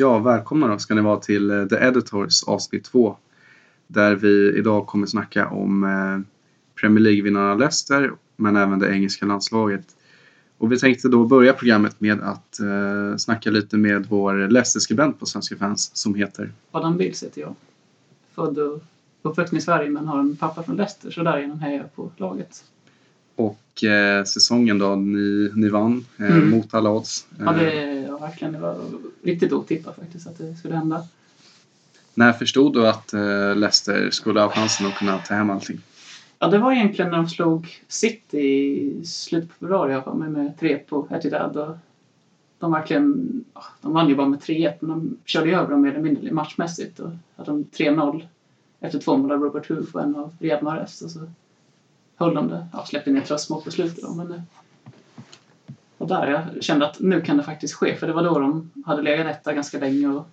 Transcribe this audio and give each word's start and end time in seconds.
Ja, 0.00 0.18
välkomna 0.18 0.68
då 0.68 0.78
ska 0.78 0.94
ni 0.94 1.00
vara 1.00 1.20
till 1.20 1.50
eh, 1.50 1.66
The 1.66 1.76
Editors 1.76 2.44
avsnitt 2.44 2.84
2. 2.84 3.16
Där 3.86 4.14
vi 4.14 4.58
idag 4.58 4.86
kommer 4.86 5.06
snacka 5.06 5.48
om 5.48 5.84
eh, 5.84 6.32
Premier 6.80 7.00
League-vinnarna 7.00 7.54
Leicester 7.54 8.12
men 8.36 8.56
även 8.56 8.78
det 8.78 8.92
engelska 8.92 9.26
landslaget. 9.26 9.86
Och 10.58 10.72
vi 10.72 10.78
tänkte 10.78 11.08
då 11.08 11.24
börja 11.24 11.52
programmet 11.52 12.00
med 12.00 12.20
att 12.20 12.60
eh, 12.60 13.16
snacka 13.16 13.50
lite 13.50 13.76
med 13.76 14.06
vår 14.06 14.48
Leicester-skribent 14.48 15.20
på 15.20 15.26
Svenska 15.26 15.56
fans 15.56 15.90
som 15.96 16.14
heter 16.14 16.52
Adam 16.70 16.96
Bills 16.96 17.22
heter 17.22 17.40
jag. 17.40 17.54
Född 18.34 18.58
och 18.58 18.82
uppvuxen 19.22 19.58
i 19.58 19.60
Sverige 19.60 19.90
men 19.90 20.08
har 20.08 20.18
en 20.18 20.36
pappa 20.36 20.62
från 20.62 20.76
Leicester 20.76 21.10
så 21.10 21.22
därigenom 21.22 21.60
hejar 21.60 21.78
jag 21.78 21.94
på 21.94 22.10
laget. 22.16 22.64
Och 23.78 23.84
eh, 23.84 24.24
säsongen 24.24 24.78
då, 24.78 24.96
ni, 24.96 25.50
ni 25.54 25.68
vann 25.68 26.06
eh, 26.18 26.36
Mm. 26.36 26.50
mot 26.50 26.74
alla 26.74 26.90
odds. 26.90 27.26
Ja, 27.38 27.52
Eh, 27.54 27.58
det 27.58 27.94
ja, 28.08 28.18
verkligen. 28.18 28.52
Det 28.52 28.58
var 28.58 28.76
riktigt 29.22 29.52
otippat 29.52 29.96
faktiskt 29.96 30.26
att 30.26 30.38
det 30.38 30.54
skulle 30.56 30.74
hända. 30.74 31.04
När 32.14 32.32
förstod 32.32 32.72
du 32.72 32.88
att 32.88 33.12
eh, 33.12 33.56
Leicester 33.56 34.10
skulle 34.10 34.40
ha 34.40 34.50
chansen 34.50 34.86
att 34.86 34.94
kunna 34.94 35.18
ta 35.18 35.34
hem 35.34 35.50
allting? 35.50 35.80
Ja, 36.38 36.48
det 36.48 36.58
var 36.58 36.72
egentligen 36.72 37.10
när 37.10 37.18
de 37.18 37.28
slog 37.28 37.68
City 37.88 38.38
i 38.38 39.04
slutet 39.04 39.48
på 39.48 39.54
februari 39.54 39.92
jag 39.92 40.16
mig 40.16 40.28
med 40.28 40.58
3 40.60 40.78
på. 40.78 40.96
Och 40.96 41.76
de 42.58 42.72
verkligen, 42.72 43.44
de 43.80 43.92
vann 43.92 44.08
ju 44.08 44.14
bara 44.14 44.28
med 44.28 44.38
3-1 44.40 44.72
men 44.80 44.90
de 44.90 45.16
körde 45.24 45.48
ju 45.48 45.54
över 45.54 45.70
dem 45.70 45.80
mer 45.80 45.90
eller 45.90 46.00
mindre 46.00 46.32
matchmässigt. 46.32 47.00
Och 47.00 47.10
hade 47.36 47.50
de 47.50 47.64
3-0 47.64 48.26
efter 48.80 48.98
två 48.98 49.16
mål 49.16 49.32
av 49.32 49.40
Robert 49.42 49.70
Huth 49.70 49.94
och 49.94 50.02
en 50.02 50.16
av 50.16 50.36
Riyad 50.40 50.62
Mahrez. 50.62 51.02
Och 51.02 51.10
så 51.10 51.20
höll 52.18 52.34
de 52.34 52.48
det. 52.48 52.66
Ja, 52.72 52.84
släppte 52.86 53.10
ner 53.10 53.20
tröstmål 53.20 53.62
på 53.62 53.70
slutet 53.70 54.02
då, 54.02 54.14
men 54.14 54.32
eh, 54.32 54.40
och 55.98 56.08
där 56.08 56.26
jag 56.54 56.64
kände 56.64 56.86
att 56.86 57.00
nu 57.00 57.20
kan 57.20 57.36
det 57.36 57.42
faktiskt 57.42 57.74
ske. 57.74 57.96
För 57.96 58.06
det 58.06 58.12
var 58.12 58.22
då 58.22 58.38
de 58.38 58.70
hade 58.86 59.02
legat 59.02 59.26
etta 59.26 59.52
ganska 59.54 59.78
länge 59.78 60.08
och, 60.08 60.26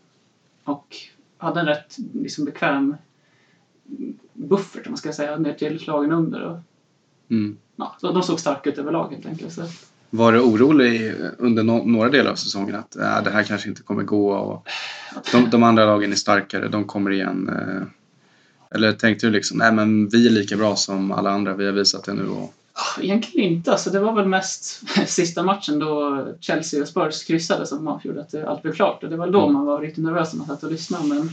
och 0.64 0.95
hade 1.38 1.59
en 1.59 1.66
rätt 1.66 1.97
liksom, 2.14 2.45
bekväm 2.45 2.95
buffert 4.33 4.86
om 4.88 4.92
man 4.92 4.97
ska 4.97 5.14
säga 5.14 5.38
ner 5.38 5.53
till 5.53 5.83
lagen 5.88 6.11
under. 6.11 6.42
Och, 6.44 6.58
Mm. 7.30 7.58
ja, 7.75 7.95
så 8.02 8.11
de 8.11 8.23
såg 8.23 8.39
starka 8.39 8.70
ut 8.70 8.77
överlag 8.77 9.11
helt 9.11 9.25
enkelt. 9.25 9.53
Så, 9.53 9.61
Var 10.09 10.31
du 10.31 10.39
orolig 10.42 11.14
under 11.38 11.64
no 11.64 11.83
några 11.86 12.09
delar 12.09 12.31
av 12.31 12.36
säsongen 12.36 12.75
att 12.75 12.95
äh, 12.95 13.23
det 13.23 13.30
här 13.30 13.44
kanske 13.44 13.70
inte 13.70 13.81
kommer 13.83 14.03
gå 14.03 14.31
och 14.33 14.67
de, 15.31 15.49
de 15.49 15.64
andra 15.64 15.86
lagen 15.86 16.11
är 16.11 16.16
starkare, 16.16 16.67
de 16.67 16.83
kommer 16.83 17.11
igen? 17.11 17.49
Eh, 17.49 17.88
eller 18.71 18.94
tänkte 18.94 19.27
du 19.27 19.31
liksom, 19.31 19.58
nej 19.58 19.71
men 19.71 20.09
vi 20.09 20.27
är 20.27 20.31
lika 20.31 20.58
bra 20.58 20.75
som 20.75 21.11
alla 21.11 21.30
andra, 21.31 21.53
vi 21.53 21.66
har 21.66 21.73
visat 21.73 22.03
det 22.03 22.13
nu 22.13 22.27
och 22.27 22.53
ah, 22.73 23.02
egentligen 23.02 23.52
inte. 23.53 23.71
Alltså, 23.71 23.89
det 23.89 23.99
var 23.99 24.13
väl 24.13 24.27
mest 24.27 24.81
sista 25.08 25.44
matchen 25.44 25.80
då 25.80 26.25
Chelsea 26.39 26.81
och 26.81 26.88
Spurs 26.88 27.23
kryssade 27.23 27.66
som 27.67 27.88
avgjorde 27.88 28.21
att 28.21 28.36
allt 28.36 28.61
blev 28.61 28.73
klart. 28.73 29.03
Och 29.03 29.09
det 29.09 29.17
var 29.17 29.30
då 29.30 29.41
Mm. 29.41 29.53
man 29.53 29.66
var 29.66 29.81
riktigt 29.81 30.03
nervös 30.03 30.33
när 30.33 30.38
man 30.38 30.47
satt 30.47 30.63
och 30.63 30.71
lyssnade. 30.71 31.08
Men 31.08 31.30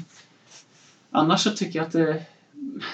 annars 1.11 1.43
så 1.43 1.51
tycker 1.51 1.79
jag 1.79 1.87
att 1.87 1.93
det, 1.93 2.23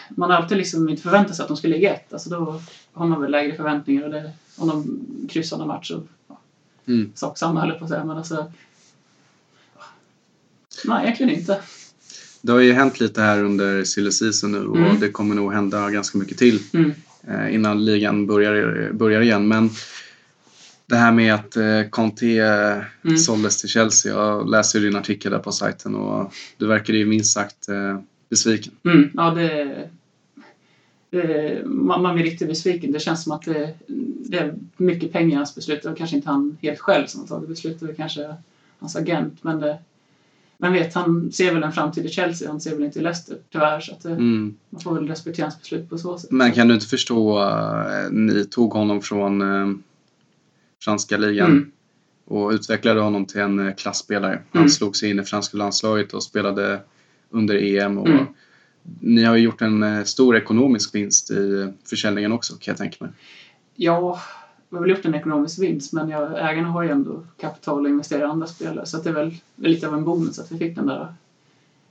man 0.09 0.31
alltid 0.31 0.59
liksom 0.59 0.89
inte 0.89 1.03
förväntat 1.03 1.37
sig 1.37 1.43
att 1.43 1.49
de 1.49 1.57
skulle 1.57 1.75
ligga 1.75 1.95
ett. 1.95 2.13
Alltså 2.13 2.31
då 2.31 2.61
har 2.93 3.07
man 3.07 3.21
väl 3.21 3.31
lägre 3.31 3.57
förväntningar. 3.57 4.05
Och 4.05 4.11
det, 4.11 4.31
om 4.57 4.69
de 4.69 5.01
kryssar 5.29 5.59
någon 5.59 5.69
match 5.69 5.89
så 5.89 6.03
Mm. 6.87 7.13
sak 7.15 7.39
samma 7.39 7.61
höll 7.61 7.69
jag 7.69 7.79
på 7.79 7.85
att 7.85 7.91
säga. 7.91 8.05
Men 8.05 8.17
alltså, 8.17 8.53
nej, 10.85 11.05
egentligen 11.05 11.35
inte. 11.39 11.61
Det 12.43 12.53
har 12.53 12.61
ju 12.61 12.73
hänt 12.73 13.01
lite 13.01 13.21
här 13.23 13.45
under 13.45 13.85
silly 13.85 14.11
season 14.11 14.53
nu 14.53 14.67
och 14.67 14.77
Mm. 14.77 15.01
det 15.01 15.09
kommer 15.11 15.35
nog 15.35 15.53
hända 15.53 15.91
ganska 15.91 16.19
mycket 16.19 16.39
till 16.39 16.61
Mm. 16.73 16.93
eh, 17.29 17.55
innan 17.55 17.85
ligan 17.85 18.27
börjar, 18.27 18.91
börjar 18.93 19.21
igen. 19.21 19.49
Men 19.49 19.71
det 20.87 20.97
här 20.97 21.13
med 21.13 21.35
att 21.35 21.57
eh, 21.57 21.83
Conte 21.91 22.27
eh, 22.27 22.83
Mm. 23.05 23.19
såldes 23.19 23.61
till 23.61 23.69
Chelsea, 23.69 24.13
jag 24.15 24.51
läste 24.51 24.79
ju 24.79 24.85
din 24.85 24.97
artikel 24.97 25.33
där 25.33 25.39
på 25.39 25.53
sajten 25.53 25.95
och 25.95 26.33
du 26.57 26.67
verkade 26.67 26.99
ju 26.99 27.07
minst 27.07 27.33
sagt 27.35 27.67
besviken. 28.31 28.73
Mm, 28.85 29.11
ja, 29.15 29.31
det, 29.31 29.89
det, 31.11 31.63
man, 31.67 32.03
man 32.03 32.15
blir 32.15 32.25
riktigt 32.25 32.49
besviken. 32.49 32.93
Det 32.93 33.01
känns 33.01 33.23
som 33.23 33.33
att 33.33 33.43
det, 33.43 33.75
det 34.29 34.39
är 34.39 34.55
mycket 34.77 35.13
pengar 35.13 35.33
i 35.33 35.37
hans 35.37 35.55
beslut. 35.55 35.85
Var 35.85 35.95
kanske 35.95 36.17
inte 36.17 36.29
han 36.29 36.57
helt 36.63 36.79
själv 36.81 37.07
som 37.07 37.27
tagit 37.27 37.49
beslutet, 37.49 37.89
det 37.89 37.95
kanske 37.95 38.35
hans 38.79 38.97
agent. 38.97 39.39
Men 39.43 39.61
det, 39.61 39.79
men 40.61 40.73
vet, 40.73 40.95
han 40.95 41.33
ser 41.33 41.55
väl 41.55 41.63
en 41.63 41.73
framtid 41.73 42.07
i 42.07 42.09
Chelsea, 42.09 42.49
han 42.51 42.61
ser 42.61 42.75
väl 42.75 42.85
inte 42.85 42.99
i 42.99 43.03
Leicester 43.03 43.39
tyvärr. 43.53 43.81
Så 43.81 43.93
att 43.93 44.05
Mm. 44.05 44.55
man 44.71 44.81
får 44.81 44.95
väl 44.95 45.09
respektera 45.09 45.47
hans 45.47 45.59
beslut 45.61 45.91
på 45.91 45.99
så 45.99 46.19
sätt. 46.19 46.31
Men 46.31 46.53
kan 46.53 46.69
du 46.69 46.75
inte 46.75 46.87
förstå, 46.87 47.41
eh, 47.43 48.11
ni 48.11 48.45
tog 48.45 48.73
honom 48.73 49.03
från 49.03 49.41
eh, 49.43 49.69
franska 50.85 51.17
ligan 51.17 51.51
Mm. 51.51 51.71
och 52.25 52.51
utvecklade 52.51 53.01
honom 53.01 53.27
till 53.27 53.41
en 53.41 53.69
eh, 53.69 53.75
klassspelare. 53.75 54.43
Han 54.53 54.61
Mm. 54.63 54.69
slog 54.71 54.97
sig 54.97 55.11
in 55.11 55.21
i 55.21 55.23
franska 55.25 55.57
landslaget 55.57 56.15
och 56.15 56.23
spelade 56.23 56.81
under 57.31 57.55
EM. 57.55 57.99
Och 57.99 58.09
Mm. 58.09 58.27
Ni 59.01 59.25
har 59.25 59.37
ju 59.37 59.43
gjort 59.43 59.63
en 59.63 59.83
eh, 59.83 60.05
stor 60.05 60.37
ekonomisk 60.37 60.95
vinst 60.95 61.31
i 61.31 61.73
försäljningen 61.91 62.33
också 62.33 62.55
kan 62.55 62.73
jag 62.73 62.77
tänka 62.79 63.05
mig. 63.05 63.15
Ja, 63.77 64.21
vi 64.71 64.77
har 64.77 64.81
väl 64.81 64.91
gjort 64.91 65.05
en 65.05 65.15
ekonomisk 65.15 65.59
vinst 65.59 65.93
men 65.93 66.09
jag, 66.09 66.51
ägarna 66.51 66.69
har 66.69 66.83
ju 66.83 66.91
ändå 66.91 67.23
kapital 67.41 67.87
att 67.87 67.91
investera 67.91 68.21
i 68.21 68.25
andra 68.25 68.47
spelare 68.47 68.87
så 68.87 68.97
det 68.97 69.09
är 69.09 69.15
väl 69.15 69.35
lite 69.57 69.89
av 69.89 69.95
en 69.95 70.05
bonus 70.05 70.39
att 70.39 70.53
vi 70.53 70.59
fick 70.59 70.77
den 70.77 70.87
där 70.87 71.15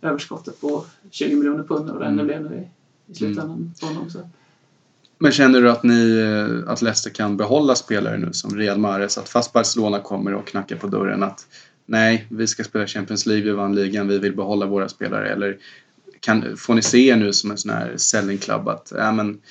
överskottet 0.01 0.61
på 0.61 0.85
20 1.11 1.35
miljoner 1.35 1.63
pund 1.63 1.89
och 1.89 1.99
det 1.99 2.05
Mm. 2.05 2.25
blev 2.25 2.41
nu 2.43 2.55
i, 2.55 2.67
i 3.11 3.15
slutändan 3.15 3.73
på 3.79 3.85
honom. 3.85 4.09
Så. 4.09 4.29
Men 5.19 5.31
känner 5.31 5.61
du 5.61 5.71
att, 5.71 5.83
ni, 5.83 6.21
att 6.67 6.81
Leicester 6.81 7.09
kan 7.09 7.37
behålla 7.37 7.75
spelare 7.75 8.17
nu 8.17 8.33
som 8.33 8.55
Riyad 8.55 8.79
Mahrez? 8.79 9.17
Att 9.17 9.29
fast 9.29 9.53
Barcelona 9.53 9.99
kommer 9.99 10.33
och 10.33 10.47
knackar 10.47 10.75
på 10.75 10.87
dörren 10.87 11.23
att 11.23 11.47
nej, 11.85 12.27
vi 12.29 12.47
ska 12.47 12.63
spela 12.63 12.87
Champions 12.87 13.25
League, 13.25 13.45
vi 13.45 13.51
vann 13.51 13.75
ligan, 13.75 14.07
vi 14.07 14.19
vill 14.19 14.35
behålla 14.35 14.65
våra 14.65 14.89
spelare. 14.89 15.29
Eller 15.29 15.57
kan, 16.19 16.57
får 16.57 16.73
ni 16.73 16.81
se 16.81 17.07
er 17.07 17.15
nu 17.15 17.33
som 17.33 17.51
en 17.51 17.57
sån 17.57 17.71
här 17.71 17.93
selling 17.97 18.37
club 18.37 18.67
att 18.67 18.93
ja, 18.95 19.11
men, 19.11 19.41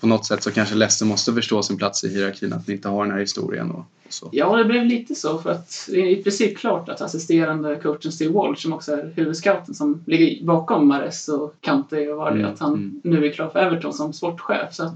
på 0.00 0.06
något 0.06 0.26
sätt 0.26 0.42
så 0.42 0.50
kanske 0.50 0.74
Leicester 0.74 1.06
måste 1.06 1.32
förstå 1.32 1.62
sin 1.62 1.76
plats 1.76 2.04
i 2.04 2.08
hierarkin, 2.08 2.52
att 2.52 2.66
ni 2.66 2.74
inte 2.74 2.88
har 2.88 3.04
den 3.04 3.12
här 3.12 3.20
historien 3.20 3.70
och, 3.70 3.84
så. 4.08 4.28
Ja, 4.32 4.56
det 4.56 4.64
blev 4.64 4.86
lite 4.86 5.14
så 5.14 5.38
för 5.38 5.50
att 5.50 5.88
det 5.88 6.00
är 6.00 6.06
i 6.06 6.22
princip 6.22 6.58
klart 6.58 6.88
att 6.88 7.00
assisterande 7.00 7.76
coachen 7.76 8.12
Steve 8.12 8.32
Walsh 8.32 8.62
som 8.62 8.72
också 8.72 8.92
är 8.92 9.12
huvudscouten 9.16 9.74
som 9.74 10.02
ligger 10.06 10.46
bakom 10.46 10.88
Mares 10.88 11.28
och 11.28 11.54
Kante 11.60 12.08
och 12.08 12.16
Vardy 12.16 12.38
Mm, 12.40 12.52
att 12.52 12.60
han 12.60 12.74
mm. 12.74 13.00
nu 13.04 13.26
är 13.26 13.32
klar 13.32 13.48
för 13.48 13.58
Everton 13.58 13.92
som 13.92 14.12
sportchef. 14.12 14.74
Så 14.74 14.82
att, 14.84 14.94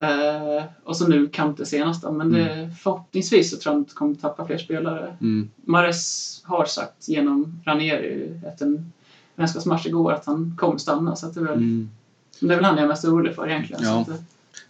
Mm. 0.00 0.56
eh, 0.58 0.62
och 0.84 0.96
så 0.96 1.08
nu 1.08 1.26
Kante 1.26 1.66
senast 1.66 2.02
då. 2.02 2.12
Men 2.12 2.32
det, 2.32 2.70
förhoppningsvis 2.82 3.50
så 3.50 3.56
tror 3.56 3.74
jag 3.74 3.80
att 3.82 3.88
de 3.88 3.94
kommer 3.94 4.14
tappa 4.14 4.46
fler 4.46 4.58
spelare. 4.58 5.16
Mm. 5.20 5.50
Mares 5.56 6.40
har 6.44 6.64
sagt 6.64 7.08
genom 7.08 7.60
Ranieri 7.66 8.40
efter 8.46 8.66
en 8.66 8.92
vänskapsmatch 9.34 9.86
igår 9.86 10.12
att 10.12 10.26
han 10.26 10.56
kommer 10.58 10.78
stanna. 10.78 11.16
Så 11.16 11.26
att 11.26 11.34
det, 11.34 11.40
är 11.40 11.44
väl, 11.44 11.54
Mm. 11.54 11.90
Det 12.40 12.46
är 12.52 12.56
väl 12.56 12.64
han 12.64 12.76
jag 12.76 12.84
är 12.84 12.88
mest 12.88 13.04
orolig 13.04 13.34
för 13.34 13.48
egentligen. 13.48 13.82
Ja. 13.84 14.06
Eh, 14.08 14.14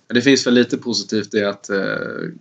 Det 0.06 0.20
finns 0.22 0.46
väl 0.46 0.54
lite 0.54 0.76
positivt 0.78 1.34
i 1.34 1.44
att 1.44 1.70
eh, 1.70 1.78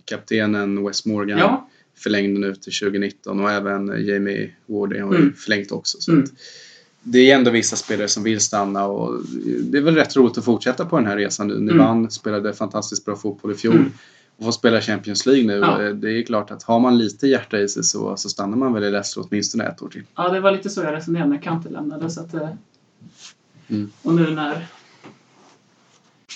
kaptenen 0.04 0.84
Wes 0.86 1.06
Morgan 1.06 1.38
ja, 1.38 1.68
förlängde 1.96 2.40
nu 2.40 2.54
till 2.54 2.72
2019 2.72 3.40
och 3.40 3.50
även 3.50 3.92
eh, 3.92 4.00
Jamie 4.08 4.50
Wardy 4.66 4.98
har 4.98 5.14
Mm. 5.14 5.32
förlängt 5.36 5.72
också. 5.72 6.00
Så 6.00 6.12
Mm. 6.12 6.24
det 7.02 7.30
är 7.30 7.36
ändå 7.36 7.50
vissa 7.50 7.76
spelare 7.76 8.08
som 8.08 8.22
vill 8.22 8.40
stanna 8.40 8.86
och 8.86 9.20
det 9.60 9.78
är 9.78 9.82
väl 9.82 9.94
rätt 9.94 10.16
roligt 10.16 10.38
att 10.38 10.44
fortsätta 10.44 10.84
på 10.84 10.96
den 10.96 11.06
här 11.06 11.16
resan 11.16 11.48
nu. 11.48 11.54
Mm. 11.54 11.78
vann, 11.78 12.10
spelade 12.10 12.52
fantastiskt 12.52 13.04
bra 13.04 13.16
fotboll 13.16 13.52
i 13.52 13.54
fjol 13.54 13.74
Mm. 13.74 13.92
och 14.36 14.44
får 14.44 14.52
spela 14.52 14.80
Champions 14.80 15.26
League 15.26 15.44
nu. 15.46 15.52
Ja. 15.58 15.82
Eh, 15.82 15.94
Det 15.94 16.10
är 16.12 16.22
klart 16.22 16.50
att 16.50 16.62
har 16.62 16.80
man 16.80 16.98
lite 16.98 17.26
hjärta 17.28 17.58
i 17.60 17.68
sig 17.68 17.84
så, 17.84 18.16
så 18.16 18.28
stannar 18.28 18.56
man 18.56 18.72
väl 18.72 18.84
i 18.84 18.90
Leicester 18.90 19.26
åtminstone 19.30 19.64
ett 19.64 19.82
år 19.82 19.88
till. 19.88 20.02
Ja, 20.16 20.28
det 20.28 20.40
var 20.40 20.52
lite 20.52 20.70
så 20.70 20.80
jag 20.80 20.92
resonerade 20.94 21.30
när 21.30 21.38
Kante 21.42 21.68
lämnade. 21.68 22.10
Så 22.10 22.20
att, 22.20 22.34
eh, 22.34 22.48
Mm. 23.68 23.90
Och 24.02 24.14
nu 24.14 24.30
när... 24.30 24.66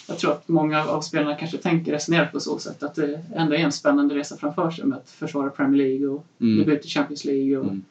Jag 0.08 0.18
tror 0.18 0.32
att 0.32 0.48
många 0.48 0.84
av 0.84 1.00
spelarna 1.00 1.34
kanske 1.34 1.58
tänker 1.58 1.92
resonera 1.92 2.26
på 2.26 2.40
så 2.40 2.58
sätt 2.58 2.82
att 2.82 2.94
det 2.94 3.20
ändå 3.34 3.54
är 3.54 3.58
en 3.58 3.72
spännande 3.72 4.14
resa 4.14 4.36
framför 4.36 4.70
sig 4.70 4.84
med 4.84 4.98
att 4.98 5.10
försvara 5.10 5.50
Premier 5.50 5.86
League 5.88 6.06
och 6.08 6.24
Mm. 6.40 6.58
debut 6.58 6.84
i 6.84 6.88
Champions 6.88 7.24
League. 7.24 7.56
Och, 7.58 7.64
Mm. 7.64 7.82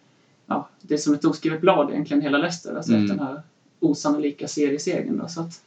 ja, 0.45 0.69
det 0.81 0.93
är 0.93 0.97
som 0.97 1.13
ett 1.13 1.25
oskrivet 1.25 1.61
blad 1.61 1.89
egentligen 1.91 2.21
hela 2.21 2.37
Leicester, 2.37 2.75
alltså 2.75 2.91
Mm. 2.91 3.03
efter 3.05 3.17
den 3.17 3.25
här 3.27 3.41
osannolika 3.79 4.47
seriesegern. 4.47 5.17
Då, 5.17 5.27
så 5.27 5.41
att, 5.41 5.61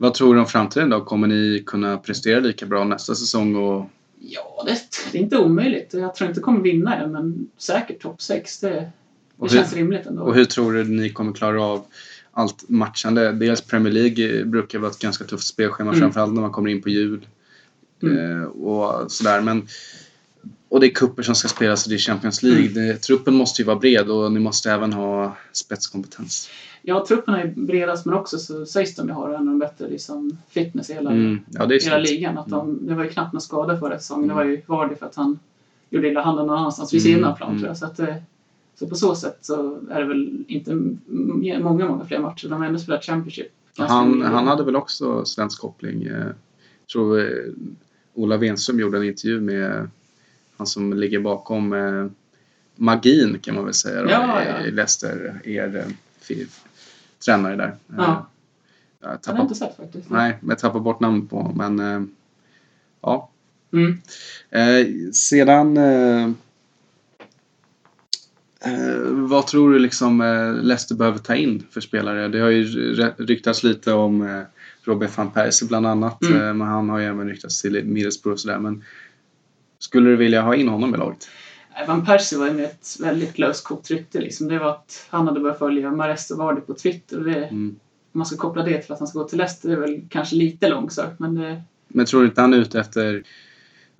Vad 0.00 0.14
tror 0.14 0.34
du 0.34 0.40
om 0.40 0.46
framtiden 0.46 0.90
då? 0.90 1.00
Kommer 1.00 1.26
ni 1.26 1.62
kunna 1.66 1.98
prestera 1.98 2.40
lika 2.40 2.66
bra 2.66 2.84
nästa 2.84 3.14
säsong? 3.14 3.56
Och, 3.56 3.86
ja, 4.20 4.62
det, 4.66 4.78
det 5.12 5.18
är 5.18 5.22
inte 5.22 5.38
omöjligt. 5.38 5.94
Jag 5.94 6.14
tror 6.14 6.28
inte 6.28 6.40
kommer 6.40 6.60
vinna 6.60 6.96
än, 6.96 7.12
men 7.12 7.48
säkert 7.56 8.02
topp 8.02 8.22
6. 8.22 8.60
Det, 8.60 8.68
det 8.70 8.90
och, 9.36 9.50
känns 9.50 9.72
hur, 9.72 9.76
rimligt 9.76 10.06
ändå. 10.06 10.22
och 10.22 10.34
hur 10.34 10.44
tror 10.44 10.72
du 10.72 10.84
ni 10.84 11.10
kommer 11.10 11.32
klara 11.32 11.62
av 11.62 11.84
allt 12.38 12.68
matchande? 12.68 13.32
Dels 13.32 13.60
Premier 13.60 13.92
League 13.92 14.44
brukar 14.44 14.78
vara 14.78 14.90
ett 14.90 14.98
ganska 14.98 15.24
tufft 15.24 15.46
spelschema, 15.46 15.90
Mm. 15.90 16.00
framförallt 16.00 16.34
när 16.34 16.40
man 16.40 16.50
kommer 16.50 16.70
in 16.70 16.82
på 16.82 16.88
jul. 16.88 17.26
Mm. 18.02 18.40
Eh, 18.42 18.46
och 18.48 19.12
sådär. 19.12 19.40
Men, 19.40 19.66
och 20.68 20.80
det 20.80 20.86
är 20.86 20.90
kupper 20.90 21.22
som 21.22 21.34
ska 21.34 21.48
spelas 21.48 21.84
och 21.84 21.90
det 21.90 21.96
är 21.96 21.98
Champions 21.98 22.42
League. 22.42 22.68
Det, 22.68 22.96
truppen 22.96 23.34
måste 23.34 23.62
ju 23.62 23.66
vara 23.66 23.76
bred 23.78 24.10
och 24.10 24.32
ni 24.32 24.40
måste 24.40 24.70
även 24.72 24.92
ha 24.92 25.36
spetskompetens. 25.52 26.50
Ja, 26.82 27.04
truppen 27.08 27.34
är 27.34 27.46
bredast 27.56 28.06
men 28.06 28.14
också 28.14 28.38
så 28.38 28.66
sägs 28.66 28.94
de 28.94 29.06
ju 29.08 29.12
ha 29.12 29.28
en 29.28 29.34
av 29.34 29.44
de 29.46 29.58
bättre 29.58 29.88
liksom, 29.88 30.38
fitness 30.50 30.90
i 30.90 30.94
hela, 30.94 31.10
Mm. 31.10 31.40
Ja, 31.50 31.66
hela 31.66 31.80
sant. 31.80 32.08
ligan. 32.08 32.38
Att 32.38 32.48
de, 32.48 32.86
det 32.86 32.94
var 32.94 33.04
ju 33.04 33.10
knappt 33.10 33.32
någon 33.32 33.40
skada 33.42 33.78
förra 33.78 33.98
säsongen. 33.98 34.24
Mm. 34.24 34.36
Det 34.36 34.44
var 34.44 34.50
ju 34.50 34.62
Vardy 34.66 34.94
för 34.94 35.06
att 35.06 35.14
han 35.14 35.38
gjorde 35.90 36.08
illa 36.08 36.22
handen 36.22 36.46
någon 36.46 36.58
annanstans 36.58 36.94
vid 36.94 37.02
sidan 37.02 37.24
av 37.24 37.36
plan 37.36 37.48
Mm. 37.50 37.60
tror 37.60 37.68
jag. 37.68 37.76
Så 37.78 37.86
att, 37.86 38.00
Så 38.78 38.86
på 38.86 38.94
så 38.94 39.14
sätt 39.14 39.38
så 39.40 39.80
är 39.90 40.00
det 40.00 40.06
väl 40.06 40.44
inte 40.48 40.74
många, 41.06 41.58
många 41.60 42.04
fler 42.04 42.18
matcher. 42.18 42.48
De 42.48 42.60
har 42.60 42.66
ändå 42.66 42.78
spelat 42.78 43.04
Championship. 43.04 43.52
Han, 43.76 44.22
han 44.22 44.46
hade 44.46 44.64
väl 44.64 44.76
också 44.76 45.24
svensk 45.24 45.60
koppling. 45.60 46.02
Eh, 46.02 46.26
Jag 46.26 46.34
tror 46.92 47.20
eh, 47.20 47.52
Ola 48.14 48.36
Wenström 48.36 48.80
gjorde 48.80 48.98
en 48.98 49.04
intervju 49.04 49.40
med 49.40 49.88
han 50.56 50.66
som 50.66 50.92
ligger 50.92 51.20
bakom 51.20 51.72
eh, 51.72 52.06
magin 52.76 53.38
kan 53.38 53.54
man 53.54 53.64
väl 53.64 53.74
säga 53.74 54.02
då, 54.02 54.10
Ja, 54.10 54.42
ja. 54.44 54.66
i 54.66 54.70
Leicester, 54.70 55.40
er 55.44 55.84
tränare 57.24 57.56
där. 57.56 57.76
Ja. 57.96 58.26
Jag 59.00 59.00
Det 59.00 59.06
har 59.08 59.16
tappar, 59.16 59.42
inte 59.42 59.54
sett 59.54 59.76
faktiskt. 59.76 60.10
nej, 60.10 60.36
men 60.40 60.48
jag 60.48 60.58
tappar 60.58 60.80
bort 60.80 61.00
namn 61.00 61.26
på 61.26 61.52
men 61.56 62.10
ja. 63.00 63.30
Mm. 63.72 63.98
Eh, 64.50 65.10
sedan 65.12 65.76
eh, 65.76 66.30
eh, 68.64 69.10
vad 69.10 69.46
tror 69.46 69.72
du 69.72 69.78
liksom 69.78 70.20
eh, 70.20 70.54
Leicester 70.54 70.94
behöver 70.94 71.18
ta 71.18 71.34
in 71.34 71.66
för 71.70 71.80
spelare? 71.80 72.28
Det 72.28 72.40
har 72.40 72.50
ju 72.50 72.64
ryktats 73.18 73.62
lite 73.62 73.92
om 73.92 74.22
eh, 74.22 74.42
Robert 74.84 75.16
van 75.16 75.30
Persie 75.30 75.68
bland 75.68 75.86
annat. 75.86 76.22
Mm. 76.22 76.36
Eh, 76.36 76.54
men 76.54 76.68
han 76.68 76.88
har 76.88 76.98
ju 76.98 77.04
även 77.04 77.28
ryktats 77.28 77.62
till 77.62 77.84
Middlesbrough 77.84 78.34
och 78.34 78.40
sådär. 78.40 78.58
Men 78.58 78.84
skulle 79.78 80.10
du 80.10 80.16
vilja 80.16 80.42
ha 80.42 80.54
in 80.54 80.68
honom 80.68 80.94
i 80.94 80.98
laget? 80.98 81.28
Nej, 81.74 81.86
Van 81.86 82.04
Persie 82.06 82.38
var 82.38 82.46
ju 82.46 82.52
med 82.52 82.64
ett 82.64 82.96
väldigt 83.00 83.38
löskokt 83.38 83.90
rykte. 83.90 84.20
Liksom. 84.20 84.48
Det 84.48 84.58
var 84.58 84.70
att 84.70 85.06
han 85.10 85.26
hade 85.26 85.40
börjat 85.40 85.58
följa 85.58 85.90
Mares 85.90 86.30
och 86.30 86.38
Vardy 86.38 86.60
på 86.60 86.74
Twitter. 86.74 87.20
Det, 87.20 87.44
Mm. 87.44 87.76
Om 88.12 88.18
man 88.18 88.26
ska 88.26 88.36
koppla 88.36 88.62
det 88.62 88.82
till 88.82 88.92
att 88.92 88.98
han 88.98 89.08
ska 89.08 89.18
gå 89.18 89.28
till 89.28 89.38
Leicester 89.38 89.68
det 89.68 89.74
är 89.74 89.80
väl 89.80 90.00
kanske 90.08 90.36
lite 90.36 90.68
långsökt. 90.68 91.18
Men 91.18 91.34
det, 91.34 91.62
Men 91.88 92.06
tror 92.06 92.20
du 92.20 92.26
inte 92.26 92.40
han 92.40 92.54
är 92.54 92.58
ute 92.58 92.80
efter 92.80 93.22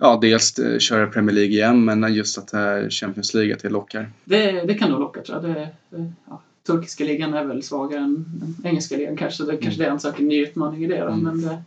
Ja, 0.01 0.19
dels 0.21 0.59
eh, 0.59 0.79
köra 0.79 1.07
Premier 1.07 1.35
League 1.35 1.51
igen, 1.51 1.85
men 1.85 2.13
just 2.13 2.37
att 2.37 2.47
det 2.47 2.57
här 2.57 2.89
Champions 2.89 3.33
League, 3.33 3.55
att 3.55 3.61
det 3.61 3.69
lockar. 3.69 4.11
det, 4.25 4.51
det 4.51 4.73
kan 4.73 4.91
nog 4.91 4.99
locka 4.99 5.21
tror 5.21 5.43
jag. 5.43 5.55
Det, 5.55 5.69
det, 5.89 6.11
ja. 6.29 6.41
Turkiska 6.67 7.03
ligan 7.03 7.33
är 7.33 7.45
väl 7.45 7.63
svagare 7.63 8.01
än 8.01 8.25
engelska 8.63 8.97
ligan 8.97 9.17
kanske. 9.17 9.37
Så 9.37 9.51
det 9.51 9.57
är 9.57 9.61
kanske 9.61 9.83
det 9.83 9.89
han 9.89 9.99
söker 9.99 10.21
en 10.21 10.27
ny 10.27 10.41
utmaning 10.41 10.83
i 10.83 10.87
det. 10.87 10.99
Då. 10.99 11.07
Mm. 11.07 11.19
Men 11.19 11.41
det, 11.41 11.63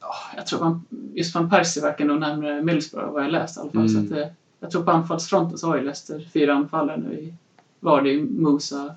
ja, 0.00 0.14
jag 0.36 0.46
tror 0.46 0.60
van, 0.60 0.84
just 1.14 1.34
Van 1.34 1.50
Persie 1.50 1.82
verkar 1.82 2.04
nog 2.04 2.20
närmare 2.20 2.62
Middlesbrough 2.62 3.12
vad 3.12 3.24
jag 3.24 3.32
läst 3.32 3.56
i 3.56 3.60
alla 3.60 3.70
fall. 3.70 3.80
Mm. 3.80 3.94
Så 3.94 3.98
att 3.98 4.10
det, 4.10 4.32
jag 4.60 4.70
tror 4.70 4.82
på 4.82 4.90
anfallsfronten 4.90 5.58
så 5.58 5.66
har 5.66 5.76
ju 5.76 5.84
Leicester 5.84 6.28
fyra 6.32 6.54
anfallare 6.54 6.96
nu 6.96 7.14
i 7.18 7.34
Vardy, 7.80 8.20
Musa, 8.20 8.94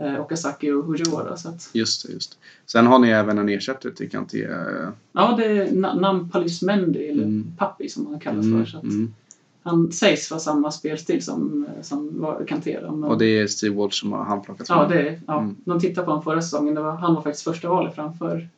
eh, 0.00 0.20
Okazaki 0.20 0.70
och 0.72 0.84
Hujora. 0.84 1.36
Så 1.36 1.48
att, 1.48 1.70
Just 1.72 2.06
det, 2.06 2.12
just 2.12 2.30
det. 2.30 2.36
Sen 2.66 2.86
har 2.86 2.98
ni 2.98 3.08
även 3.08 3.38
en 3.38 3.48
ersättare 3.48 3.92
till 3.92 4.10
Kanté. 4.10 4.44
eh, 4.44 4.88
ja, 5.12 5.34
det 5.38 5.44
är 5.44 5.66
Na- 5.66 6.00
Nampalys 6.00 6.62
Mendy, 6.62 7.06
eller 7.06 7.22
Mm. 7.22 7.52
Pappi 7.58 7.88
som 7.88 8.06
han 8.06 8.20
kallas 8.20 8.44
Mm, 8.44 8.64
för. 8.64 8.70
Så 8.70 8.76
att 8.78 8.82
mm. 8.84 9.14
Han 9.62 9.92
sägs 9.92 10.30
vara 10.30 10.40
samma 10.40 10.70
spelstil 10.70 11.24
som, 11.24 11.66
som 11.82 12.20
var 12.20 12.44
Kanté. 12.48 12.78
men- 12.82 13.04
Och 13.04 13.18
det 13.18 13.26
är 13.26 13.46
Steve 13.46 13.74
Walsh 13.76 14.00
som 14.00 14.12
har 14.12 14.24
handplockat 14.24 14.66
Ja, 14.68 14.74
honom. 14.74 14.90
det, 14.90 15.20
ja. 15.26 15.40
Mm. 15.40 15.56
De 15.64 15.80
tittade 15.80 16.04
på 16.04 16.10
honom 16.10 16.24
förra 16.24 16.42
säsongen. 16.42 16.74
Det 16.74 16.80
var, 16.80 16.92
han 16.96 17.14
var 17.14 17.22
faktiskt 17.22 17.44
första 17.44 17.68
valet 17.68 17.94
framför 17.94 18.48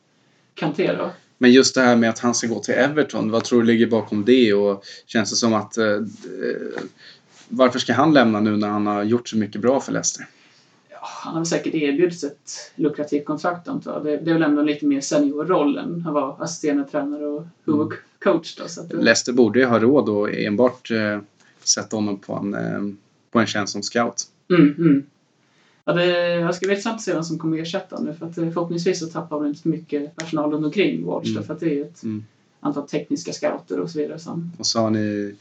Kanté 0.53 0.93
då. 0.97 1.09
Men 1.37 1.51
just 1.51 1.75
det 1.75 1.81
här 1.81 1.95
med 1.95 2.09
att 2.09 2.19
han 2.19 2.35
ska 2.35 2.47
gå 2.47 2.59
till 2.59 2.73
Everton, 2.73 3.31
vad 3.31 3.43
tror 3.43 3.59
du 3.61 3.65
ligger 3.67 3.87
bakom 3.87 4.25
det? 4.25 4.53
Och 4.53 4.83
känns 5.05 5.29
det 5.29 5.35
som 5.35 5.53
att... 5.53 5.77
Eh, 5.77 5.85
eh, 5.85 6.81
varför 7.49 7.79
ska 7.79 7.93
han 7.93 8.13
lämna 8.13 8.39
nu 8.39 8.57
när 8.57 8.67
han 8.67 8.87
har 8.87 9.03
gjort 9.03 9.29
så 9.29 9.37
mycket 9.37 9.61
bra 9.61 9.79
för 9.79 9.91
Leicester? 9.91 10.25
Han 11.07 11.35
har 11.35 11.45
säkert 11.45 11.73
erbjudits 11.75 12.23
ett 12.23 12.51
lukrativt 12.75 13.25
kontrakt 13.25 13.67
antar 13.67 13.93
jag. 13.93 14.03
Det, 14.03 14.17
det 14.17 14.29
är 14.29 14.33
väl 14.33 14.43
ändå 14.43 14.61
lite 14.61 14.85
mer 14.85 15.01
seniorroll 15.01 15.77
än 15.77 16.03
att 16.07 16.13
vara 16.13 16.33
assisterande 16.43 16.85
tränare 16.85 17.25
och 17.27 17.43
huvudcoach 17.65 18.55
då. 18.55 18.67
Så 18.67 18.81
att 18.81 18.89
det, 18.89 18.97
Leicester 18.97 19.33
borde 19.33 19.59
ju 19.59 19.65
ha 19.65 19.79
råd 19.79 20.09
att 20.09 20.35
enbart 20.35 20.91
eh, 20.91 21.19
sätta 21.63 21.95
honom 21.97 22.17
på 22.19 22.33
en, 22.33 22.53
eh, 22.53 22.95
på 23.31 23.39
en 23.39 23.45
tjänst 23.47 23.73
som 23.73 23.83
scout. 23.83 24.23
mm, 24.49 24.75
mm. 24.77 25.03
Ja, 25.85 25.93
det, 25.93 26.05
jag 26.35 26.55
ska 26.55 26.65
bli 26.65 26.73
intressant 26.73 26.95
att 26.95 27.01
se 27.01 27.13
vem 27.13 27.23
som 27.23 27.39
kommer 27.39 27.57
ersätta 27.61 27.99
nu 28.01 28.13
för 28.13 28.25
att 28.25 28.37
eh, 28.37 28.49
förhoppningsvis 28.51 28.99
så 28.99 29.05
tappar 29.05 29.39
vi 29.39 29.49
inte 29.49 29.61
för 29.61 29.69
mycket 29.69 30.15
personal 30.15 30.51
runt 30.51 30.65
omkring 30.65 31.05
Watch 31.05 31.29
Mm. 31.29 31.43
för 31.43 31.53
att 31.53 31.59
det 31.59 31.79
är 31.79 31.81
ett 31.85 32.03
Mm. 32.03 32.25
antal 32.59 32.87
tekniska 32.87 33.33
scouter 33.33 33.79
och 33.79 33.89
så 33.89 33.99
vidare 33.99 34.19
som 34.19 34.51
Och 34.57 34.65
så 34.65 34.79
har 34.79 34.89
ni 34.89 35.35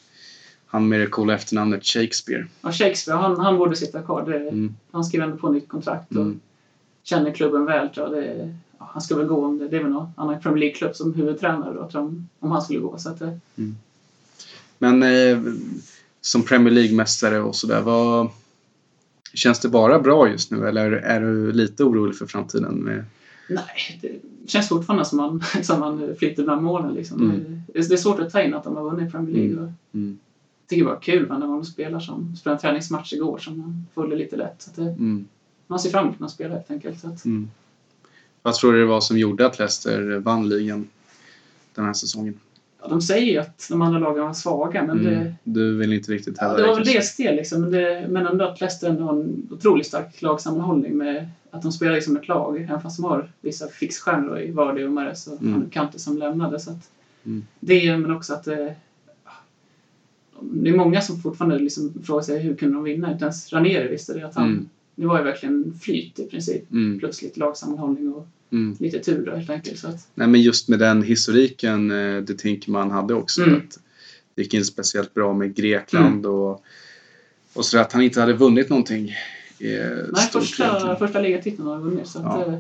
han 0.67 0.89
med 0.89 1.01
det 1.01 1.07
coola 1.07 1.35
efternamnet 1.35 1.85
Shakespeare. 1.85 2.47
Ja, 2.63 2.73
Shakespeare, 2.73 3.19
han, 3.19 3.41
han 3.41 3.57
borde 3.59 3.77
sitta 3.77 4.03
kvar. 4.03 4.27
Det, 4.27 4.37
Mm. 4.49 4.75
Han 4.91 5.05
skrev 5.05 5.23
ändå 5.23 5.37
på 5.37 5.53
nytt 5.53 5.69
kontrakt 5.69 6.11
och 6.11 6.23
Mm. 6.23 6.41
känner 7.03 7.33
klubben 7.33 7.65
väl. 7.65 7.89
Tror 7.89 8.07
jag. 8.17 8.25
Det, 8.25 8.55
ja, 8.79 8.91
han 8.93 9.03
ska 9.03 9.17
väl 9.17 9.27
gå 9.27 9.45
om 9.45 9.59
det. 9.59 9.69
Det 9.69 9.77
är 9.77 9.83
väl 9.83 9.93
någon 9.93 10.09
annan 10.17 10.41
Premier 10.41 10.61
League-klubb 10.61 10.97
som 10.97 11.15
huvudtränare 11.15 11.75
då, 11.75 11.91
tror 11.91 12.05
jag, 12.05 12.25
om, 12.41 12.51
han 12.51 12.63
skulle 12.63 12.81
gå. 12.81 12.99
Så 12.99 13.09
att, 13.09 13.19
det- 13.19 13.39
Men 14.79 15.03
eh, 15.03 15.39
som 16.21 16.43
Premier 16.43 16.75
League-mästare 16.75 17.39
och 17.41 17.57
sådär, 17.57 17.81
vad... 17.83 18.29
Känns 19.35 19.61
det 19.61 19.69
bara 19.69 19.99
bra 20.01 20.29
just 20.31 20.51
nu 20.51 20.69
eller 20.69 20.93
är 20.93 21.21
du 21.21 21.53
lite 21.53 21.85
orolig 21.85 22.17
för 22.17 22.27
framtiden? 22.27 22.75
Med... 22.75 23.05
nej, 23.49 23.99
det 24.03 24.11
känns 24.51 24.69
fortfarande 24.69 25.05
som 25.05 25.17
man, 25.17 25.43
som 25.63 25.81
man 25.81 26.15
flyter 26.19 26.43
bland 26.45 26.63
målen. 26.63 26.95
Liksom. 26.95 27.23
Mm. 27.23 27.61
Det, 27.75 27.79
är 27.79 27.97
svårt 27.97 28.21
att 28.21 28.33
ta 28.33 28.43
in 28.43 28.55
att 28.55 28.65
de 28.65 28.77
har 28.77 28.91
vunnit 28.91 29.13
Premier 29.13 29.37
League. 29.37 29.57
Och, 29.65 29.71
Mm. 29.95 30.19
Tycker 30.69 30.85
det 30.85 30.91
var 30.91 31.01
kul 31.01 31.29
när 31.29 31.39
man 31.47 31.65
spelar 31.65 32.01
som 32.01 32.37
spelade 32.37 32.57
en 32.57 32.61
träningsmatch 32.61 33.13
igår 33.13 33.39
som 33.39 33.59
man 33.59 33.87
följde 33.95 34.17
lite 34.17 34.37
lätt. 34.37 34.63
Så 34.63 34.71
det, 34.81 34.89
Mm. 34.91 35.29
man 35.67 35.79
ser 35.79 35.91
fram 35.91 36.07
emot 36.07 36.23
att 36.23 36.31
spela 36.31 36.55
helt 36.55 36.71
enkelt. 36.71 37.01
Så 37.01 37.09
att, 37.09 37.25
Mm. 37.25 37.51
Vad 38.43 38.55
tror 38.55 38.73
du 38.73 38.81
det 38.81 38.87
var 38.87 39.01
som 39.01 39.19
gjorde 39.19 39.47
att 39.47 39.59
Leicester 39.59 40.19
vann 40.19 40.49
ligan 40.49 40.89
den 41.75 41.85
här 41.85 41.93
säsongen? 41.93 42.41
ja, 42.83 42.89
de 42.89 43.01
säger 43.01 43.33
ju 43.33 43.39
att 43.39 43.67
de 43.71 43.83
andra 43.83 43.99
lagen 43.99 44.25
var 44.25 44.33
svaga 44.35 44.83
men 44.83 45.05
det, 45.05 45.15
Mm. 45.17 45.33
Du 45.45 45.77
vill 45.77 45.93
inte 45.93 46.13
riktigt 46.13 46.39
hävda 46.39 46.57
det 46.57 46.67
var 46.67 46.75
väl 46.75 46.85
dels 46.85 47.17
det 47.17 47.33
liksom. 47.33 47.61
Men, 47.61 47.71
det, 47.71 48.07
men 48.09 48.27
ändå 48.27 48.45
att 48.45 48.61
Leicester 48.61 48.89
ändå 48.91 49.05
har 49.05 49.13
en 49.13 49.49
otroligt 49.51 49.87
stark 49.87 50.23
lagsammanhållning 50.23 50.97
med 50.97 51.29
att 51.51 51.63
de 51.63 51.73
spelar 51.73 52.01
som 52.01 52.17
ett 52.17 52.29
lag. 52.29 52.61
Även 52.61 52.81
fast 52.83 52.97
de 52.97 53.05
har 53.05 53.33
vissa 53.41 53.69
fixstjärnor 53.69 54.39
i 54.41 54.51
Vardy 54.51 54.85
och 54.85 54.93
Mares 54.93 55.27
och 55.27 55.43
mm. 55.43 55.71
Kante 55.71 55.99
som 55.99 56.19
lämnade. 56.19 56.61
Så 56.61 56.71
att 56.71 56.91
Mm. 57.25 57.47
Det 57.61 57.97
men 57.97 58.11
också 58.17 58.33
att 58.35 58.45
det, 58.45 58.75
det 60.43 60.71
är 60.71 60.77
många 60.77 61.01
som 61.01 61.21
fortfarande 61.21 61.59
liksom 61.59 61.95
frågar 62.05 62.23
sig 62.23 62.39
hur 62.43 62.55
kunde 62.55 62.75
de 62.75 62.85
vinna. 62.85 63.13
Inte 63.13 63.25
ens 63.25 63.53
Ranieri 63.53 63.89
visste 63.89 64.15
det. 64.15 64.27
Att 64.27 64.35
han, 64.35 64.47
Mm. 64.49 64.69
Det 64.99 65.07
var 65.07 65.19
ju 65.19 65.25
verkligen 65.25 65.75
flyt 65.81 66.19
i 66.19 66.25
princip. 66.27 66.73
Mm. 66.73 66.99
Plus 66.99 67.23
lite 67.23 67.41
lagsammanhållning 67.41 68.13
och 68.15 68.29
Mm. 68.53 68.77
lite 68.81 68.99
tur 68.99 69.27
då, 69.27 69.33
helt 69.37 69.51
enkelt. 69.51 69.79
Så 69.79 69.89
att, 69.89 70.09
Nej 70.15 70.29
men 70.29 70.41
just 70.43 70.69
med 70.69 70.79
den 70.79 71.03
historiken 71.03 71.91
eh, 71.91 72.23
det 72.23 72.39
Tinkman 72.39 72.91
hade 72.91 73.15
också. 73.15 73.43
Mm. 73.43 73.57
Att 73.57 73.79
det 74.35 74.43
gick 74.43 74.55
inte 74.55 74.67
speciellt 74.67 75.15
bra 75.15 75.33
med 75.35 75.55
Grekland 75.55 76.27
och, 76.27 76.65
och 77.55 77.65
så 77.65 77.79
att 77.79 77.93
han 77.93 78.03
inte 78.03 78.21
hade 78.21 78.33
vunnit 78.33 78.69
någonting. 78.71 79.09
Eh, 79.09 79.17
nej, 80.13 80.29
första, 80.33 80.65
egentligen. 80.65 80.97
första 80.97 81.21
ligatiteln 81.21 81.67
har 81.67 81.75
han 81.75 81.83
vunnit. 81.85 82.07
Så 82.07 82.19
att, 82.19 82.25
Ja. 82.25 82.45
ja. 82.47 82.51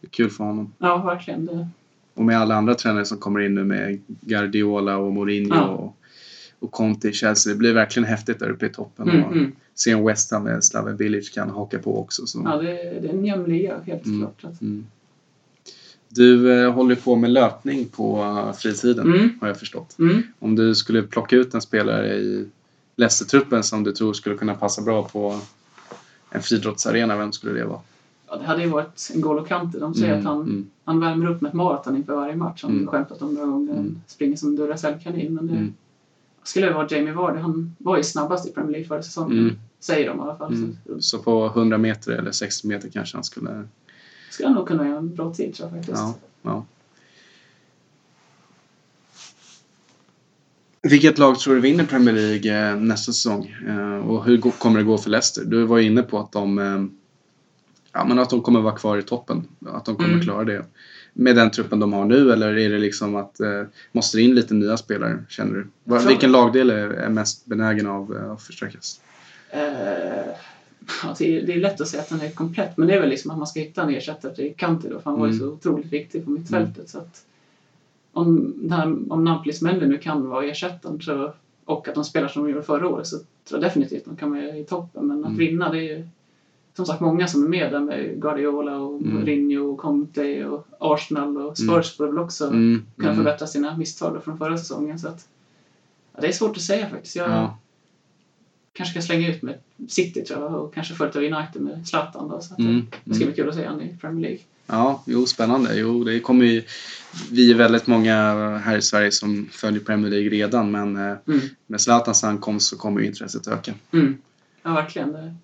Det 0.00 0.06
är 0.06 0.10
Kul 0.10 0.30
för 0.30 0.44
honom. 0.44 0.72
ja, 0.78 1.02
verkligen. 1.04 1.46
Det, 1.46 1.68
Och 2.14 2.24
med 2.24 2.38
alla 2.38 2.54
andra 2.54 2.74
tränare 2.74 3.04
som 3.04 3.18
kommer 3.18 3.40
in 3.40 3.54
nu 3.54 3.64
med 3.64 4.00
Guardiola 4.06 4.96
och 4.96 5.12
Mourinho 5.12 5.54
Ja. 5.54 5.66
och, 5.68 5.96
och 6.60 6.70
Conte 6.70 7.08
i 7.08 7.12
Chelsea. 7.12 7.52
Det 7.52 7.58
blir 7.58 7.72
verkligen 7.74 8.08
häftigt 8.08 8.38
där 8.38 8.50
uppe 8.50 8.66
i 8.66 8.68
toppen. 8.68 9.08
mm, 9.10 9.24
och 9.24 9.32
mm. 9.32 9.52
se 9.74 9.90
en 9.90 10.04
West 10.06 10.30
Ham 10.30 10.44
med 10.44 10.64
Slaven 10.64 10.96
Village 10.96 11.34
kan 11.34 11.50
haka 11.50 11.78
på 11.78 12.00
också. 12.00 12.26
Så. 12.26 12.42
Ja, 12.44 12.56
det, 12.56 12.66
det 12.72 13.08
är 13.08 13.12
en 13.12 13.24
jämn 13.24 13.44
liga, 13.44 13.80
helt 13.86 14.06
Mm. 14.06 14.20
klart. 14.20 14.40
Så 14.40 14.48
att, 14.48 14.60
Mm. 14.60 14.86
Du 16.08 16.52
eh, 16.64 16.72
håller 16.72 16.94
på 16.94 17.16
med 17.16 17.30
löpning 17.30 17.84
på 17.88 18.18
eh, 18.22 18.52
fritiden 18.52 19.06
Mm. 19.14 19.30
har 19.40 19.48
jag 19.48 19.58
förstått. 19.58 19.96
Mm. 19.98 20.22
Om 20.38 20.56
du 20.56 20.74
skulle 20.74 21.02
plocka 21.02 21.36
ut 21.36 21.54
en 21.54 21.60
spelare 21.60 22.14
i 22.14 22.48
Leicester-truppen 22.96 23.62
som 23.62 23.84
du 23.84 23.92
tror 23.92 24.12
skulle 24.12 24.36
kunna 24.36 24.54
passa 24.54 24.82
bra 24.82 25.08
på 25.08 25.40
en 26.30 26.42
friidrottsarena, 26.42 27.16
vem 27.16 27.32
skulle 27.32 27.52
det 27.60 27.64
vara? 27.64 27.80
Ja, 28.28 28.36
det 28.36 28.44
hade 28.44 28.62
ju 28.62 28.68
varit 28.68 29.10
en 29.14 29.22
N'Golo 29.22 29.46
Kante. 29.46 29.78
De 29.78 29.94
säger 29.94 30.08
Mm, 30.14 30.18
att 30.26 30.32
han, 30.32 30.40
mm. 30.42 30.70
han 30.84 31.00
värmer 31.00 31.30
upp 31.30 31.40
med 31.40 31.48
ett 31.48 31.54
maraton 31.54 31.96
inför 31.96 32.14
varje 32.16 32.36
match. 32.36 32.62
Han 32.62 32.72
Mm. 32.72 32.86
skämtat 32.86 33.22
om 33.22 33.34
några 33.34 33.46
gånger. 33.46 33.72
Han 33.74 33.78
Mm. 33.84 34.00
springer 34.06 34.36
som 34.36 34.48
en 34.48 34.56
Duracell-kanin. 34.56 35.34
Men 35.34 35.46
det 35.46 35.52
Mm. 35.52 35.74
Skulle 36.50 36.66
det 36.66 36.72
vara 36.72 36.86
Jamie 36.90 37.12
Vardy. 37.12 37.38
Han 37.40 37.76
var 37.78 37.96
ju 37.96 38.02
snabbast 38.02 38.48
i 38.48 38.52
Premier 38.52 38.72
League 38.72 38.88
förra 38.88 39.02
säsongen. 39.02 39.38
Mm. 39.38 39.56
Säger 39.80 40.08
de 40.08 40.18
i 40.18 40.22
alla 40.22 40.36
fall. 40.36 40.52
Mm. 40.54 40.76
Så 41.00 41.18
på 41.18 41.46
100 41.46 41.78
meter 41.78 42.12
eller 42.12 42.32
60 42.32 42.66
meter 42.68 42.88
kanske 42.88 43.16
han 43.16 43.24
skulle... 43.24 43.68
skulle 44.30 44.46
han 44.48 44.54
nog 44.56 44.68
kunna 44.68 44.88
göra 44.88 44.98
en 44.98 45.14
bra 45.14 45.34
tid 45.34 45.54
tror 45.54 45.68
jag 45.68 45.76
faktiskt. 45.78 45.98
Ja, 45.98 46.14
ja. 46.42 46.64
Vilket 50.82 51.18
lag 51.18 51.38
tror 51.38 51.54
du 51.54 51.60
vinner 51.60 51.84
Premier 51.84 52.14
League 52.14 52.70
eh, 52.70 52.76
nästa 52.76 53.12
säsong? 53.12 53.56
Eh, 53.68 54.08
Och 54.08 54.24
hur 54.24 54.40
kommer 54.40 54.78
det 54.78 54.84
gå 54.84 54.98
för 54.98 55.10
Leicester? 55.10 55.44
Du 55.44 55.64
var 55.64 55.78
ju 55.78 55.86
inne 55.86 56.02
på 56.02 56.18
att 56.18 56.32
de, 56.32 56.58
eh, 56.58 56.84
ja, 57.92 58.04
men 58.04 58.18
att 58.18 58.30
de 58.30 58.42
kommer 58.42 58.60
vara 58.60 58.76
kvar 58.76 58.98
i 58.98 59.02
toppen. 59.02 59.46
Att 59.66 59.84
de 59.84 59.96
kommer 59.96 60.08
Mm. 60.08 60.20
klara 60.22 60.44
det. 60.44 60.64
Med 61.20 61.36
den 61.36 61.50
truppen 61.50 61.80
de 61.80 61.92
har 61.92 62.04
nu 62.04 62.32
eller 62.32 62.56
är 62.58 62.68
det 62.70 62.78
liksom 62.78 63.16
att 63.16 63.40
eh, 63.40 63.62
måste 63.92 64.16
det 64.16 64.22
in 64.22 64.34
lite 64.34 64.54
nya 64.54 64.76
spelare 64.76 65.24
känner 65.28 65.54
du? 65.54 65.66
Va- 65.84 65.98
tror- 65.98 66.08
Vilken 66.08 66.32
lagdel 66.32 66.70
är, 66.70 66.88
är 66.90 67.08
mest 67.08 67.46
benägen 67.46 67.86
av 67.86 68.16
eh, 68.16 68.30
att 68.30 68.42
förstärkas? 68.42 69.00
Eh, 69.50 69.60
ja, 71.02 71.14
det, 71.18 71.52
är, 71.52 71.60
lätt 71.60 71.80
att 71.80 71.88
säga 71.88 72.02
att 72.02 72.08
den 72.08 72.20
är 72.20 72.30
komplett. 72.30 72.76
Men 72.76 72.88
det 72.88 72.94
är 72.94 73.00
väl 73.00 73.08
liksom 73.08 73.30
att 73.30 73.38
man 73.38 73.46
ska 73.46 73.60
hitta 73.60 73.82
en 73.82 73.90
ersättare 73.90 74.34
till 74.34 74.54
Kante 74.56 74.88
då. 74.88 75.00
För 75.00 75.10
han 75.10 75.20
var 75.20 75.26
ju 75.26 75.32
Mm. 75.32 75.40
så 75.46 75.52
otroligt 75.52 75.92
viktig 75.92 76.24
på 76.24 76.30
mittfältet. 76.30 76.88
Så 76.88 76.98
att 76.98 77.24
om, 78.12 78.54
här, 78.70 79.12
om 79.12 79.24
Napolis 79.24 79.62
Mendy 79.62 79.86
nu 79.86 79.98
kan 79.98 80.28
vara 80.28 80.44
ersättaren 80.44 81.00
så 81.00 81.32
och 81.64 81.88
att 81.88 81.94
de 81.94 82.04
spelar 82.04 82.28
som 82.28 82.42
de 82.44 82.50
gjorde 82.50 82.62
förra 82.62 82.88
året 82.88 83.06
så 83.06 83.16
tror 83.16 83.26
jag 83.50 83.60
definitivt 83.60 84.04
de 84.04 84.16
kan 84.16 84.30
vara 84.30 84.56
i 84.56 84.64
toppen. 84.64 85.06
Men 85.06 85.18
att 85.20 85.26
Mm. 85.26 85.38
vinna 85.38 85.72
det 85.72 85.78
är 85.78 85.96
ju 85.98 86.08
som 86.80 86.86
sagt 86.86 87.00
många 87.00 87.28
som 87.28 87.44
är 87.44 87.48
med 87.48 87.72
där 87.72 87.80
med 87.80 88.20
Guardiola 88.20 88.76
och 88.76 89.00
Mm. 89.00 89.14
Mourinho 89.14 89.72
och 89.72 89.78
Conte 89.78 90.44
och 90.46 90.66
Arsenal 90.78 91.36
och 91.36 91.58
Spurs 91.58 91.96
borde 91.98 92.10
väl 92.10 92.18
också 92.18 92.46
Mm, 92.46 92.86
kunna 92.96 93.12
mm. 93.12 93.24
förbättra 93.24 93.46
sina 93.46 93.76
misstag 93.76 94.24
från 94.24 94.38
förra 94.38 94.58
säsongen. 94.58 94.98
Så 94.98 95.08
att, 95.08 95.26
ja, 96.14 96.20
det 96.20 96.26
är 96.28 96.32
svårt 96.32 96.56
att 96.56 96.62
säga 96.62 96.88
faktiskt. 96.90 97.16
Jag 97.16 97.30
Ja. 97.30 97.58
kanske 98.72 98.92
ska 98.92 99.06
slänga 99.06 99.28
ut 99.28 99.42
med 99.42 99.58
City 99.88 100.24
tror 100.24 100.40
jag 100.42 100.54
och 100.54 100.74
kanske 100.74 100.94
förut 100.94 101.16
United 101.16 101.62
med 101.62 101.86
Zlatan 101.88 102.28
då. 102.28 102.40
Så 102.40 102.52
att, 102.54 102.58
Mm, 102.60 102.86
Det 103.04 103.14
ska 103.14 103.22
mm. 103.22 103.32
bli 103.34 103.42
kul 103.42 103.48
att 103.48 103.54
se 103.54 103.66
honom 103.66 103.80
i 103.82 103.96
Premier 104.00 104.22
League. 104.22 104.38
Ja, 104.66 105.02
jo, 105.06 105.26
spännande. 105.26 105.76
Jo, 105.76 106.04
det 106.04 106.20
kommer 106.20 106.44
ju... 106.44 106.62
Vi 107.30 107.50
är 107.50 107.54
väldigt 107.54 107.86
många 107.86 108.14
här 108.64 108.76
i 108.76 108.82
Sverige 108.82 109.12
som 109.12 109.48
följer 109.52 109.80
Premier 109.80 110.10
League 110.10 110.28
redan, 110.30 110.70
men 110.70 110.96
eh, 110.96 111.16
Mm. 111.26 111.40
med 111.66 111.80
Zlatans 111.80 112.24
ankomst 112.24 112.68
så 112.68 112.76
kommer 112.76 113.00
ju 113.00 113.06
intresset 113.06 113.46
öka. 113.48 113.74
Mm. 113.92 114.16
Ja, 114.62 114.72
verkligen. 114.74 115.12
Det 115.12 115.34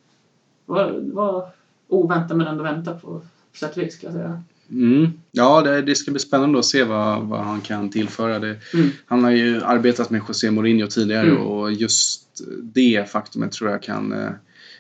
var, 0.67 0.93
det 0.93 1.13
var 1.15 1.49
oväntat 1.89 2.37
men 2.37 2.47
ändå 2.47 2.63
väntat 2.63 3.03
på 3.03 3.09
på 3.53 3.59
sätt 3.59 3.77
och 3.77 3.83
vis 3.83 3.95
ska 3.95 4.07
jag 4.07 4.15
säga. 4.15 4.43
Mm. 4.71 5.11
Ja, 5.33 5.63
det, 5.63 5.83
det 5.83 5.95
ska 5.95 6.11
bli 6.11 6.21
spännande 6.21 6.59
att 6.59 6.65
se 6.65 6.85
vad, 6.85 7.23
vad 7.23 7.41
han 7.41 7.61
kan 7.61 7.91
tillföra. 7.91 8.39
Det, 8.39 8.57
Mm. 8.75 8.89
han 9.07 9.25
har 9.25 9.31
ju 9.31 9.63
arbetat 9.63 10.11
med 10.11 10.23
José 10.29 10.51
Mourinho 10.51 10.87
tidigare 10.87 11.31
Mm. 11.31 11.43
och 11.43 11.73
just 11.73 12.43
det 12.63 13.11
faktumet 13.11 13.53
tror 13.53 13.71
jag 13.71 13.83
kan, 13.83 14.13
eh, 14.13 14.31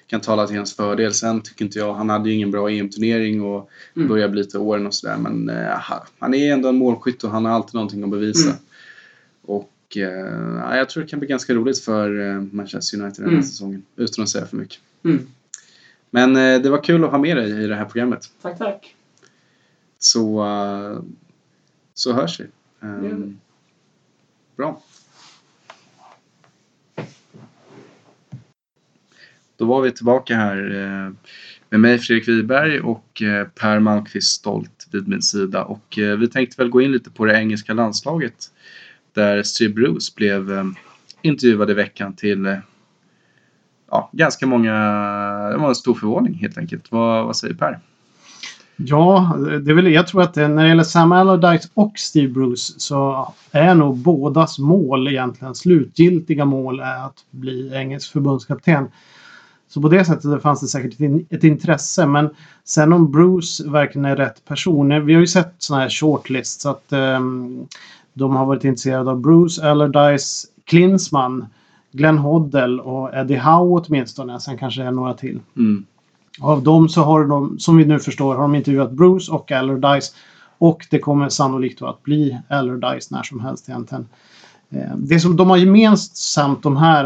kan 0.07 0.21
tala 0.21 0.47
till 0.47 0.57
hans 0.57 0.77
fördel. 0.77 1.15
Sen 1.15 1.41
tycker 1.41 1.65
inte 1.65 1.79
jag, 1.79 1.95
han 1.95 2.11
hade 2.11 2.29
ju 2.29 2.35
ingen 2.35 2.51
bra 2.51 2.71
EM-turnering 2.71 3.43
och 3.43 3.71
Mm. 3.97 4.09
börjar 4.09 4.29
bli 4.29 4.45
till 4.45 4.59
åren 4.61 4.87
och 4.87 4.95
sådär. 4.95 5.17
Men 5.17 5.49
ha- 5.89 6.07
han 6.19 6.35
är 6.35 6.53
ändå 6.53 6.69
en 6.69 6.77
målskytt 6.77 7.25
och 7.25 7.31
han 7.31 7.45
har 7.45 7.53
alltid 7.53 7.75
någonting 7.75 8.03
att 8.05 8.11
bevisa. 8.11 8.49
Mm. 8.49 8.61
Och 9.43 9.73
ja, 9.95 10.77
jag 10.77 10.89
tror 10.89 11.03
det 11.03 11.09
kan 11.09 11.19
bli 11.19 11.29
ganska 11.29 11.55
roligt 11.55 11.79
för 11.79 12.11
Manchester 12.57 13.01
United 13.01 13.17
den 13.25 13.31
här 13.31 13.33
Mm. 13.37 13.43
säsongen. 13.47 13.83
Utan 13.97 14.23
att 14.23 14.29
säga 14.29 14.47
för 14.47 14.57
mycket. 14.57 14.79
Mm. 16.13 16.33
Men 16.33 16.55
eh, 16.55 16.63
det 16.63 16.71
var 16.71 16.83
kul 16.83 17.05
att 17.05 17.11
ha 17.11 17.19
med 17.19 17.37
dig 17.37 17.65
i 17.65 17.67
det 17.67 17.75
här 17.75 17.85
programmet. 17.85 18.31
Tack, 18.43 18.59
tack. 18.59 18.95
Så, 19.99 20.47
eh, 20.47 21.03
så 21.95 22.13
hörs 22.13 22.41
vi. 22.41 22.47
Um, 22.81 23.41
bra. 24.57 24.83
Då 29.57 29.65
var 29.65 29.81
vi 29.81 29.93
tillbaka 29.93 30.37
här 30.37 30.57
eh, 30.57 31.13
med 31.71 31.81
mig 31.81 31.99
Fredrik 31.99 32.29
Wiberg 32.29 32.81
och 32.81 33.23
Per 33.55 33.79
Malmqvist 33.79 34.33
Stolt 34.33 34.89
vid 34.93 35.09
min 35.09 35.23
sida. 35.23 35.65
Och 35.65 35.99
vi 36.19 36.29
tänkte 36.29 36.63
väl 36.63 36.71
gå 36.71 36.81
in 36.81 36.93
lite 36.93 37.11
på 37.11 37.25
det 37.25 37.35
engelska 37.35 37.75
landslaget 37.75 38.51
där 39.13 39.43
Steve 39.43 39.75
Bruce 39.75 40.13
blev 40.17 40.73
intervjuad 41.23 41.71
i 41.71 41.75
veckan 41.75 42.17
till 42.17 42.59
ja, 43.91 44.11
ganska 44.13 44.47
många, 44.47 44.73
det 45.51 45.57
var 45.57 45.69
en 45.69 45.75
stor 45.75 45.95
förvåning 45.95 46.35
helt 46.35 46.59
enkelt. 46.59 46.93
Vad, 46.93 47.27
vad 47.27 47.37
säger 47.37 47.55
Per? 47.55 47.79
Ja, 48.77 49.37
det 49.39 49.71
är 49.71 49.75
väl, 49.75 49.93
jag 49.93 50.07
tror 50.07 50.23
att 50.23 50.35
det, 50.35 50.49
när 50.49 50.63
det 50.63 50.69
gäller 50.69 50.83
Sam 50.83 51.13
Allardyce 51.13 51.69
och 51.75 51.93
Steve 51.99 52.33
Bruce 52.33 52.73
så 52.77 53.33
är 53.53 53.75
nog 53.75 53.97
bådas 53.97 54.59
mål 54.59 55.09
egentligen, 55.09 55.55
slutgiltiga 55.55 56.45
mål 56.45 56.81
är 56.81 57.07
att 57.07 57.25
bli 57.31 57.75
engelsk 57.75 58.13
förbundskapten. 58.13 58.89
Så 59.69 59.83
på 59.83 59.89
det 59.89 60.05
sättet 60.05 60.43
fanns 60.43 60.61
det 60.61 60.67
säkert 60.67 61.01
ett, 61.31 61.45
intresse. 61.45 62.07
Men 62.07 62.31
sen 62.65 62.93
om 62.93 63.11
Bruce 63.11 63.71
verkligen 63.71 64.05
är 64.05 64.17
rätt 64.17 64.45
person. 64.45 65.07
Vi 65.07 65.15
har 65.15 65.21
ju 65.21 65.27
sett 65.27 65.55
sådana 65.59 65.83
här 65.83 65.91
shortlists. 65.91 66.63
Så 66.63 66.71
att 66.71 66.93
um, 66.93 67.67
de 68.15 68.37
har 68.37 68.47
varit 68.47 68.65
intresserade 68.65 69.11
av 69.11 69.21
Bruce, 69.21 69.71
Allardyce, 69.71 70.47
Klinsmann, 70.65 71.47
Glenn 71.97 72.19
Hoddle 72.19 72.83
och 72.83 73.15
Eddie 73.15 73.37
Howe 73.37 73.83
åtminstone. 73.87 74.41
Sen 74.41 74.59
kanske 74.59 74.83
det 74.83 74.87
är 74.87 74.93
några 74.93 75.15
till. 75.15 75.41
Mm. 75.57 75.85
Av 76.41 76.63
dem 76.63 76.89
så 76.89 77.03
har 77.03 77.25
de, 77.25 77.59
som 77.59 77.77
vi 77.77 77.85
nu 77.85 77.99
förstår, 77.99 78.35
har 78.35 78.43
de 78.43 78.55
intervjuat 78.55 78.93
Bruce 78.93 79.33
och 79.33 79.53
Allardyce. 79.53 80.13
Och 80.59 80.87
det 80.91 80.99
kommer 80.99 81.29
sannolikt 81.29 81.83
att 81.83 82.03
bli 82.03 82.39
Allardyce 82.49 83.09
när 83.15 83.23
som 83.23 83.41
helst 83.41 83.69
egentligen. 83.69 84.09
Eh, 84.71 84.97
Det 84.97 85.21
som 85.21 85.37
de 85.37 85.51
har 85.51 85.57
gemensamt 85.57 86.63
de 86.63 86.77
här 86.77 87.05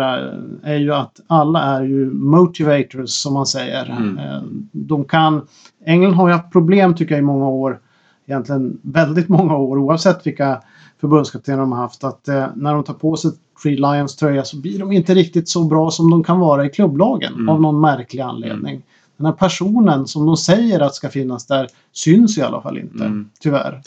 eh, 0.62 0.70
är 0.72 0.76
ju 0.78 0.92
att 0.94 1.20
alla 1.26 1.62
är 1.62 1.82
ju 1.82 2.10
motivators 2.10 3.10
som 3.10 3.34
man 3.34 3.46
säger. 3.46 3.90
Mm. 3.90 4.18
Eh, 4.18 4.42
De 4.72 5.04
kan... 5.04 5.46
England 5.86 6.14
har 6.14 6.28
ju 6.28 6.34
haft 6.34 6.52
problem 6.52 6.94
tycker 6.94 7.14
jag 7.14 7.22
i 7.22 7.26
många 7.26 7.48
år. 7.48 7.78
Egentligen 8.26 8.78
väldigt 8.82 9.28
många 9.28 9.56
år 9.56 9.78
oavsett 9.78 10.26
vilka 10.26 10.62
förbundskaptener 11.00 11.58
de 11.58 11.72
har 11.72 11.78
haft. 11.78 12.04
Att 12.04 12.26
när 12.54 12.74
de 12.74 12.84
tar 12.84 12.94
på 12.94 13.16
sig 13.16 13.30
Three 13.62 13.76
Lions 13.76 14.16
tröja 14.16 14.44
så 14.44 14.56
blir 14.56 14.78
de 14.78 14.92
inte 14.92 15.14
riktigt 15.14 15.48
så 15.48 15.64
bra 15.64 15.90
som 15.90 16.10
de 16.10 16.24
kan 16.24 16.40
vara 16.40 16.66
i 16.66 16.68
klubblagen. 16.68 17.34
Mm. 17.34 17.48
Av 17.48 17.60
någon 17.60 17.80
märklig 17.80 18.20
anledning. 18.20 18.82
Den 19.16 19.26
här 19.26 19.32
personen 19.32 20.06
som 20.06 20.26
de 20.26 20.36
säger 20.36 20.80
att 20.80 20.94
ska 20.94 21.08
finnas 21.08 21.46
där 21.46 21.68
syns 21.92 22.38
i 22.38 22.42
alla 22.42 22.62
fall 22.62 22.78
inte. 22.78 23.04
Mm. 23.04 23.30
Tyvärr. 23.40 23.82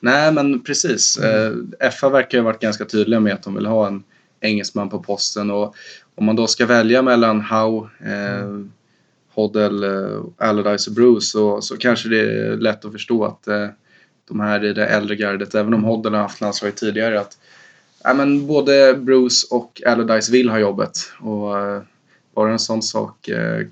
Nej, 0.00 0.32
men 0.32 0.60
precis. 0.60 1.18
Eh, 1.18 1.90
FA 1.90 2.08
verkar 2.08 2.38
ju 2.38 2.42
ha 2.42 2.50
varit 2.50 2.60
ganska 2.60 2.84
tydliga 2.84 3.20
med 3.20 3.34
att 3.34 3.42
de 3.42 3.54
vill 3.54 3.66
ha 3.66 3.86
en 3.86 4.02
engelsman 4.40 4.88
på 4.88 4.98
posten. 4.98 5.50
Och 5.50 5.74
om 6.14 6.24
man 6.24 6.36
då 6.36 6.46
ska 6.46 6.66
välja 6.66 7.02
mellan 7.02 7.40
Howe, 7.40 7.88
eh, 8.00 8.64
Hoddle, 9.34 9.86
eh, 9.86 10.22
Allardyce 10.38 10.90
och 10.90 10.94
Bruce 10.94 11.26
så, 11.26 11.60
så 11.60 11.76
kanske 11.76 12.08
det 12.08 12.20
är 12.20 12.56
lätt 12.56 12.84
att 12.84 12.92
förstå 12.92 13.24
att 13.24 13.48
eh, 13.48 13.68
de 14.28 14.40
här 14.40 14.64
i 14.64 14.72
det 14.72 14.86
äldre 14.86 15.16
gardet, 15.16 15.54
även 15.54 15.74
om 15.74 15.84
Hoddle 15.84 16.10
har 16.10 16.22
haft 16.22 16.40
landslaget 16.40 16.76
tidigare, 16.76 17.20
att 17.20 17.38
ja, 18.04 18.14
men 18.14 18.46
både 18.46 18.94
Bruce 18.94 19.46
och 19.50 19.82
Allardyce 19.86 20.32
vill 20.32 20.48
ha 20.48 20.58
jobbet. 20.58 20.98
Och 21.20 21.58
eh, 21.58 21.82
bara 22.34 22.52
en 22.52 22.58
sån 22.58 22.82
sak 22.82 23.28
eh, 23.28 23.66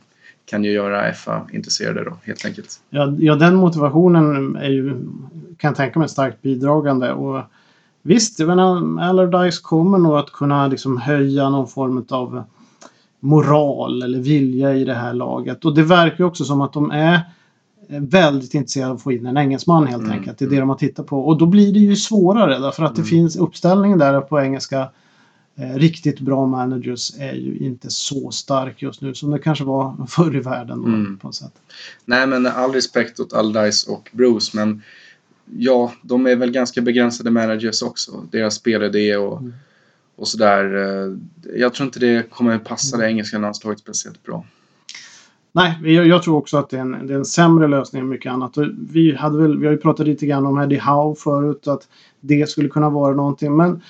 kan 0.46 0.64
ju 0.64 0.70
göra 0.70 1.12
FA 1.12 1.46
intresserade 1.52 2.04
då, 2.04 2.16
helt 2.22 2.44
enkelt. 2.44 2.80
Ja, 2.90 3.14
ja, 3.18 3.34
den 3.34 3.54
motivationen 3.54 4.56
är 4.56 4.70
ju, 4.70 4.90
kan 5.58 5.68
jag 5.68 5.76
tänka 5.76 5.98
mig, 5.98 6.08
starkt 6.08 6.42
bidragande. 6.42 7.12
Och 7.12 7.42
visst, 8.02 8.38
jag 8.38 8.48
menar, 8.48 9.00
Allardyce 9.00 9.60
kommer 9.62 9.98
nog 9.98 10.18
att 10.18 10.32
kunna 10.32 10.66
liksom 10.66 10.98
höja 10.98 11.50
någon 11.50 11.68
form 11.68 12.06
av 12.08 12.42
moral 13.20 14.02
eller 14.02 14.18
vilja 14.18 14.74
i 14.74 14.84
det 14.84 14.94
här 14.94 15.14
laget. 15.14 15.64
Och 15.64 15.74
det 15.74 15.82
verkar 15.82 16.18
ju 16.18 16.24
också 16.24 16.44
som 16.44 16.60
att 16.60 16.72
de 16.72 16.90
är 16.90 17.20
väldigt 17.88 18.54
intresserade 18.54 18.90
av 18.90 18.96
att 18.96 19.02
få 19.02 19.12
in 19.12 19.26
en 19.26 19.36
engelsman 19.36 19.86
helt 19.86 20.02
Mm, 20.02 20.12
enkelt. 20.18 20.38
Det 20.38 20.44
är 20.44 20.48
det 20.48 20.56
de 20.60 20.68
har 20.68 20.76
tittat 20.76 21.06
på. 21.06 21.20
Och 21.26 21.38
då 21.38 21.46
blir 21.46 21.72
det 21.72 21.78
ju 21.78 21.96
svårare 21.96 22.58
därför 22.58 22.82
att 22.84 22.94
det 22.94 23.00
Mm. 23.00 23.08
finns 23.08 23.36
uppställningen 23.36 23.98
där 23.98 24.20
på 24.20 24.40
engelska. 24.40 24.88
Eh, 25.58 25.74
riktigt 25.74 26.20
bra 26.20 26.46
managers 26.46 27.12
är 27.18 27.32
ju 27.32 27.56
inte 27.58 27.90
så 27.90 28.30
stark 28.30 28.82
just 28.82 29.00
nu 29.00 29.14
som 29.14 29.30
det 29.30 29.38
kanske 29.38 29.64
var 29.64 29.96
förr 30.08 30.36
i 30.36 30.40
världen. 30.40 30.82
Då, 30.82 30.88
Mm. 30.88 31.18
på 31.18 31.26
något 31.26 31.34
sätt. 31.34 31.52
Nej, 32.04 32.26
men 32.26 32.46
all 32.46 32.72
respekt 32.72 33.20
åt 33.20 33.32
Allardyce 33.32 33.90
och 33.90 34.08
Bruce, 34.12 34.50
men 34.56 34.82
ja, 35.58 35.92
de 36.02 36.26
är 36.26 36.36
väl 36.36 36.50
ganska 36.50 36.80
begränsade 36.80 37.30
managers 37.30 37.82
också. 37.82 38.24
Deras 38.30 38.54
spelidé 38.54 39.16
och, 39.16 39.38
Mm. 39.40 39.54
och 40.16 40.28
sådär. 40.28 40.64
eh, 40.74 41.16
Jag 41.60 41.74
tror 41.74 41.86
inte 41.86 41.98
det 42.00 42.30
kommer 42.30 42.58
passa 42.58 42.96
det 42.96 43.06
engelska 43.08 43.38
landslaget 43.38 43.78
speciellt 43.78 44.22
bra. 44.22 44.44
Nej, 45.56 45.78
jag, 45.94 46.06
jag 46.06 46.22
tror 46.22 46.36
också 46.36 46.56
att 46.56 46.70
det 46.70 46.76
är, 46.76 46.80
en, 46.80 47.06
det 47.06 47.14
är 47.14 47.18
en 47.18 47.24
sämre 47.24 47.68
lösning 47.68 48.02
än 48.02 48.08
mycket 48.08 48.32
annat. 48.32 48.56
Vi, 48.90 49.16
hade 49.16 49.42
väl, 49.42 49.58
vi 49.58 49.66
har 49.66 49.72
ju 49.72 49.78
pratat 49.78 50.06
lite 50.06 50.26
grann 50.26 50.46
om 50.46 50.58
Eddie 50.58 50.78
Howe 50.78 51.14
förut, 51.14 51.68
att 51.68 51.88
det 52.20 52.48
skulle 52.48 52.68
kunna 52.68 52.90
vara 52.90 53.14
någonting. 53.14 53.56
Men 53.56 53.82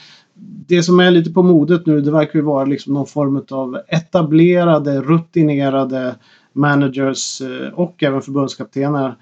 det 0.66 0.82
som 0.82 1.00
är 1.00 1.10
lite 1.10 1.30
på 1.30 1.42
modet 1.42 1.86
nu, 1.86 2.00
det 2.00 2.10
verkar 2.10 2.38
ju 2.38 2.44
vara 2.44 2.64
liksom 2.64 2.94
någon 2.94 3.06
form 3.06 3.44
av 3.50 3.78
etablerade, 3.88 5.00
rutinerade 5.00 6.16
managers 6.52 7.40
eh, 7.40 7.68
och 7.74 8.02
även 8.02 8.22
förbundskaptener. 8.22 9.14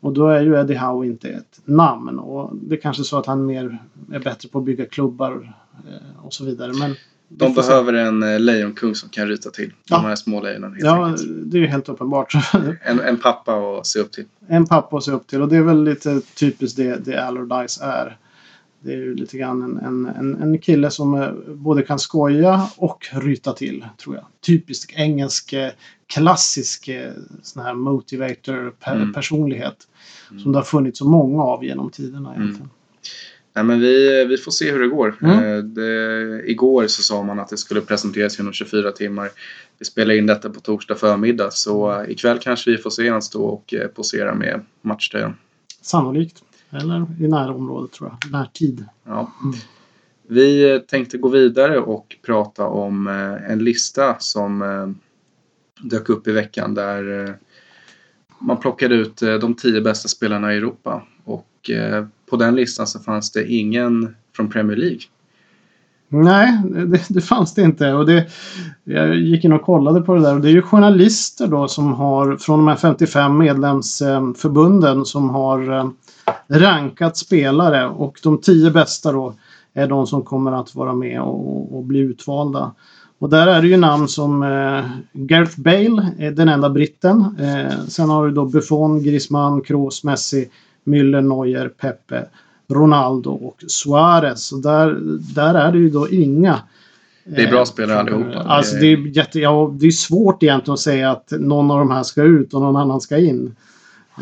Och 0.00 0.12
då 0.12 0.28
är 0.28 0.42
ju 0.42 0.60
Eddie 0.60 0.74
Howe 0.74 1.06
inte 1.06 1.28
ett 1.28 1.60
namn. 1.64 2.18
Och 2.18 2.50
det 2.52 2.74
är 2.74 2.80
kanske 2.80 3.04
så 3.04 3.18
att 3.18 3.26
han 3.26 3.46
mer 3.46 3.78
är 4.12 4.18
bättre 4.18 4.48
på 4.48 4.58
att 4.58 4.64
bygga 4.64 4.86
klubbar 4.86 5.54
eh, 5.88 6.24
och 6.26 6.32
så 6.32 6.44
vidare. 6.44 6.72
Men 6.72 6.94
de 7.32 7.54
behöver 7.54 7.92
en 7.92 8.22
eh, 8.22 8.40
lejonkung 8.40 8.94
som 8.94 9.08
kan 9.08 9.28
ryta 9.28 9.50
till 9.50 9.72
Ja. 9.88 9.96
de 9.96 10.04
här 10.04 10.16
små 10.16 10.42
lejonen 10.42 10.76
Ja, 10.78 11.06
enkelt. 11.06 11.28
det 11.50 11.56
är 11.58 11.60
ju 11.60 11.66
helt 11.66 11.88
uppenbart. 11.88 12.34
En, 12.82 13.00
en 13.00 13.16
pappa 13.16 13.52
att 13.54 13.86
se 13.86 13.98
upp 13.98 14.12
till. 14.12 14.24
en 14.48 14.66
pappa 14.66 14.96
att 14.96 15.04
se 15.04 15.10
upp 15.10 15.26
till 15.26 15.42
och 15.42 15.48
det 15.48 15.56
är 15.56 15.62
väl 15.62 15.84
lite 15.84 16.20
typiskt 16.34 16.76
det, 16.76 16.96
det 17.04 17.24
Allardyce 17.24 17.80
är. 17.84 18.16
Det 18.82 18.92
är 18.92 18.96
ju 18.96 19.14
lite 19.14 19.38
grann 19.38 19.62
en, 19.62 19.78
en, 19.78 20.06
en, 20.06 20.42
en 20.42 20.58
kille 20.58 20.90
som 20.90 21.14
eh, 21.14 21.30
både 21.48 21.82
kan 21.82 21.98
skoja 21.98 22.68
och 22.76 23.06
ryta 23.12 23.52
till, 23.52 23.84
tror 24.02 24.14
jag. 24.16 24.24
Typisk 24.46 24.92
engelsk, 24.96 25.52
eh, 25.52 25.70
klassisk 26.06 26.90
sån 27.42 27.62
här 27.62 27.74
motivator 27.74 28.72
pe- 28.84 28.96
Mm. 28.96 29.12
personlighet. 29.12 29.76
Mm. 30.30 30.42
Som 30.42 30.52
det 30.52 30.58
har 30.58 30.64
funnits 30.64 30.98
så 30.98 31.08
många 31.08 31.42
av 31.42 31.64
genom 31.64 31.90
tiderna 31.90 32.34
egentligen. 32.36 32.70
Nej, 33.52 33.64
men 33.64 33.80
vi, 33.80 34.24
vi 34.24 34.36
får 34.36 34.52
se 34.52 34.72
hur 34.72 34.80
det 34.80 34.88
går. 34.88 35.16
Mm. 35.22 35.38
Eh, 35.38 35.64
Det, 35.64 36.42
igår 36.50 36.86
så 36.86 37.02
sa 37.02 37.22
man 37.22 37.40
att 37.40 37.48
det 37.48 37.56
skulle 37.56 37.80
presenteras 37.80 38.40
inom 38.40 38.52
24 38.52 38.92
timmar. 38.92 39.30
Vi 39.78 39.84
spelar 39.84 40.14
in 40.14 40.26
detta 40.26 40.50
på 40.50 40.60
torsdag 40.60 40.94
förmiddag 40.94 41.52
så 41.52 42.00
eh, 42.00 42.10
ikväll 42.10 42.38
kanske 42.38 42.70
vi 42.70 42.78
får 42.78 42.90
se 42.90 43.10
han 43.10 43.22
stå 43.22 43.44
och 43.44 43.74
eh, 43.74 43.86
posera 43.86 44.34
med 44.34 44.60
matchtröjan. 44.82 45.34
Sannolikt. 45.82 46.42
Eller 46.70 47.06
i 47.20 47.28
närområdet 47.28 47.92
tror 47.92 48.10
jag. 48.10 48.32
Närtid. 48.32 48.84
Ja. 49.04 49.32
Mm. 49.42 49.56
Vi 50.28 50.80
tänkte 50.88 51.18
gå 51.18 51.28
vidare 51.28 51.78
och 51.78 52.16
prata 52.22 52.66
om 52.66 53.06
en 53.48 53.64
lista 53.64 54.16
som 54.18 54.64
dök 55.80 56.08
upp 56.08 56.28
i 56.28 56.32
veckan 56.32 56.74
där 56.74 57.34
man 58.38 58.60
plockade 58.60 58.94
ut 58.94 59.16
de 59.16 59.54
tio 59.54 59.80
bästa 59.80 60.08
spelarna 60.08 60.54
i 60.54 60.56
Europa. 60.56 61.02
Och 61.24 61.49
eh, 61.68 62.04
på 62.30 62.36
den 62.36 62.54
listan 62.54 62.86
så 62.86 62.98
fanns 62.98 63.32
det 63.32 63.52
ingen 63.52 64.14
från 64.36 64.50
Premier 64.50 64.76
League. 64.76 65.00
Nej, 66.12 66.62
det, 66.86 67.00
det 67.08 67.20
fanns 67.20 67.54
det 67.54 67.62
inte. 67.62 67.92
Och 67.92 68.06
det, 68.06 68.26
jag 68.84 69.16
gick 69.16 69.44
in 69.44 69.52
och 69.52 69.62
kollade 69.62 70.00
på 70.00 70.14
det 70.14 70.20
där 70.20 70.34
och 70.34 70.40
det 70.40 70.48
är 70.48 70.52
ju 70.52 70.62
journalister 70.62 71.46
då 71.46 71.68
som 71.68 71.92
har 71.92 72.36
från 72.36 72.58
de 72.58 72.68
här 72.68 72.76
55 72.76 73.38
medlemsförbunden 73.38 75.04
som 75.04 75.30
har 75.30 75.78
eh, 75.78 75.90
rankat 76.48 77.16
spelare 77.16 77.88
och 77.88 78.20
de 78.22 78.38
tio 78.38 78.70
bästa 78.70 79.12
då 79.12 79.34
är 79.74 79.86
de 79.86 80.06
som 80.06 80.22
kommer 80.22 80.52
att 80.52 80.74
vara 80.74 80.94
med 80.94 81.20
och, 81.20 81.76
och 81.76 81.84
bli 81.84 81.98
utvalda. 81.98 82.72
Och 83.18 83.30
där 83.30 83.46
är 83.46 83.62
det 83.62 83.68
ju 83.68 83.76
namn 83.76 84.08
som 84.08 84.42
eh, 84.42 84.84
Gareth 85.12 85.60
Bale, 85.60 86.10
är 86.18 86.30
den 86.30 86.48
enda 86.48 86.70
britten. 86.70 87.36
Eh, 87.40 87.86
sen 87.88 88.10
har 88.10 88.26
du 88.26 88.32
då 88.32 88.44
Buffon, 88.44 89.02
Griezmann, 89.02 89.60
Kroos, 89.60 90.04
Messi, 90.04 90.48
Müller, 90.84 91.20
Neuer, 91.20 91.68
Pepe, 91.68 92.24
Ronaldo 92.68 93.30
och 93.30 93.64
Suarez. 93.68 94.52
Och 94.52 94.62
där, 94.62 94.98
där 95.34 95.54
är 95.54 95.72
det 95.72 95.78
ju 95.78 95.90
då 95.90 96.08
inga. 96.08 96.60
Det 97.24 97.42
är 97.42 97.50
bra 97.50 97.58
eh, 97.58 97.64
spelare 97.64 98.00
allihopa. 98.00 98.38
Alltså 98.38 98.76
det 98.76 98.86
är, 98.86 99.16
jätte, 99.16 99.40
ja, 99.40 99.74
det 99.80 99.86
är 99.86 99.90
svårt 99.90 100.42
egentligen 100.42 100.74
att 100.74 100.80
säga 100.80 101.10
att 101.10 101.30
någon 101.30 101.70
av 101.70 101.78
de 101.78 101.90
här 101.90 102.02
ska 102.02 102.22
ut 102.22 102.54
och 102.54 102.60
någon 102.60 102.76
annan 102.76 103.00
ska 103.00 103.18
in. 103.18 103.56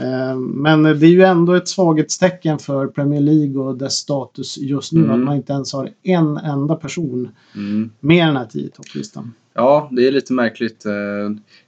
Eh, 0.00 0.37
Men 0.38 0.83
det 0.83 0.90
är 1.07 1.11
ju 1.11 1.23
ändå 1.23 1.55
ett 1.55 1.69
svaghetstecken 1.69 2.59
för 2.59 2.87
Premier 2.87 3.21
League 3.21 3.59
och 3.62 3.76
dess 3.78 3.95
status 3.95 4.59
just 4.59 4.93
nu 4.93 5.00
Mm. 5.05 5.11
att 5.11 5.21
man 5.26 5.37
inte 5.37 5.52
ens 5.52 5.73
har 5.73 5.90
en 6.02 6.37
enda 6.37 6.75
person 6.76 7.28
Mm. 7.57 7.90
med 8.00 8.17
i 8.17 8.21
den 8.26 8.37
här 8.37 8.47
tio 8.47 8.69
topplistan. 8.69 9.33
Ja, 9.55 9.88
det 9.93 10.07
är 10.09 10.12
lite 10.12 10.33
märkligt. 10.33 10.87
Eh, 10.87 10.93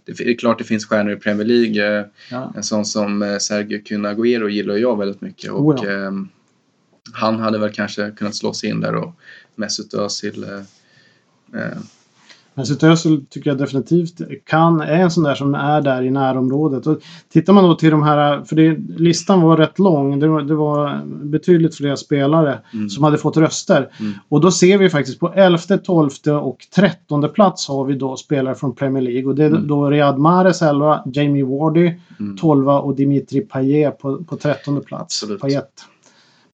Det 0.05 0.21
är 0.21 0.39
klart 0.39 0.59
det 0.59 0.65
finns 0.65 0.87
stjärnor 0.87 1.13
i 1.13 1.17
Premier 1.17 1.47
League. 1.47 1.99
Eh, 2.01 2.05
Ja. 2.31 2.53
En 2.57 2.63
sån 2.63 2.85
som 2.85 3.39
Sergio 3.41 3.79
Kun 3.85 4.07
Agüero 4.07 4.49
gillar 4.49 4.77
jag 4.77 4.99
väldigt 4.99 5.21
mycket. 5.21 5.51
Och 5.53 5.67
Oh 5.67 5.77
ja. 5.85 6.13
han 7.13 7.39
hade 7.41 7.59
väl 7.59 7.73
kanske 7.73 8.11
kunnat 8.11 8.35
slå 8.35 8.53
sig 8.53 8.71
in 8.71 8.81
där 8.81 8.95
och 8.95 9.13
Mesut 9.57 9.95
Özil 9.95 10.45
Mesut 12.55 12.83
Özil 12.83 13.27
tycker 13.31 13.51
jag 13.51 13.59
definitivt 13.59 14.21
kan, 14.47 14.81
är 14.81 14.93
en 14.95 15.11
sån 15.11 15.25
där 15.25 15.35
som 15.35 15.55
är 15.55 15.81
där 15.81 16.03
i 16.03 16.11
närområdet. 16.11 16.87
Och 16.87 16.99
tittar 17.33 17.53
man 17.53 17.65
då 17.65 17.75
till 17.75 17.91
de 17.91 18.03
här, 18.03 18.45
för 18.45 18.57
det, 18.57 18.79
listan 18.97 19.41
var 19.41 19.57
rätt 19.57 19.79
lång, 19.79 20.21
det 20.21 20.29
var, 20.29 20.43
det 20.43 20.55
var 20.55 21.01
betydligt 21.25 21.77
fler 21.77 21.97
spelare 21.97 22.59
Mm. 22.75 22.89
som 22.91 23.05
hade 23.05 23.19
fått 23.19 23.37
röster. 23.37 23.89
Mm. 24.01 24.13
Och 24.29 24.41
då 24.41 24.51
ser 24.51 24.79
vi 24.79 24.91
faktiskt 24.91 25.21
på 25.21 25.33
11, 25.35 25.59
12 25.85 26.11
och 26.43 26.59
13 26.75 27.29
plats 27.35 27.69
har 27.69 27.85
vi 27.85 27.95
då 27.95 28.17
spelare 28.17 28.55
från 28.55 28.75
Premier 28.75 29.03
League. 29.03 29.25
Och 29.29 29.35
det 29.35 29.45
är 29.45 29.51
Mm. 29.51 29.67
då 29.67 29.91
Riyad 29.91 30.19
Mahrez 30.19 30.63
11, 30.63 31.03
Jamie 31.13 31.45
Vardy 31.45 31.93
Mm. 32.21 32.37
12 32.37 32.69
och 32.69 32.95
Dimitri 32.95 33.41
Payet 33.41 33.99
på, 33.99 34.25
på 34.25 34.37
13 34.37 34.81
plats. 34.81 35.23
Absolut. 35.23 35.41
Payet. 35.41 35.71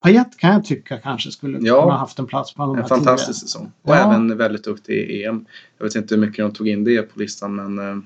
Payet 0.01 0.37
kan 0.37 0.53
jag 0.53 0.65
tycka 0.65 0.97
kanske 0.99 1.31
skulle 1.31 1.59
Ja. 1.61 1.83
kunna 1.83 1.97
haft 1.97 2.19
en 2.19 2.27
plats 2.27 2.55
på 2.55 2.63
de 2.63 2.79
En 2.79 2.85
fantastisk 2.89 3.41
säsong. 3.41 3.73
Och 3.83 3.95
Ja. 3.95 3.97
även 4.13 4.37
väldigt 4.37 4.65
duktig 4.65 4.95
i 4.95 5.25
EM. 5.25 5.45
Jag 5.79 5.85
vet 5.87 5.95
inte 5.95 6.15
hur 6.15 6.21
mycket 6.23 6.37
de 6.45 6.53
tog 6.53 6.69
in 6.69 6.85
det 6.85 7.03
på 7.03 7.19
listan 7.21 7.55
men 7.55 7.79
eh, 7.79 7.97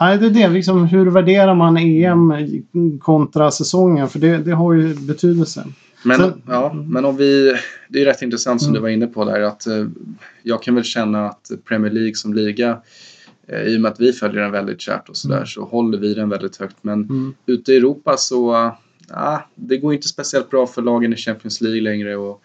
Nej, 0.00 0.18
det 0.18 0.26
är 0.26 0.30
det. 0.30 0.48
Liksom, 0.48 0.84
hur 0.86 1.06
värderar 1.10 1.54
man 1.54 1.76
EM 1.76 2.32
kontra 3.00 3.50
säsongen? 3.50 4.08
För 4.08 4.18
det, 4.18 4.38
det 4.38 4.50
har 4.52 4.72
ju 4.72 4.94
betydelse. 4.94 5.64
Men, 6.02 6.16
Sen- 6.20 6.42
ja, 6.46 6.72
men 6.72 7.04
om 7.04 7.16
vi, 7.16 7.56
det 7.88 8.00
är 8.02 8.04
rätt 8.04 8.22
intressant 8.22 8.60
som 8.62 8.68
Mm. 8.70 8.74
du 8.74 8.82
var 8.82 8.88
inne 8.88 9.06
på 9.06 9.24
där 9.24 9.40
att 9.40 9.66
eh, 9.66 9.86
jag 10.42 10.62
kan 10.62 10.74
väl 10.74 10.84
känna 10.84 11.26
att 11.28 11.50
Premier 11.68 11.92
League 11.92 12.14
som 12.14 12.34
liga 12.34 12.78
eh, 13.48 13.60
i 13.62 13.76
och 13.76 13.80
med 13.80 13.92
att 13.92 14.00
vi 14.00 14.12
följer 14.12 14.42
den 14.42 14.52
väldigt 14.52 14.80
kärt 14.80 15.08
och 15.08 15.16
sådär 15.16 15.36
Mm. 15.36 15.46
så 15.46 15.64
håller 15.64 15.98
vi 15.98 16.14
den 16.14 16.28
väldigt 16.28 16.56
högt. 16.56 16.76
Men 16.82 17.02
Mm. 17.02 17.34
ute 17.46 17.72
i 17.72 17.76
Europa 17.76 18.16
så 18.16 18.72
ja, 19.08 19.48
det 19.54 19.76
går 19.76 19.94
inte 19.94 20.08
speciellt 20.08 20.50
bra 20.50 20.66
för 20.66 20.82
lagen 20.82 21.12
i 21.12 21.16
Champions 21.16 21.60
League 21.60 21.80
längre. 21.80 22.16
Och, 22.16 22.42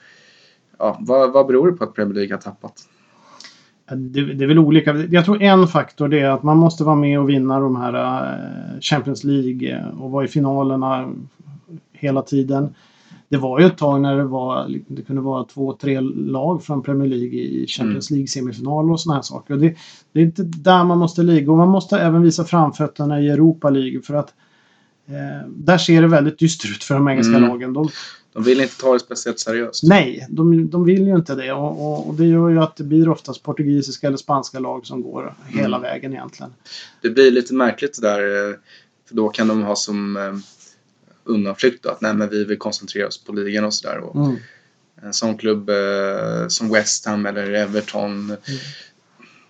ja, 0.80 0.98
vad, 1.00 1.34
vad 1.34 1.48
beror 1.48 1.72
det 1.72 1.78
på 1.78 1.84
att 1.84 1.94
Premier 1.94 2.16
League 2.16 2.34
har 2.34 2.42
tappat? 2.42 2.88
Det, 3.96 4.34
det 4.34 4.44
är 4.44 4.48
väl 4.48 4.60
olika. 4.60 4.96
Jag 4.96 5.26
tror 5.26 5.42
en 5.42 5.68
faktor 5.68 6.08
det 6.08 6.20
är 6.20 6.30
att 6.30 6.44
man 6.44 6.58
måste 6.58 6.84
vara 6.84 6.96
med 6.96 7.20
och 7.20 7.30
vinna 7.30 7.60
de 7.60 7.76
här 7.76 7.94
eh, 7.94 8.80
Champions 8.80 9.24
League 9.24 9.78
eh, 9.78 10.02
och 10.02 10.12
vara 10.12 10.26
i 10.26 10.28
finalerna 10.28 11.14
hela 11.94 12.22
tiden. 12.22 12.76
Det 13.30 13.38
var 13.38 13.60
ju 13.60 13.66
ett 13.66 13.78
tag 13.78 14.02
när 14.02 14.18
det 14.18 14.24
var, 14.24 14.68
det 14.88 15.02
kunde 15.02 15.22
vara 15.22 15.44
två, 15.44 15.74
tre 15.74 16.00
lag 16.00 16.64
från 16.64 16.84
Premier 16.84 17.10
League 17.10 17.40
i 17.40 17.66
Champions 17.68 18.12
League 18.12 18.28
semifinaler 18.28 18.92
och 18.92 19.00
sådana 19.00 19.18
här 19.18 19.22
saker. 19.22 19.56
Det, 19.56 19.76
det 20.12 20.20
är 20.20 20.24
inte 20.24 20.44
där 20.44 20.84
man 20.84 20.98
måste 20.98 21.24
ligga 21.24 21.52
och 21.52 21.58
man 21.58 21.70
måste 21.70 22.00
även 22.00 22.22
visa 22.22 22.44
framfötterna 22.44 23.22
i 23.22 23.30
Europa 23.30 23.70
League 23.70 24.02
för 24.02 24.14
att 24.14 24.34
där 25.48 25.78
ser 25.78 26.02
det 26.02 26.08
väldigt 26.08 26.40
dystert 26.40 26.72
ut 26.72 26.84
för 26.84 26.96
de 26.96 27.08
engelska 27.08 27.36
Mm. 27.38 27.50
lagen. 27.50 27.74
De, 27.74 27.90
De 28.34 28.44
vill 28.44 28.62
inte 28.62 28.78
ta 28.78 28.94
det 28.94 29.00
speciellt 29.00 29.40
seriöst. 29.40 29.84
Nej, 29.84 30.28
de, 30.30 30.70
de 30.70 30.86
vill 30.86 31.08
ju 31.08 31.16
inte 31.16 31.36
det 31.36 31.52
och, 31.52 31.72
och, 31.88 32.08
och 32.08 32.16
det 32.16 32.26
gör 32.26 32.50
ju 32.50 32.60
att 32.60 32.76
det 32.76 32.84
blir 32.84 33.10
oftast 33.10 33.44
portugisiska 33.44 34.08
eller 34.08 34.18
spanska 34.18 34.60
lag 34.60 34.86
som 34.86 35.02
går 35.02 35.36
hela 35.48 35.78
Mm. 35.78 35.82
vägen 35.82 36.14
egentligen. 36.14 36.54
Det 37.02 37.10
blir 37.10 37.32
lite 37.32 37.54
märkligt 37.54 38.02
det 38.02 38.08
där. 38.08 38.50
eh, 38.50 38.56
För 39.08 39.16
då 39.16 39.30
kan 39.30 39.48
de 39.48 39.62
ha 39.64 39.76
som 39.76 40.18
eh, 40.18 40.34
undanflykt 41.24 41.84
då, 41.84 41.90
att 41.90 42.02
nej 42.02 42.14
men 42.14 42.30
vi 42.30 42.44
vill 42.46 42.58
koncentrera 42.58 43.08
oss 43.08 43.24
på 43.24 43.32
ligan 43.34 43.66
och 43.66 43.74
sådär. 43.74 44.02
Mm. 44.16 44.36
En 45.04 45.14
sån 45.14 45.38
klubb 45.38 45.70
eh, 45.70 46.48
som 46.48 46.70
West 46.70 47.06
Ham 47.06 47.26
eller 47.26 47.52
Everton. 47.54 48.36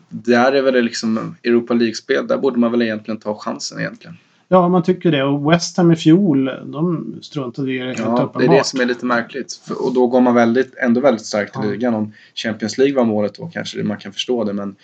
Där 0.09 0.51
är 0.51 0.61
väl 0.61 0.73
det 0.73 0.81
liksom 0.81 1.35
Europa 1.43 1.73
League-spel. 1.73 2.27
Där 2.27 2.37
borde 2.37 2.59
man 2.59 2.71
väl 2.71 2.81
egentligen 2.81 3.19
ta 3.19 3.35
chansen 3.39 3.79
egentligen. 3.79 4.17
Ja, 4.53 4.69
man 4.69 4.83
tycker 4.83 5.11
det. 5.11 5.23
Och 5.23 5.51
West 5.51 5.77
Ham 5.77 5.91
i 5.91 5.95
fjol, 5.95 6.45
de 6.65 7.13
struntade 7.21 7.71
i 7.73 7.77
det 7.77 7.85
helt 7.85 7.99
Ja, 7.99 8.05
det 8.05 8.11
är 8.11 8.23
uppenbart. 8.25 8.57
det 8.57 8.65
som 8.65 8.81
är 8.81 8.85
lite 8.85 9.05
märkligt. 9.05 9.61
Och 9.79 9.93
då 9.93 10.07
går 10.07 10.21
man 10.21 10.35
väldigt, 10.35 10.75
ändå 10.75 11.01
väldigt 11.01 11.25
starkt 11.25 11.55
i 11.55 11.59
Ja. 11.63 11.69
ligan. 11.71 11.93
Om 11.93 12.13
Champions 12.35 12.77
League 12.77 12.95
var 12.95 13.05
målet 13.05 13.35
då 13.35 13.47
kanske 13.53 13.83
man 13.83 13.97
kan 13.97 14.13
förstå 14.13 14.43
det. 14.43 14.53
Men 14.53 14.75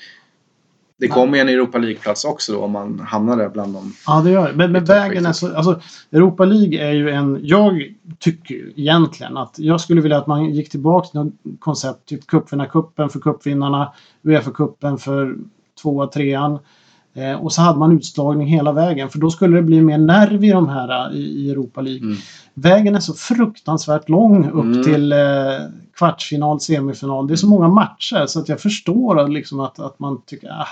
det 0.99 1.07
kommer 1.07 1.37
ju 1.37 1.41
en 1.41 1.49
Europa 1.49 1.77
League-plats 1.77 2.25
också 2.25 2.53
då 2.53 2.59
om 2.59 2.71
man 2.71 2.99
hamnar 2.99 3.37
där 3.37 3.49
bland 3.49 3.73
dem. 3.73 3.93
Ja, 4.07 4.21
det 4.21 4.31
gör 4.31 4.47
det. 4.47 4.53
Men, 4.57 4.71
men 4.71 4.85
vägen 4.85 5.25
är 5.25 5.33
så... 5.33 5.55
Alltså, 5.55 5.81
Europa 6.11 6.45
League 6.45 6.79
är 6.89 6.91
ju 6.93 7.09
en... 7.09 7.39
Jag 7.43 7.93
tycker 8.19 8.55
egentligen 8.79 9.37
att 9.37 9.59
jag 9.59 9.81
skulle 9.81 10.01
vilja 10.01 10.17
att 10.17 10.27
man 10.27 10.45
gick 10.49 10.69
tillbaka 10.69 11.07
till 11.07 11.19
något 11.19 11.33
koncept. 11.59 12.05
Typ 12.05 12.27
cupvinnarcupen 12.27 13.09
för 13.09 13.19
cupvinnarna. 13.19 13.93
Uefa-cupen 14.23 14.97
för 14.97 15.35
tvåa, 15.81 16.07
trean. 16.07 16.59
Eh, 17.17 17.33
och 17.33 17.51
så 17.53 17.61
hade 17.61 17.79
man 17.79 17.91
utslagning 17.97 18.47
hela 18.47 18.71
vägen. 18.71 19.09
För 19.09 19.19
då 19.19 19.29
skulle 19.29 19.55
det 19.57 19.63
bli 19.63 19.81
mer 19.81 19.97
nerv 19.97 20.43
i 20.43 20.49
de 20.51 20.69
här 20.69 21.13
i, 21.13 21.19
i 21.19 21.51
Europa 21.51 21.81
League. 21.81 22.01
Mm. 22.07 22.17
Vägen 22.53 22.95
är 22.95 22.99
så 22.99 23.13
fruktansvärt 23.13 24.09
lång 24.09 24.49
upp 24.51 24.63
Mm. 24.65 24.83
till 24.83 25.11
eh, 25.11 25.17
kvartsfinal, 25.97 26.59
semifinal. 26.59 27.27
Det 27.27 27.33
är 27.33 27.35
så 27.35 27.47
många 27.47 27.67
matcher 27.67 28.25
så 28.27 28.39
att 28.39 28.49
jag 28.49 28.59
förstår 28.59 29.19
att, 29.19 29.33
liksom 29.33 29.59
att, 29.59 29.79
att 29.79 29.99
man 29.99 30.21
tycker 30.25 30.49
ah, 30.49 30.67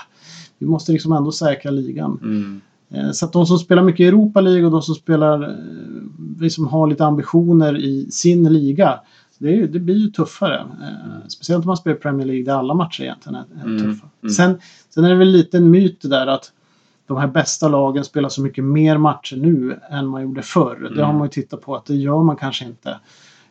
vi 0.58 0.66
måste 0.66 0.92
liksom 0.92 1.12
ändå 1.12 1.32
säkra 1.32 1.70
ligan. 1.70 2.18
Mm. 2.22 2.60
Eh, 2.90 3.10
Så 3.12 3.26
att 3.26 3.32
de 3.32 3.46
som 3.46 3.58
spelar 3.58 3.82
mycket 3.82 4.00
i 4.00 4.06
Europa 4.08 4.40
League 4.40 4.64
och 4.64 4.70
de 4.70 4.82
som 4.82 4.94
spelar, 4.94 5.42
eh, 5.42 5.54
vi 6.38 6.50
som 6.50 6.66
har 6.66 6.86
lite 6.86 7.06
ambitioner 7.06 7.78
i 7.78 8.06
sin 8.10 8.52
liga. 8.52 9.00
Det, 9.38 9.58
är, 9.60 9.66
det 9.66 9.78
blir 9.78 9.94
ju 9.96 10.08
tuffare. 10.08 10.58
Eh, 10.60 11.28
Speciellt 11.28 11.64
om 11.64 11.66
man 11.66 11.76
spelar 11.76 11.96
Premier 11.96 12.26
League 12.26 12.44
där 12.44 12.52
alla 12.54 12.74
matcher 12.74 13.02
egentligen 13.02 13.34
är, 13.36 13.60
är 13.60 13.64
Mm, 13.64 13.78
tuffa. 13.92 14.06
mm. 14.22 14.32
Sen, 14.32 14.60
sen 14.90 15.04
är 15.04 15.08
det 15.08 15.16
väl 15.16 15.28
lite 15.28 15.56
en 15.56 15.70
myt 15.70 16.00
det 16.00 16.08
där 16.08 16.26
att 16.26 16.52
de 17.06 17.16
här 17.16 17.26
bästa 17.26 17.68
lagen 17.68 18.04
spelar 18.04 18.28
så 18.28 18.42
mycket 18.42 18.64
mer 18.64 18.98
matcher 18.98 19.36
nu 19.36 19.80
än 19.90 20.06
man 20.06 20.22
gjorde 20.22 20.42
förr. 20.42 20.76
Det 20.80 20.86
Mm. 20.86 21.04
har 21.06 21.12
man 21.12 21.22
ju 21.22 21.28
tittat 21.30 21.60
på 21.60 21.76
att 21.76 21.86
det 21.86 21.94
gör 21.94 22.22
man 22.22 22.36
kanske 22.36 22.64
inte. 22.64 22.90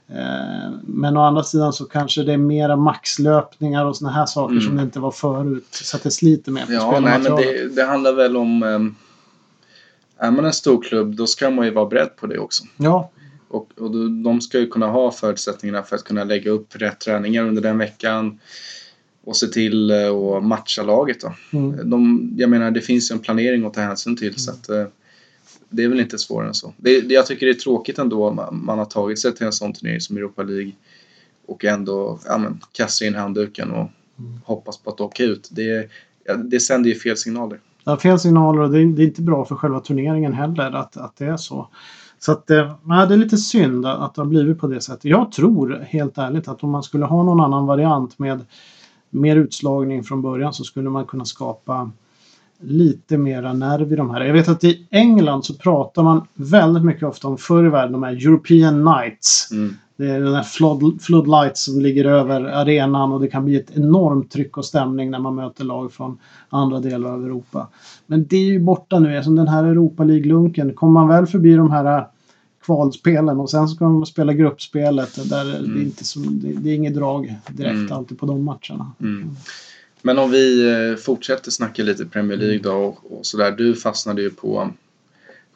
Eh, 0.07 0.71
Men 0.83 1.17
å 1.17 1.21
andra 1.21 1.43
sidan 1.43 1.73
så 1.73 1.85
kanske 1.85 2.23
det 2.23 2.33
är 2.33 2.37
mera 2.37 2.75
maxlöpningar 2.75 3.85
och 3.85 3.97
såna 3.97 4.11
här 4.11 4.25
saker 4.25 4.51
Mm. 4.51 4.63
som 4.65 4.75
det 4.75 4.81
inte 4.81 4.99
var 4.99 5.11
förut. 5.11 5.67
Så 5.71 5.97
att 5.97 6.03
det 6.03 6.11
sliter 6.11 6.51
mer 6.51 6.65
på 6.65 6.71
Ja, 6.73 6.99
nej, 6.99 7.19
men 7.23 7.35
det, 7.35 7.75
det 7.75 7.83
handlar 7.83 8.13
väl 8.13 8.37
om... 8.37 8.63
ehm, 8.63 8.95
är 10.17 10.31
man 10.31 10.45
en 10.45 10.53
stor 10.53 10.81
klubb 10.81 11.15
då 11.15 11.27
ska 11.27 11.49
man 11.49 11.65
ju 11.65 11.71
vara 11.71 11.85
beredd 11.85 12.15
på 12.15 12.27
det 12.27 12.37
också. 12.39 12.63
Ja, 12.77 13.09
Och, 13.47 13.69
och 13.77 13.91
de 14.23 14.41
ska 14.41 14.59
ju 14.59 14.67
kunna 14.67 14.87
ha 14.87 15.11
förutsättningarna 15.11 15.83
för 15.83 15.95
att 15.95 16.03
kunna 16.03 16.23
lägga 16.23 16.51
upp 16.51 16.75
rätt 16.75 16.99
träningar 16.99 17.43
under 17.47 17.61
den 17.61 17.77
veckan. 17.77 18.39
Och 19.23 19.35
se 19.35 19.47
till 19.47 19.91
eh, 19.91 20.11
att 20.11 20.43
matcha 20.43 20.83
laget 20.83 21.21
då. 21.21 21.33
mm. 21.57 21.89
De, 21.89 22.31
jag 22.37 22.49
menar 22.49 22.71
det 22.71 22.81
finns 22.81 23.11
ju 23.11 23.13
en 23.13 23.19
planering 23.19 23.65
att 23.65 23.73
ta 23.73 23.81
hänsyn 23.81 24.17
till 24.17 24.39
så 24.39 24.51
att 24.51 24.69
eh, 24.69 24.85
det 25.69 25.83
är 25.83 25.87
väl 25.87 25.99
inte 25.99 26.17
svårare 26.17 26.47
än 26.47 26.53
så. 26.53 26.73
Det, 26.77 27.01
det, 27.01 27.13
jag 27.13 27.25
tycker 27.25 27.45
det 27.45 27.51
är 27.51 27.53
tråkigt 27.53 27.99
ändå 27.99 28.31
man, 28.31 28.65
man 28.65 28.77
har 28.77 28.85
tagit 28.85 29.19
sig 29.19 29.35
till 29.35 29.45
en 29.45 29.53
sån 29.53 29.73
turnering 29.73 30.01
som 30.01 30.17
Europa 30.17 30.43
League 30.43 30.71
och 31.45 31.65
ändå 31.65 32.19
ja, 32.25 32.37
men, 32.37 32.59
kastar 32.71 33.05
in 33.05 33.15
handduken 33.15 33.71
och 33.71 33.89
Mm. 34.19 34.39
hoppas 34.45 34.77
på 34.77 34.89
att 34.89 35.01
åka 35.01 35.23
ut. 35.23 35.49
Det, 35.51 35.89
det 36.45 36.59
sänder 36.59 36.89
ju 36.89 36.95
fel 36.95 37.17
signaler. 37.17 37.59
Ja, 37.83 37.97
fel 37.97 38.19
signaler 38.19 38.61
och 38.61 38.71
det 38.71 38.79
är, 38.79 38.85
det 38.85 39.03
är 39.03 39.05
inte 39.05 39.21
bra 39.21 39.45
för 39.45 39.55
själva 39.55 39.79
turneringen 39.79 40.33
heller 40.33 40.71
att, 40.71 40.97
att 40.97 41.17
det 41.17 41.25
är 41.25 41.37
så. 41.37 41.69
Så 42.19 42.31
att, 42.31 42.49
eh, 42.49 42.73
nej, 42.83 43.07
det 43.07 43.13
är 43.13 43.17
lite 43.17 43.37
synd 43.37 43.85
att 43.85 44.15
det 44.15 44.21
har 44.21 44.27
blivit 44.27 44.59
på 44.59 44.67
det 44.67 44.81
sättet. 44.81 45.05
Jag 45.05 45.31
tror 45.31 45.85
helt 45.87 46.17
ärligt 46.17 46.47
att 46.47 46.63
om 46.63 46.69
man 46.69 46.83
skulle 46.83 47.05
ha 47.05 47.23
någon 47.23 47.39
annan 47.39 47.65
variant 47.65 48.19
med 48.19 48.45
mer 49.09 49.35
utslagning 49.35 50.03
från 50.03 50.21
början 50.21 50.53
så 50.53 50.63
skulle 50.63 50.89
man 50.89 51.05
kunna 51.05 51.25
skapa 51.25 51.91
lite 52.59 53.17
mera 53.17 53.53
nerv 53.53 53.93
i 53.93 53.95
de 53.95 54.09
här. 54.09 54.21
Jag 54.21 54.33
vet 54.33 54.49
att 54.49 54.63
i 54.63 54.87
England 54.89 55.45
så 55.45 55.53
pratar 55.53 56.03
man 56.03 56.27
väldigt 56.33 56.83
mycket 56.83 57.03
ofta 57.03 57.27
om 57.27 57.37
förr 57.37 57.65
i 57.65 57.69
världen 57.69 57.91
de 57.91 58.03
här 58.03 58.11
European 58.11 58.83
Nights. 58.83 59.51
Mm. 59.51 59.75
Det 59.97 60.05
är 60.09 60.19
den 60.19 60.33
här 60.33 60.43
flood, 60.43 61.01
floodlights 61.01 61.63
som 61.63 61.81
ligger 61.81 62.05
över 62.05 62.41
arenan 62.41 63.11
och 63.11 63.19
det 63.21 63.27
kan 63.27 63.45
bli 63.45 63.55
ett 63.55 63.77
enormt 63.77 64.31
tryck 64.31 64.57
och 64.57 64.65
stämning 64.65 65.11
när 65.11 65.19
man 65.19 65.35
möter 65.35 65.63
lag 65.63 65.91
från 65.91 66.17
andra 66.49 66.79
delar 66.79 67.09
av 67.09 67.25
Europa. 67.25 67.67
Men 68.07 68.27
det 68.27 68.37
är 68.37 68.45
ju 68.45 68.59
borta 68.59 68.99
nu 68.99 69.17
eftersom 69.17 69.35
den 69.35 69.47
här 69.47 69.63
Europa 69.63 70.03
League-lunken, 70.03 70.73
kommer 70.73 70.93
man 70.93 71.07
väl 71.07 71.25
förbi 71.25 71.55
de 71.55 71.71
här 71.71 72.07
kvalspelen 72.65 73.39
och 73.39 73.49
sen 73.49 73.67
ska 73.67 73.89
man 73.89 74.05
spela 74.05 74.33
gruppspelet 74.33 75.29
där 75.29 75.45
det, 75.45 75.79
är 75.79 75.83
inte 75.83 76.05
så, 76.05 76.19
det, 76.19 76.53
det 76.53 76.69
är 76.69 76.75
inget 76.75 76.95
drag 76.95 77.35
direkt 77.47 77.75
Mm. 77.75 77.91
alltid 77.91 78.19
på 78.19 78.25
de 78.25 78.43
matcherna. 78.43 78.91
Mm. 79.01 79.29
Men 80.05 80.19
om 80.19 80.31
vi 80.31 80.71
eh, 80.71 80.95
fortsätter 80.95 81.51
snacka 81.51 81.83
lite 81.83 82.05
Premier 82.05 82.37
League 82.37 82.59
då 82.59 82.71
och, 82.71 83.19
och 83.19 83.25
sådär. 83.25 83.51
Du 83.51 83.75
fastnade 83.75 84.21
ju 84.21 84.29
på 84.29 84.71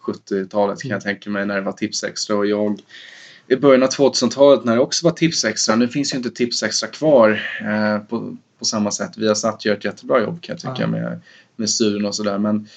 70-talet 0.02 0.82
kan 0.82 0.92
jag 0.92 1.02
tänka 1.02 1.30
mig 1.30 1.46
när 1.46 1.56
det 1.56 1.62
var 1.62 1.72
Tipsextra 1.72 2.36
och 2.36 2.46
jag 2.46 2.82
i 3.48 3.56
början 3.56 3.84
av 3.84 3.90
2000-talet 3.90 4.66
när 4.66 4.76
det 4.76 4.82
också 4.82 5.06
var 5.06 5.12
Tipsextra. 5.12 5.76
Nu 5.76 5.88
finns 5.88 6.14
ju 6.14 6.18
inte 6.18 6.30
Tipsextra 6.30 6.88
kvar 6.88 7.42
eh, 7.62 8.00
på, 8.00 8.38
på 8.60 8.66
samma 8.66 8.92
sätt. 8.92 9.12
Vi 9.18 9.28
har 9.28 9.36
satt 9.36 9.66
gör 9.66 9.76
ett 9.76 9.86
jättebra 9.86 10.22
jobb 10.22 10.42
kan 10.42 10.54
jag 10.54 10.60
tycka 10.60 10.82
Ja. 10.84 10.88
med, 10.88 11.22
med 11.56 11.70
styren 11.70 12.06
och 12.06 12.16
sådär. 12.16 12.38
Men 12.38 12.68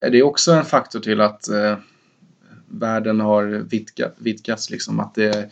är 0.00 0.10
det 0.10 0.22
också 0.22 0.52
en 0.52 0.64
faktor 0.64 1.00
till 1.00 1.20
att 1.20 1.48
eh, 1.48 1.76
världen 2.68 3.20
har 3.20 3.44
vidgat, 3.44 4.14
vidgats 4.18 4.70
liksom? 4.70 5.00
Att 5.00 5.14
det, 5.14 5.50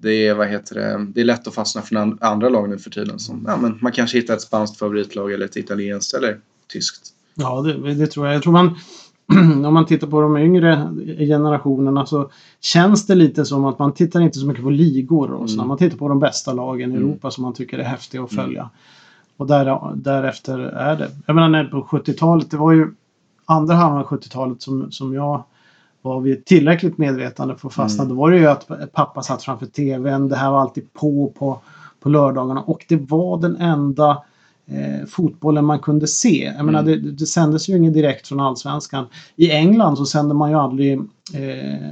det 0.00 0.26
är, 0.26 0.34
vad 0.34 0.48
heter 0.48 0.74
det, 0.74 1.06
det 1.14 1.20
är 1.20 1.24
lätt 1.24 1.46
att 1.48 1.54
fastna 1.54 1.82
för 1.82 1.96
an- 1.96 2.18
andra 2.20 2.48
lag 2.48 2.68
nu 2.68 2.78
för 2.78 2.90
tiden. 2.90 3.18
Som, 3.18 3.44
ja, 3.46 3.56
men 3.56 3.78
man 3.80 3.92
kanske 3.92 4.18
hittar 4.18 4.34
ett 4.34 4.40
spanskt 4.42 4.78
favoritlag 4.78 5.32
eller 5.32 5.44
ett 5.46 5.56
italienskt 5.56 6.14
eller 6.14 6.38
tyskt. 6.72 7.08
Ja, 7.34 7.60
det, 7.60 7.94
det 7.94 8.06
tror 8.06 8.26
jag. 8.26 8.34
Jag 8.36 8.42
tror 8.42 8.52
man, 8.52 8.76
om 9.66 9.74
man 9.74 9.86
tittar 9.86 10.06
på 10.06 10.20
de 10.20 10.36
yngre 10.36 10.88
generationerna 11.18 12.06
så 12.06 12.30
känns 12.60 13.06
det 13.06 13.14
lite 13.14 13.44
som 13.44 13.64
att 13.64 13.78
man 13.78 13.92
tittar 13.94 14.20
inte 14.20 14.38
så 14.38 14.46
mycket 14.46 14.62
på 14.64 14.70
ligor 14.70 15.30
och 15.30 15.50
så. 15.50 15.56
Mm. 15.56 15.68
Man 15.68 15.78
tittar 15.78 15.96
på 15.98 16.08
de 16.08 16.18
bästa 16.20 16.52
lagen 16.52 16.92
i 16.92 16.94
Mm. 16.96 17.08
Europa 17.08 17.30
som 17.30 17.42
man 17.42 17.54
tycker 17.54 17.78
är 17.78 17.82
häftiga 17.84 18.22
att 18.22 18.32
Mm. 18.32 18.44
följa. 18.44 18.70
Och 19.36 19.46
där, 19.46 19.92
därefter 19.94 20.58
är 20.58 20.96
det. 20.96 21.10
Jag 21.26 21.36
menar 21.36 21.64
på 21.64 21.82
70-talet, 21.82 22.50
det 22.50 22.56
var 22.56 22.72
ju 22.72 22.86
andra 23.44 23.74
halvan 23.74 23.98
av 24.00 24.06
70-talet 24.06 24.62
som, 24.62 24.92
som 24.92 25.14
jag 25.14 25.44
var 26.02 26.20
vid 26.20 26.44
tillräckligt 26.44 26.98
medvetande 26.98 27.56
för 27.56 27.68
att 27.68 27.74
fastna. 27.74 28.04
Mm. 28.04 28.16
Då 28.16 28.20
var 28.22 28.30
det 28.30 28.38
ju 28.38 28.46
att 28.46 28.92
pappa 28.92 29.22
satt 29.22 29.42
framför 29.42 29.66
TVn. 29.66 30.28
Det 30.28 30.36
här 30.36 30.50
var 30.50 30.60
alltid 30.60 30.92
på 30.92 31.32
på, 31.38 31.60
på 32.00 32.08
lördagarna 32.08 32.60
och 32.62 32.84
det 32.88 32.96
var 32.96 33.40
den 33.40 33.56
enda 33.56 34.22
eh, 34.66 35.06
fotbollen 35.08 35.64
man 35.64 35.78
kunde 35.78 36.06
se. 36.06 36.52
Jag 36.56 36.64
menar, 36.66 36.82
det, 36.82 36.94
Mm. 36.94 37.16
det 37.16 37.26
sändes 37.26 37.68
ju 37.68 37.76
inget 37.76 37.94
direkt 37.94 38.26
från 38.28 38.40
allsvenskan. 38.40 39.06
I 39.36 39.50
England 39.50 39.96
så 39.96 40.06
sände 40.06 40.34
man 40.34 40.50
ju 40.50 40.56
aldrig 40.56 40.98
eh, 41.34 41.88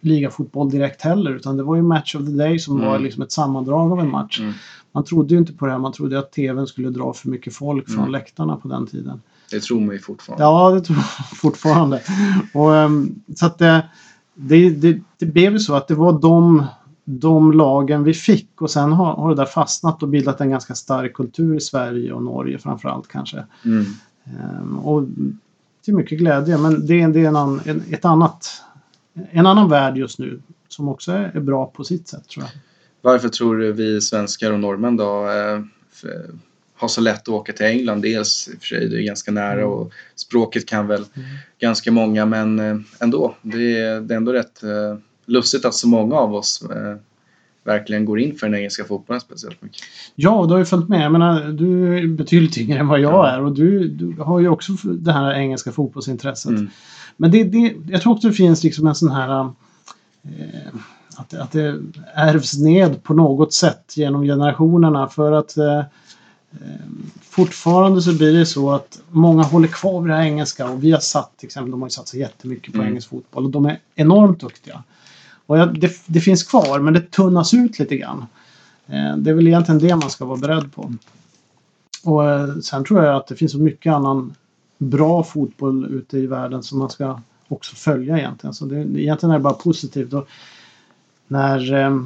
ligafotboll 0.00 0.70
direkt 0.70 1.02
heller 1.02 1.30
utan 1.30 1.56
det 1.56 1.62
var 1.62 1.76
ju 1.76 1.82
Match 1.82 2.14
of 2.14 2.24
the 2.24 2.30
Day 2.32 2.58
som 2.58 2.76
Mm. 2.76 2.88
var 2.88 2.98
liksom 2.98 3.22
ett 3.22 3.32
sammandrag 3.32 3.92
av 3.92 4.00
en 4.00 4.10
match. 4.10 4.40
Mm. 4.40 4.52
Man 4.92 5.04
trodde 5.04 5.34
ju 5.34 5.38
inte 5.40 5.52
på 5.52 5.66
det 5.66 5.72
här. 5.72 5.78
Man 5.78 5.92
trodde 5.92 6.18
att 6.18 6.32
TVn 6.32 6.66
skulle 6.66 6.90
dra 6.90 7.12
för 7.12 7.28
mycket 7.28 7.54
folk 7.54 7.86
från 7.88 7.98
Mm. 7.98 8.10
läktarna 8.12 8.56
på 8.56 8.68
den 8.68 8.86
tiden. 8.86 9.20
Det 9.54 9.60
tror 9.62 9.80
man 9.80 9.94
ju 9.94 10.00
fortfarande. 10.00 10.44
Ja, 10.44 10.70
det 10.70 10.80
tror 10.80 10.98
jag 10.98 11.04
fortfarande. 11.38 12.02
Och, 12.54 12.76
ehm, 12.76 13.14
så 13.36 13.46
att 13.46 13.58
det, 13.58 13.88
det, 14.34 14.70
det, 14.70 15.00
det 15.18 15.26
blev 15.26 15.52
ju 15.52 15.58
så 15.58 15.74
att 15.74 15.88
det 15.88 15.94
var 15.94 16.20
de, 16.20 16.66
de 17.04 17.52
lagen 17.52 18.04
vi 18.04 18.14
fick 18.14 18.62
och 18.62 18.70
sen 18.70 18.92
har, 18.92 19.14
har 19.14 19.28
det 19.30 19.36
där 19.36 19.44
fastnat 19.46 20.02
och 20.02 20.08
bildat 20.08 20.40
en 20.40 20.50
ganska 20.50 20.74
stark 20.74 21.14
kultur 21.14 21.56
i 21.56 21.60
Sverige 21.60 22.12
och 22.12 22.22
Norge 22.22 22.58
framförallt 22.58 23.08
kanske. 23.08 23.44
Mm. 23.64 23.84
Ehm, 24.24 24.78
och 24.78 25.04
till 25.84 25.94
mycket 25.94 26.18
glädje, 26.18 26.58
men 26.58 26.86
det, 26.86 27.00
är- 27.02 27.08
det 27.08 27.20
är 27.20 27.28
en, 27.28 27.36
annan- 27.36 27.60
en, 27.64 27.82
ett 27.90 28.04
annat, 28.04 28.62
en 29.30 29.46
annan 29.46 29.68
värld 29.68 29.96
just 29.96 30.18
nu 30.18 30.42
som 30.68 30.88
också 30.88 31.12
är, 31.12 31.30
är 31.34 31.40
bra 31.40 31.66
på 31.66 31.84
sitt 31.84 32.08
sätt 32.08 32.28
tror 32.28 32.44
jag. 32.44 32.52
Varför 33.12 33.28
tror 33.28 33.56
du 33.56 33.72
vi 33.72 34.00
svenskar 34.00 34.52
och 34.52 34.60
norrmän 34.60 34.96
då 34.96 35.26
eh, 35.28 35.60
har 36.76 36.88
så 36.88 37.00
lätt 37.00 37.20
att 37.20 37.28
åka 37.28 37.52
till 37.52 37.66
England? 37.66 38.02
Dels 38.02 38.48
i 38.48 38.56
och 38.56 38.60
för 38.60 38.66
sig, 38.66 38.88
det 38.88 38.96
är 38.96 39.02
ganska 39.02 39.30
nära 39.30 39.52
Mm. 39.60 39.68
och 39.70 39.92
språket 40.16 40.66
kan 40.66 40.86
väl 40.86 41.04
ganska 41.60 41.92
många 41.92 42.26
men 42.26 42.58
eh, 42.58 42.76
ändå. 43.00 43.34
Det 43.42 43.78
är, 43.80 44.00
det 44.00 44.14
är 44.14 44.16
ändå 44.16 44.32
rätt 44.32 44.62
eh, 44.62 44.98
lustigt 45.26 45.64
att 45.64 45.74
så 45.74 45.88
många 45.88 46.14
av 46.16 46.34
oss 46.34 46.62
eh, 46.70 46.96
verkligen 47.64 48.04
går 48.04 48.20
in 48.20 48.36
för 48.38 48.46
den 48.46 48.54
engelska 48.58 48.84
fotbollen 48.84 49.20
speciellt 49.20 49.62
mycket. 49.62 49.78
Ja, 50.14 50.44
du 50.46 50.52
har 50.52 50.58
ju 50.58 50.64
följt 50.64 50.88
med. 50.88 51.04
Jag 51.04 51.12
menar, 51.12 51.44
du 51.52 51.98
är 51.98 52.06
betydligt 52.06 52.58
yngre 52.58 52.78
än 52.78 52.88
vad 52.88 53.00
jag 53.00 53.12
Ja. 53.12 53.28
är 53.28 53.42
och 53.42 53.52
du, 53.54 53.88
du 53.88 54.22
har 54.22 54.40
ju 54.40 54.48
också 54.48 54.72
det 54.84 55.12
här 55.12 55.32
engelska 55.34 55.72
fotbollsintresset. 55.72 56.50
Mm. 56.50 56.68
Men 57.16 57.30
det, 57.30 57.44
det, 57.44 57.74
jag 57.88 58.02
tror 58.02 58.12
också 58.14 58.28
det 58.28 58.34
finns 58.34 58.64
liksom 58.64 58.86
en 58.86 58.94
sån 58.94 59.10
här... 59.10 59.40
Eh, 60.22 60.74
att, 61.16 61.34
att 61.34 61.52
det 61.52 61.80
ärvs 62.14 62.58
ned 62.58 63.02
på 63.02 63.14
något 63.14 63.52
sätt 63.52 63.92
genom 63.96 64.22
generationerna. 64.22 65.08
För 65.08 65.32
att 65.32 65.56
eh, 65.56 65.82
fortfarande 67.22 68.02
så 68.02 68.14
blir 68.14 68.32
det 68.32 68.46
så 68.46 68.70
att 68.70 69.00
många 69.10 69.42
håller 69.42 69.68
kvar 69.68 70.00
vid 70.00 70.10
det 70.10 70.16
här 70.16 70.22
engelska. 70.22 70.68
Och 70.68 70.84
vi 70.84 70.92
har 70.92 71.00
satt 71.00 71.36
till 71.38 71.46
exempel, 71.46 71.70
de 71.70 71.82
har 71.82 71.88
ju 71.88 71.90
satsat 71.90 72.20
jättemycket 72.20 72.72
på 72.72 72.78
Mm. 72.78 72.88
engelsk 72.88 73.08
fotboll 73.08 73.44
och 73.44 73.50
de 73.50 73.66
är 73.66 73.78
enormt 73.94 74.40
duktiga. 74.40 74.82
Och 75.46 75.58
jag, 75.58 75.80
det, 75.80 75.92
det 76.06 76.20
finns 76.20 76.42
kvar 76.42 76.78
men 76.80 76.94
det 76.94 77.10
tunnas 77.10 77.54
ut 77.54 77.78
lite 77.78 77.96
grann. 77.96 78.26
Eh, 78.86 79.16
det 79.16 79.30
är 79.30 79.34
väl 79.34 79.46
egentligen 79.46 79.78
det 79.78 79.96
man 79.96 80.10
ska 80.10 80.24
vara 80.24 80.38
beredd 80.38 80.72
på. 80.72 80.92
Och 82.04 82.30
eh, 82.30 82.56
sen 82.56 82.84
tror 82.84 83.04
jag 83.04 83.16
att 83.16 83.26
det 83.26 83.36
finns 83.36 83.52
så 83.52 83.58
mycket 83.58 83.92
annan 83.92 84.34
bra 84.78 85.24
fotboll 85.24 85.86
ute 85.86 86.18
i 86.18 86.26
världen 86.26 86.62
som 86.62 86.78
man 86.78 86.90
ska 86.90 87.20
också 87.48 87.76
följa 87.76 88.18
egentligen. 88.18 88.54
Så 88.54 88.64
det, 88.64 88.76
egentligen 88.76 89.30
är 89.30 89.38
det 89.38 89.42
bara 89.42 89.54
positivt. 89.54 90.12
Och 90.12 90.28
när, 91.28 91.74
eh, 91.74 92.00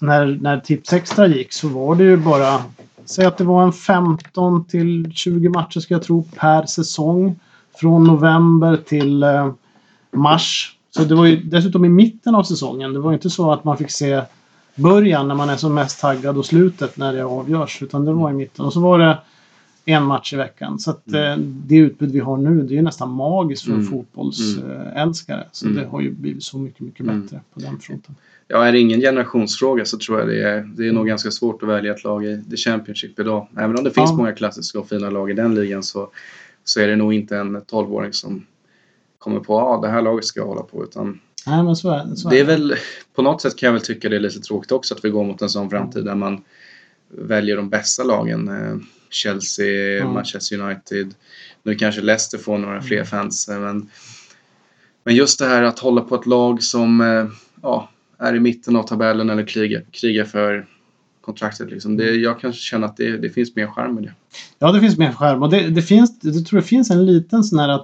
när, 0.00 0.38
när 0.42 0.60
Tips 0.60 0.92
Extra 0.92 1.26
gick 1.26 1.52
så 1.52 1.68
var 1.68 1.94
det 1.94 2.04
ju 2.04 2.16
bara 2.16 2.62
Säg 3.04 3.24
att 3.26 3.38
det 3.38 3.44
var 3.44 3.62
en 3.62 3.72
15 3.72 4.64
till 4.64 5.12
20 5.14 5.48
matcher 5.48 5.80
ska 5.80 5.94
jag 5.94 6.02
tro 6.02 6.22
per 6.36 6.66
säsong. 6.66 7.36
Från 7.76 8.04
november 8.04 8.76
till 8.76 9.22
eh, 9.22 9.52
mars. 10.12 10.76
Så 10.90 11.04
det 11.04 11.14
var 11.14 11.26
ju 11.26 11.36
dessutom 11.42 11.84
i 11.84 11.88
mitten 11.88 12.34
av 12.34 12.42
säsongen. 12.42 12.92
Det 12.92 12.98
var 13.00 13.12
inte 13.12 13.30
så 13.30 13.52
att 13.52 13.64
man 13.64 13.76
fick 13.76 13.90
se 13.90 14.22
början 14.74 15.28
när 15.28 15.34
man 15.34 15.48
är 15.50 15.56
som 15.56 15.74
mest 15.74 16.00
taggad 16.00 16.38
och 16.38 16.46
slutet 16.46 16.96
när 16.96 17.12
det 17.12 17.24
avgörs. 17.24 17.82
Utan 17.82 18.04
det 18.04 18.12
var 18.12 18.30
i 18.30 18.34
mitten. 18.34 18.64
Och 18.64 18.72
så 18.72 18.80
var 18.80 18.98
det 18.98 19.18
en 19.84 20.04
match 20.04 20.32
i 20.32 20.36
veckan. 20.36 20.78
Så 20.78 20.90
att 20.90 21.12
eh, 21.12 21.36
det 21.38 21.76
utbud 21.76 22.10
vi 22.12 22.20
har 22.20 22.36
nu 22.36 22.62
det 22.62 22.74
är 22.74 22.76
ju 22.76 22.82
nästan 22.82 23.10
magiskt 23.10 23.64
för 23.64 23.72
en 23.72 23.78
Mm. 23.78 23.90
fotbollsälskare. 23.90 25.44
Så 25.52 25.66
Mm. 25.66 25.78
det 25.82 25.88
har 25.88 26.00
ju 26.00 26.10
blivit 26.10 26.44
så 26.44 26.58
mycket, 26.58 26.80
mycket 26.80 27.00
Mm. 27.00 27.20
bättre 27.22 27.40
på 27.54 27.60
den 27.60 27.78
fronten. 27.78 28.14
Ja, 28.48 28.64
är 28.66 28.72
det 28.72 28.78
ingen 28.78 29.00
generationsfråga 29.00 29.84
så 29.84 29.98
tror 29.98 30.18
jag 30.18 30.28
det 30.28 30.42
är, 30.42 30.60
det 30.76 30.82
är 30.82 30.84
Mm. 30.84 30.94
nog 30.94 31.06
ganska 31.06 31.30
svårt 31.30 31.62
att 31.62 31.68
välja 31.68 31.94
ett 31.94 32.04
lag 32.04 32.24
i 32.24 32.42
The 32.50 32.56
Championship 32.56 33.18
idag. 33.20 33.48
Även 33.56 33.76
om 33.78 33.84
det 33.84 33.90
finns 33.90 34.10
Ja. 34.10 34.16
många 34.16 34.32
klassiska 34.32 34.78
och 34.78 34.88
fina 34.88 35.10
lag 35.10 35.30
i 35.30 35.34
den 35.34 35.54
ligan 35.54 35.82
så, 35.82 36.10
så 36.64 36.80
är 36.80 36.88
det 36.88 36.96
nog 36.96 37.14
inte 37.14 37.36
en 37.36 37.56
12-åring 37.62 38.12
som 38.12 38.46
kommer 39.18 39.40
på 39.40 39.58
att 39.60 39.64
ah, 39.64 39.80
det 39.86 39.88
här 39.92 40.02
laget 40.02 40.24
ska 40.24 40.40
jag 40.40 40.46
hålla 40.46 40.62
på. 40.62 40.84
Utan 40.84 41.20
Nej 41.46 41.62
men 41.62 41.76
så 41.76 41.90
är, 41.90 42.14
så 42.14 42.28
det 42.28 42.36
är 42.40 42.44
det. 42.44 42.52
väl, 42.52 42.74
på 43.14 43.22
något 43.22 43.42
sätt 43.42 43.56
kan 43.56 43.66
jag 43.66 43.72
väl 43.72 43.82
tycka 43.82 44.08
det 44.08 44.16
är 44.16 44.20
lite 44.20 44.40
tråkigt 44.40 44.72
också 44.72 44.94
att 44.94 45.04
vi 45.04 45.10
går 45.10 45.24
mot 45.24 45.42
en 45.42 45.48
sån 45.50 45.70
framtid 45.70 46.04
där 46.04 46.14
man 46.14 46.44
väljer 47.08 47.56
de 47.56 47.68
bästa 47.68 48.04
lagen. 48.04 48.48
Eh, 48.48 48.76
Chelsea, 49.10 50.00
Mm. 50.02 50.12
Manchester 50.14 50.60
United. 50.60 51.14
Nu 51.62 51.74
kanske 51.74 52.00
Leicester 52.00 52.38
får 52.38 52.58
några 52.58 52.82
fler 52.82 52.96
Mm. 52.96 53.06
fans. 53.06 53.48
eh, 53.48 53.58
Men, 53.60 53.90
men 55.04 55.14
just 55.14 55.38
det 55.38 55.46
här 55.46 55.62
att 55.62 55.78
hålla 55.78 56.00
på 56.00 56.14
ett 56.14 56.26
lag 56.26 56.62
som 56.62 57.00
eh, 57.00 57.26
ja, 57.62 57.90
är 58.18 58.34
i 58.34 58.40
mitten 58.40 58.76
av 58.76 58.82
tabellen 58.82 59.30
eller 59.30 59.46
krigar, 59.46 59.82
krigar 59.90 60.24
för 60.24 60.66
kontraktet. 61.20 61.70
Liksom. 61.70 61.96
Det, 61.96 62.14
jag 62.14 62.40
kan 62.40 62.52
känna 62.52 62.86
att 62.86 62.96
det, 62.96 63.16
det 63.16 63.30
finns 63.30 63.56
mer 63.56 63.66
charm 63.66 63.98
i 63.98 64.02
det. 64.02 64.12
Ja, 64.58 64.72
det 64.72 64.80
finns 64.80 64.98
mer 64.98 65.12
skärm. 65.12 65.42
Och 65.42 65.50
det, 65.50 65.68
det, 65.68 65.82
finns, 65.82 66.18
det 66.20 66.32
tror 66.32 66.58
jag 66.60 66.66
finns 66.66 66.90
en 66.90 67.06
liten 67.06 67.44
sån 67.44 67.58
här 67.58 67.80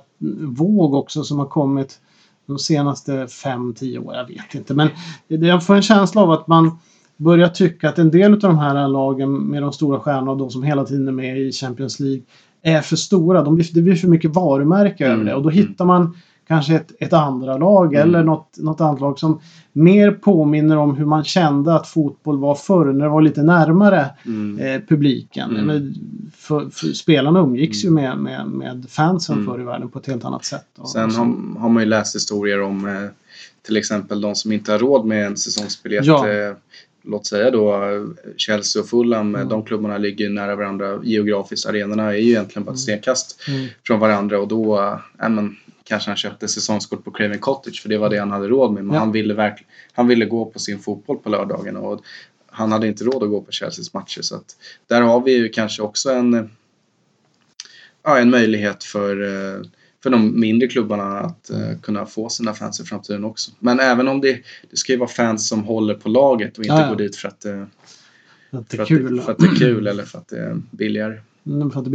våg 0.46 0.94
också 0.94 1.24
som 1.24 1.38
har 1.38 1.46
kommit 1.46 1.98
de 2.46 2.58
senaste 2.58 3.12
5-10 3.12 3.98
åren. 3.98 4.26
Jag 4.28 4.34
vet 4.36 4.54
inte. 4.54 4.74
Men 4.74 4.88
jag 5.28 5.66
får 5.66 5.74
en 5.74 5.82
känsla 5.82 6.22
av 6.22 6.30
att 6.30 6.46
man 6.46 6.78
börjar 7.16 7.48
tycka 7.48 7.88
att 7.88 7.98
en 7.98 8.10
del 8.10 8.32
av 8.32 8.38
de 8.38 8.58
här 8.58 8.88
lagen 8.88 9.32
med 9.32 9.62
de 9.62 9.72
stora 9.72 10.00
stjärnorna 10.00 10.30
och 10.30 10.38
de 10.38 10.50
som 10.50 10.62
hela 10.62 10.84
tiden 10.84 11.08
är 11.08 11.12
med 11.12 11.38
i 11.38 11.52
Champions 11.52 12.00
League 12.00 12.22
är 12.62 12.80
för 12.80 12.96
stora. 12.96 13.42
De 13.42 13.54
blir, 13.54 13.66
det 13.74 13.82
blir 13.82 13.94
för 13.94 14.08
mycket 14.08 14.34
varumärke 14.34 15.04
över 15.04 15.14
Mm, 15.14 15.26
det. 15.26 15.34
Och 15.34 15.42
då 15.42 15.50
mm. 15.50 15.66
hittar 15.66 15.84
man 15.84 16.16
kanske 16.50 16.74
ett, 16.74 16.92
ett 17.00 17.12
andra 17.12 17.56
lag 17.56 17.94
Mm. 17.94 18.08
eller 18.08 18.24
något, 18.24 18.56
något 18.58 18.80
annat 18.80 19.00
lag 19.00 19.18
som 19.18 19.40
mer 19.72 20.10
påminner 20.10 20.76
om 20.76 20.96
hur 20.96 21.04
man 21.04 21.24
kände 21.24 21.74
att 21.74 21.86
fotboll 21.88 22.38
var 22.38 22.54
förr 22.54 22.92
när 22.92 23.04
det 23.04 23.10
var 23.10 23.22
lite 23.22 23.42
närmare 23.42 24.06
Mm. 24.26 24.58
eh, 24.58 24.80
publiken. 24.88 25.50
Mm. 25.50 25.66
Men 25.66 25.94
För, 26.36 26.70
för 26.70 26.86
spelarna 26.86 27.40
umgicks 27.40 27.84
ju 27.84 27.90
med, 27.90 28.18
med, 28.18 28.46
med 28.46 28.86
fansen 28.88 29.34
Mm. 29.34 29.46
förr 29.46 29.60
i 29.60 29.64
världen 29.64 29.88
på 29.88 29.98
ett 29.98 30.06
helt 30.06 30.24
annat 30.24 30.44
sätt. 30.44 30.66
Och, 30.78 30.88
Sen 30.90 31.04
och 31.04 31.12
har, 31.12 31.60
har 31.60 31.68
man 31.68 31.82
ju 31.82 31.88
läst 31.88 32.14
historier 32.14 32.60
om 32.62 32.88
eh, 32.88 33.10
till 33.66 33.76
exempel 33.76 34.20
de 34.20 34.34
som 34.34 34.52
inte 34.52 34.72
har 34.72 34.78
råd 34.78 35.06
med 35.06 35.26
en 35.26 35.36
säsongsbiljett. 35.36 36.04
Ja. 36.06 36.28
Eh, 36.28 36.54
låt 37.02 37.26
säga 37.26 37.50
då 37.50 37.74
eh, 37.74 38.04
Chelsea 38.36 38.82
och 38.82 38.88
Fulham, 38.88 39.34
Mm. 39.34 39.48
de 39.48 39.62
klubbarna 39.62 39.98
ligger 39.98 40.30
nära 40.30 40.56
varandra 40.56 40.98
geografiskt. 41.02 41.66
Arenorna 41.68 42.02
är 42.08 42.12
ju 42.18 42.30
egentligen 42.30 42.64
bara 42.64 42.72
ett 42.72 42.78
stenkast 42.78 43.40
Mm. 43.48 43.66
från 43.86 44.00
varandra 44.00 44.38
och 44.40 44.48
då 44.48 44.76
ja, 45.18 45.28
men, 45.28 45.56
kanske 45.90 46.10
han 46.10 46.16
köpte 46.16 46.48
säsongskort 46.48 47.04
på 47.04 47.10
Craven 47.10 47.38
Cottage 47.38 47.82
för 47.82 47.88
det 47.88 47.98
var 47.98 48.10
det 48.10 48.18
han 48.18 48.30
hade 48.30 48.48
råd 48.48 48.72
med. 48.72 48.84
Men 48.84 48.94
Ja. 48.94 49.00
han, 49.00 49.12
ville 49.12 49.34
verk- 49.34 49.64
han 49.92 50.06
ville 50.06 50.24
gå 50.24 50.44
på 50.46 50.58
sin 50.58 50.78
fotboll 50.78 51.16
på 51.18 51.28
lördagen 51.28 51.76
och 51.76 52.00
han 52.52 52.72
hade 52.72 52.86
inte 52.86 53.04
råd 53.04 53.22
att 53.22 53.28
gå 53.28 53.40
på 53.40 53.52
Chelseas 53.52 53.94
matcher. 53.94 54.22
Så 54.22 54.34
att 54.36 54.56
där 54.86 55.02
har 55.02 55.20
vi 55.20 55.36
ju 55.36 55.48
kanske 55.48 55.82
också 55.82 56.10
en, 56.12 56.50
ja, 58.02 58.18
en 58.18 58.30
möjlighet 58.30 58.84
för, 58.84 59.22
eh, 59.22 59.62
för 60.02 60.10
de 60.10 60.40
mindre 60.40 60.68
klubbarna 60.68 61.18
att 61.20 61.50
eh, 61.50 61.78
kunna 61.82 62.06
få 62.06 62.28
sina 62.28 62.54
fans 62.54 62.80
i 62.80 62.84
framtiden 62.84 63.24
också. 63.24 63.50
Men 63.58 63.80
även 63.80 64.08
om 64.08 64.20
det, 64.20 64.40
det 64.70 64.76
ska 64.76 64.92
ju 64.92 64.98
vara 64.98 65.08
fans 65.10 65.48
som 65.48 65.64
håller 65.64 65.94
på 65.94 66.08
laget 66.08 66.58
och 66.58 66.64
inte 66.64 66.74
Ja, 66.74 66.82
ja. 66.82 66.88
går 66.88 66.96
dit 66.96 67.16
för 67.16 67.28
att, 67.28 67.44
eh, 67.44 67.62
Att 68.50 68.68
det 68.68 68.76
för, 68.76 68.78
är 68.78 68.82
att, 68.82 68.88
kul. 68.88 69.16
det, 69.16 69.22
för 69.22 69.32
att 69.32 69.38
det 69.38 69.46
är 69.46 69.56
kul 69.56 69.86
eller 69.86 70.04
för 70.04 70.18
att 70.18 70.28
det 70.28 70.38
är 70.38 70.60
billigare. 70.70 71.20
Mm, 71.46 71.70
för 71.70 71.80
att 71.80 71.86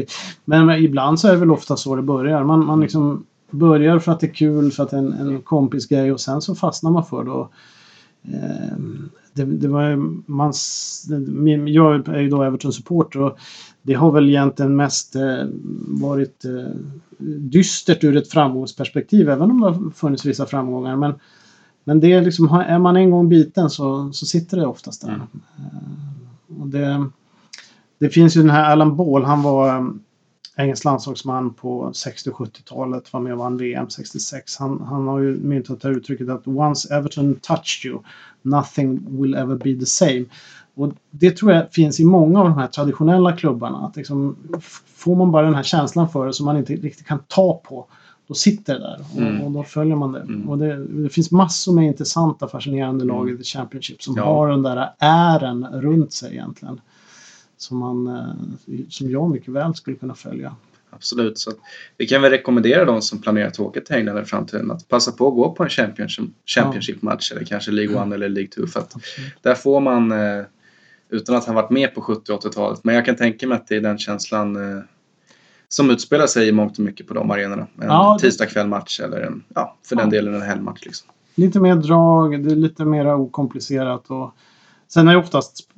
Men, 0.45 0.65
men 0.65 0.83
ibland 0.83 1.19
så 1.19 1.27
är 1.27 1.31
det 1.31 1.37
väl 1.37 1.51
ofta 1.51 1.77
så 1.77 1.95
det 1.95 2.01
börjar. 2.01 2.43
Man, 2.43 2.65
man 2.65 2.81
liksom 2.81 3.25
börjar 3.57 3.99
för 3.99 4.11
att 4.11 4.19
det 4.19 4.27
är 4.27 4.33
kul, 4.33 4.71
för 4.71 4.83
att 4.83 4.89
det 4.89 4.97
är 4.97 4.99
en, 4.99 5.13
en 5.13 5.41
kompisgrej 5.41 6.11
och 6.11 6.21
sen 6.21 6.41
så 6.41 6.55
fastnar 6.55 6.91
man 6.91 7.05
för 7.05 7.23
det. 7.23 7.31
Och, 7.31 7.51
eh, 8.23 8.77
det, 9.33 9.45
det 9.45 9.67
var, 9.67 9.95
man, 10.31 10.53
jag 11.67 12.07
är 12.07 12.19
ju 12.19 12.29
då 12.29 12.43
Everton-supporter 12.43 13.21
och 13.21 13.37
det 13.81 13.93
har 13.93 14.11
väl 14.11 14.29
egentligen 14.29 14.75
mest 14.75 15.15
eh, 15.15 15.45
varit 15.87 16.45
eh, 16.45 16.75
dystert 17.39 18.03
ur 18.03 18.17
ett 18.17 18.29
framgångsperspektiv, 18.29 19.29
även 19.29 19.51
om 19.51 19.61
det 19.61 19.67
har 19.67 19.91
funnits 19.91 20.25
vissa 20.25 20.45
framgångar. 20.45 20.95
Men, 20.95 21.13
men 21.83 21.99
det 21.99 22.13
är 22.13 22.21
liksom, 22.21 22.47
är 22.47 22.79
man 22.79 22.97
en 22.97 23.11
gång 23.11 23.29
biten 23.29 23.69
så, 23.69 24.11
så 24.13 24.25
sitter 24.25 24.57
det 24.57 24.65
oftast 24.65 25.01
där. 25.01 25.13
Mm. 25.13 25.27
Eh, 25.57 26.61
och 26.61 26.67
det, 26.67 27.09
det 27.99 28.09
finns 28.09 28.37
ju 28.37 28.41
den 28.41 28.49
här 28.49 28.71
Alan 28.71 28.95
Ball, 28.95 29.23
han 29.23 29.41
var 29.41 29.77
um, 29.77 29.99
engelsk 30.55 30.83
landslagsman 30.85 31.53
på 31.53 31.93
60 31.93 32.29
och 32.29 32.35
70-talet, 32.35 33.13
var 33.13 33.19
med 33.19 33.33
och 33.33 33.39
vann 33.39 33.57
VM 33.57 33.89
66. 33.89 34.57
Han, 34.57 34.81
han 34.81 35.07
har 35.07 35.19
ju 35.19 35.37
myntat 35.37 35.81
det 35.81 35.87
här 35.87 35.95
uttrycket 35.95 36.29
att 36.29 36.47
once 36.47 36.95
Everton 36.95 37.35
touched 37.35 37.91
you, 37.91 37.99
nothing 38.41 39.21
will 39.21 39.35
ever 39.35 39.55
be 39.55 39.79
the 39.79 39.85
same. 39.85 40.25
Och 40.75 40.93
det 41.11 41.37
tror 41.37 41.51
jag 41.51 41.71
finns 41.73 41.99
i 41.99 42.05
många 42.05 42.39
av 42.39 42.45
de 42.45 42.57
här 42.57 42.67
traditionella 42.67 43.33
klubbarna. 43.33 43.77
Att 43.87 43.95
liksom, 43.95 44.35
får 44.95 45.15
man 45.15 45.31
bara 45.31 45.45
den 45.45 45.55
här 45.55 45.63
känslan 45.63 46.09
för 46.09 46.25
det 46.27 46.33
som 46.33 46.45
man 46.45 46.57
inte 46.57 46.73
riktigt 46.73 47.05
kan 47.07 47.19
ta 47.27 47.61
på, 47.65 47.85
då 48.27 48.33
sitter 48.33 48.73
det 48.73 48.79
där 48.79 48.99
och, 49.13 49.21
Mm. 49.21 49.41
och 49.41 49.51
då 49.51 49.63
följer 49.63 49.95
man 49.95 50.11
det. 50.11 50.21
Mm. 50.21 50.49
Och 50.49 50.57
det. 50.57 50.85
Det 50.85 51.09
finns 51.09 51.31
massor 51.31 51.73
med 51.73 51.85
intressanta, 51.85 52.47
fascinerande 52.47 53.05
lag 53.05 53.29
i 53.29 53.37
The 53.37 53.43
Championship 53.43 54.01
som 54.03 54.15
Ja. 54.17 54.23
har 54.25 54.47
den 54.49 54.61
där 54.63 54.89
ären 54.99 55.67
runt 55.73 56.13
sig 56.13 56.31
egentligen. 56.31 56.81
Som, 57.57 57.77
man, 57.77 58.07
eh, 58.07 58.79
som 58.89 59.09
jag 59.11 59.29
mycket 59.29 59.49
väl 59.53 59.75
skulle 59.75 59.97
kunna 59.97 60.15
följa. 60.15 60.55
Absolut. 60.89 61.37
Så 61.39 61.51
vi 61.97 62.07
kan 62.07 62.21
väl 62.21 62.31
rekommendera 62.31 62.85
de 62.85 63.01
som 63.01 63.21
planerar 63.21 63.47
att 63.47 63.59
åka 63.59 63.81
till 63.81 63.95
England 63.95 64.19
i 64.19 64.25
framtiden 64.25 64.71
att 64.71 64.87
passa 64.87 65.11
på 65.11 65.27
att 65.27 65.33
gå 65.33 65.51
på 65.51 65.63
en 65.63 65.69
Championship, 65.69 66.25
Championship-match 66.45 67.31
eller 67.31 67.43
kanske 67.43 67.71
League 67.71 68.01
1 68.07 68.13
eller 68.13 68.29
League 68.29 68.49
2 68.51 68.67
för 68.67 68.79
att 68.79 68.93
där 69.41 69.55
får 69.55 69.79
man, 69.79 70.11
eh, 70.11 70.43
utan 71.09 71.35
att 71.35 71.45
ha 71.45 71.53
varit 71.53 71.69
med 71.69 71.95
på 71.95 72.01
70 72.01 72.31
och 72.33 72.39
80-talet, 72.45 72.83
men 72.83 72.95
jag 72.95 73.05
kan 73.05 73.15
tänka 73.15 73.47
mig 73.47 73.55
att 73.55 73.67
det 73.67 73.75
är 73.75 73.81
den 73.81 73.97
känslan 73.97 74.55
eh, 74.77 74.83
som 75.67 75.89
utspelar 75.89 76.27
sig 76.27 76.47
i 76.47 76.51
mångt 76.51 76.77
och 76.77 76.83
mycket 76.83 77.07
på 77.07 77.13
de 77.13 77.31
arenorna. 77.31 77.67
En 77.81 77.87
Ja, 77.87 78.17
tisdagskvällmatch 78.21 78.99
eller 78.99 79.21
en, 79.21 79.43
ja, 79.55 79.77
för 79.85 79.95
den 79.95 80.05
Ja. 80.05 80.11
delen 80.11 80.35
en 80.35 80.41
helgmatch. 80.41 80.85
Liksom. 80.85 81.09
Lite 81.35 81.59
mer 81.59 81.75
drag, 81.75 82.43
det 82.43 82.51
är 82.51 82.55
lite 82.55 82.85
mer 82.85 83.15
okomplicerat. 83.15 84.09
Och 84.09 84.31
sen 84.87 85.07
är 85.07 85.17
oftast 85.17 85.69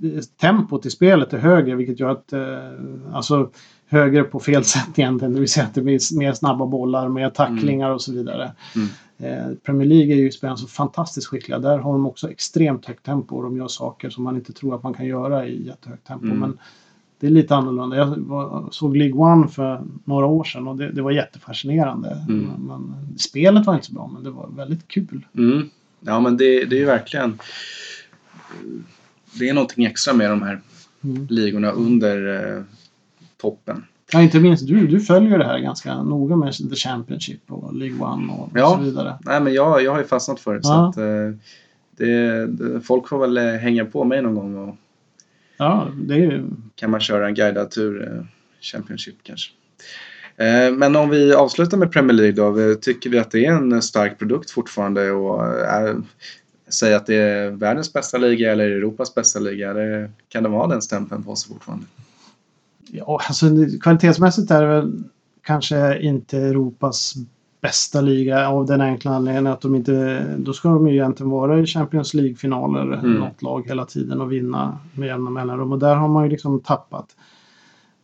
tempot 0.41 0.86
i 0.86 0.89
spelet 0.89 1.34
är 1.34 1.38
högre 1.38 1.76
vilket 1.76 2.00
gör 2.00 2.10
att 2.10 2.34
eh, 2.34 2.41
alltså 3.13 3.50
högre 3.88 4.24
på 4.24 4.39
fel 4.39 4.63
sätt 4.63 5.00
egentligen. 5.00 5.34
Det 5.34 5.39
vill 5.39 5.50
säga 5.50 5.65
att 5.65 5.76
det 5.76 5.82
blir 5.82 6.17
mer 6.17 6.34
snabba 6.34 6.65
bollar, 6.65 7.10
mer 7.10 7.30
tacklingar 7.30 7.91
och 7.91 8.02
så 8.02 8.13
vidare. 8.13 8.52
Mm. 8.76 8.88
Eh, 9.20 9.56
Premier 9.63 9.88
League 9.88 10.13
är 10.13 10.17
ju 10.17 10.32
spelarna 10.32 10.58
så 10.58 10.67
fantastiskt 10.67 11.28
skickliga. 11.28 11.60
Där 11.60 11.78
har 11.78 11.91
de 11.91 12.06
också 12.06 12.32
extremt 12.32 12.86
högt 12.86 13.06
tempo 13.06 13.36
och 13.36 13.43
de 13.43 13.58
gör 13.58 13.67
saker 13.67 14.10
som 14.10 14.24
man 14.24 14.36
inte 14.36 14.54
tror 14.54 14.76
att 14.76 14.84
man 14.84 14.93
kan 14.93 15.06
göra 15.06 15.48
i 15.48 15.65
jättehögt 15.65 16.08
tempo. 16.08 16.26
Mm. 16.26 16.39
Men 16.39 16.58
det 17.20 17.28
är 17.28 17.32
lite 17.32 17.56
annorlunda. 17.56 17.98
Jag 17.98 18.06
var, 18.06 18.67
såg 18.72 18.98
League 18.98 19.20
One 19.20 19.48
för 19.48 19.82
några 20.04 20.26
år 20.26 20.43
sedan 20.43 20.67
och 20.67 20.76
det, 20.76 20.91
det 20.91 21.02
var 21.02 21.12
jättefascinerande. 21.12 22.26
Mm. 22.30 22.39
Men, 22.39 22.82
men, 22.82 23.17
spelet 23.17 23.65
var 23.65 23.74
inte 23.74 23.86
så 23.86 23.93
bra 23.93 24.10
men 24.13 24.24
det 24.24 24.30
var 24.30 24.50
väldigt 24.56 24.88
kul. 24.88 25.26
Mm. 25.38 25.70
Ja 26.00 26.20
men 26.20 26.38
det, 26.38 26.65
det 26.65 26.76
är 26.76 26.80
ju 26.80 26.86
verkligen 26.86 27.38
det 29.33 29.49
är 29.49 29.53
någonting 29.53 29.85
extra 29.85 30.13
med 30.13 30.29
de 30.29 30.41
här 30.41 30.61
Mm. 31.03 31.27
ligorna 31.29 31.71
under 31.71 32.45
eh, 32.57 32.63
toppen. 33.41 33.83
Ja, 34.11 34.21
inte 34.21 34.39
minst 34.39 34.67
du. 34.67 34.87
Du 34.87 34.99
följer 34.99 35.37
det 35.37 35.45
här 35.45 35.59
ganska 35.59 36.03
noga 36.03 36.35
med 36.35 36.53
The 36.69 36.75
Championship 36.75 37.41
och 37.51 37.75
League 37.75 37.99
One 37.99 38.33
och, 38.33 38.49
Ja. 38.55 38.75
så 38.77 38.83
vidare. 38.83 39.17
Nej 39.25 39.41
men 39.41 39.53
jag, 39.53 39.83
jag 39.83 39.91
har 39.91 39.99
ju 39.99 40.05
fastnat 40.05 40.39
för 40.39 40.55
det 40.55 40.63
så 40.63 40.69
Ja. 40.69 40.89
att 40.89 40.97
eh, 40.97 41.39
det, 41.97 42.47
det, 42.47 42.81
folk 42.81 43.07
får 43.07 43.19
väl 43.19 43.37
eh, 43.37 43.43
hänga 43.53 43.85
på 43.85 44.03
mig 44.03 44.21
någon 44.21 44.35
gång 44.35 44.55
och 44.69 44.75
Ja, 45.57 45.87
det 46.01 46.13
är 46.13 46.17
ju... 46.19 46.43
kan 46.75 46.91
man 46.91 46.99
köra 46.99 47.27
en 47.27 47.33
guidad 47.33 47.71
tur 47.71 48.11
eh, 48.13 48.23
Championship 48.61 49.15
kanske. 49.23 49.51
Eh, 50.37 50.71
Men 50.73 50.95
om 50.95 51.09
vi 51.09 51.33
avslutar 51.33 51.77
med 51.77 51.91
Premier 51.91 52.13
League 52.13 52.31
då. 52.35 52.51
Vi- 52.51 52.75
Tycker 52.75 53.09
vi 53.09 53.19
att 53.19 53.31
det 53.31 53.45
är 53.45 53.51
en 53.51 53.81
stark 53.81 54.19
produkt 54.19 54.51
fortfarande 54.51 55.11
och 55.11 55.45
eh, 55.65 55.95
säga 56.69 56.97
att 56.97 57.06
det 57.06 57.15
är 57.15 57.49
världens 57.49 57.93
bästa 57.93 58.17
liga 58.17 58.51
eller 58.51 58.65
Europas 58.65 59.15
bästa 59.15 59.39
liga? 59.39 59.73
Det, 59.73 60.12
kan 60.30 60.43
det 60.43 60.49
vara 60.49 60.67
den 60.67 60.82
stämpeln 60.82 61.23
på 61.23 61.36
sig 61.36 61.53
fortfarande? 61.53 61.86
Ja, 62.91 63.21
alltså, 63.27 63.45
kvalitetsmässigt 63.82 64.51
är 64.51 64.62
det 64.62 64.67
väl 64.67 65.03
kanske 65.43 65.99
inte 65.99 66.38
Europas 66.38 67.13
bästa 67.62 68.01
liga 68.01 68.47
av 68.49 68.65
den 68.65 68.82
enkla 68.82 69.12
anledningen 69.12 69.47
att 69.47 69.62
de 69.62 69.75
inte... 69.75 70.25
Då 70.38 70.53
ska 70.53 70.69
de 70.69 70.88
ju 70.88 70.93
egentligen 70.93 71.30
vara 71.30 71.60
i 71.60 71.65
Champions 71.65 72.13
League-finaler, 72.13 72.93
Mm. 72.93 73.13
något 73.13 73.41
lag 73.41 73.67
hela 73.67 73.86
tiden 73.86 74.21
och 74.21 74.32
vinna 74.32 74.77
med 74.93 75.08
jämna 75.08 75.30
mellanrum. 75.30 75.71
Och 75.71 75.80
där 75.80 75.95
har 75.95 76.08
man 76.08 76.23
ju 76.23 76.30
liksom 76.30 76.60
tappat. 76.60 77.15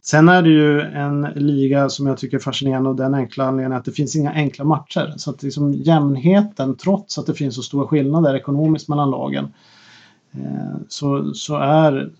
Sen 0.05 0.29
är 0.29 0.41
det 0.41 0.49
ju 0.49 0.81
en 0.81 1.21
liga 1.35 1.89
som 1.89 2.07
jag 2.07 2.17
tycker 2.17 2.37
är 2.37 2.41
fascinerande 2.41 2.89
av 2.89 2.95
den 2.95 3.13
enkla 3.13 3.45
anledningen 3.47 3.77
att 3.79 3.85
det 3.85 3.91
finns 3.91 4.15
inga 4.15 4.31
enkla 4.31 4.65
matcher. 4.65 5.13
Så 5.17 5.29
att 5.29 5.43
liksom 5.43 5.73
jämnheten, 5.73 6.75
trots 6.75 7.17
att 7.17 7.25
det 7.25 7.33
finns 7.33 7.55
så 7.55 7.61
stora 7.61 7.87
skillnader 7.87 8.35
ekonomiskt 8.35 8.87
mellan 8.89 9.11
lagen, 9.11 9.53
eh, 10.31 10.75
så, 10.87 11.33
så 11.33 11.55
är... 11.55 12.11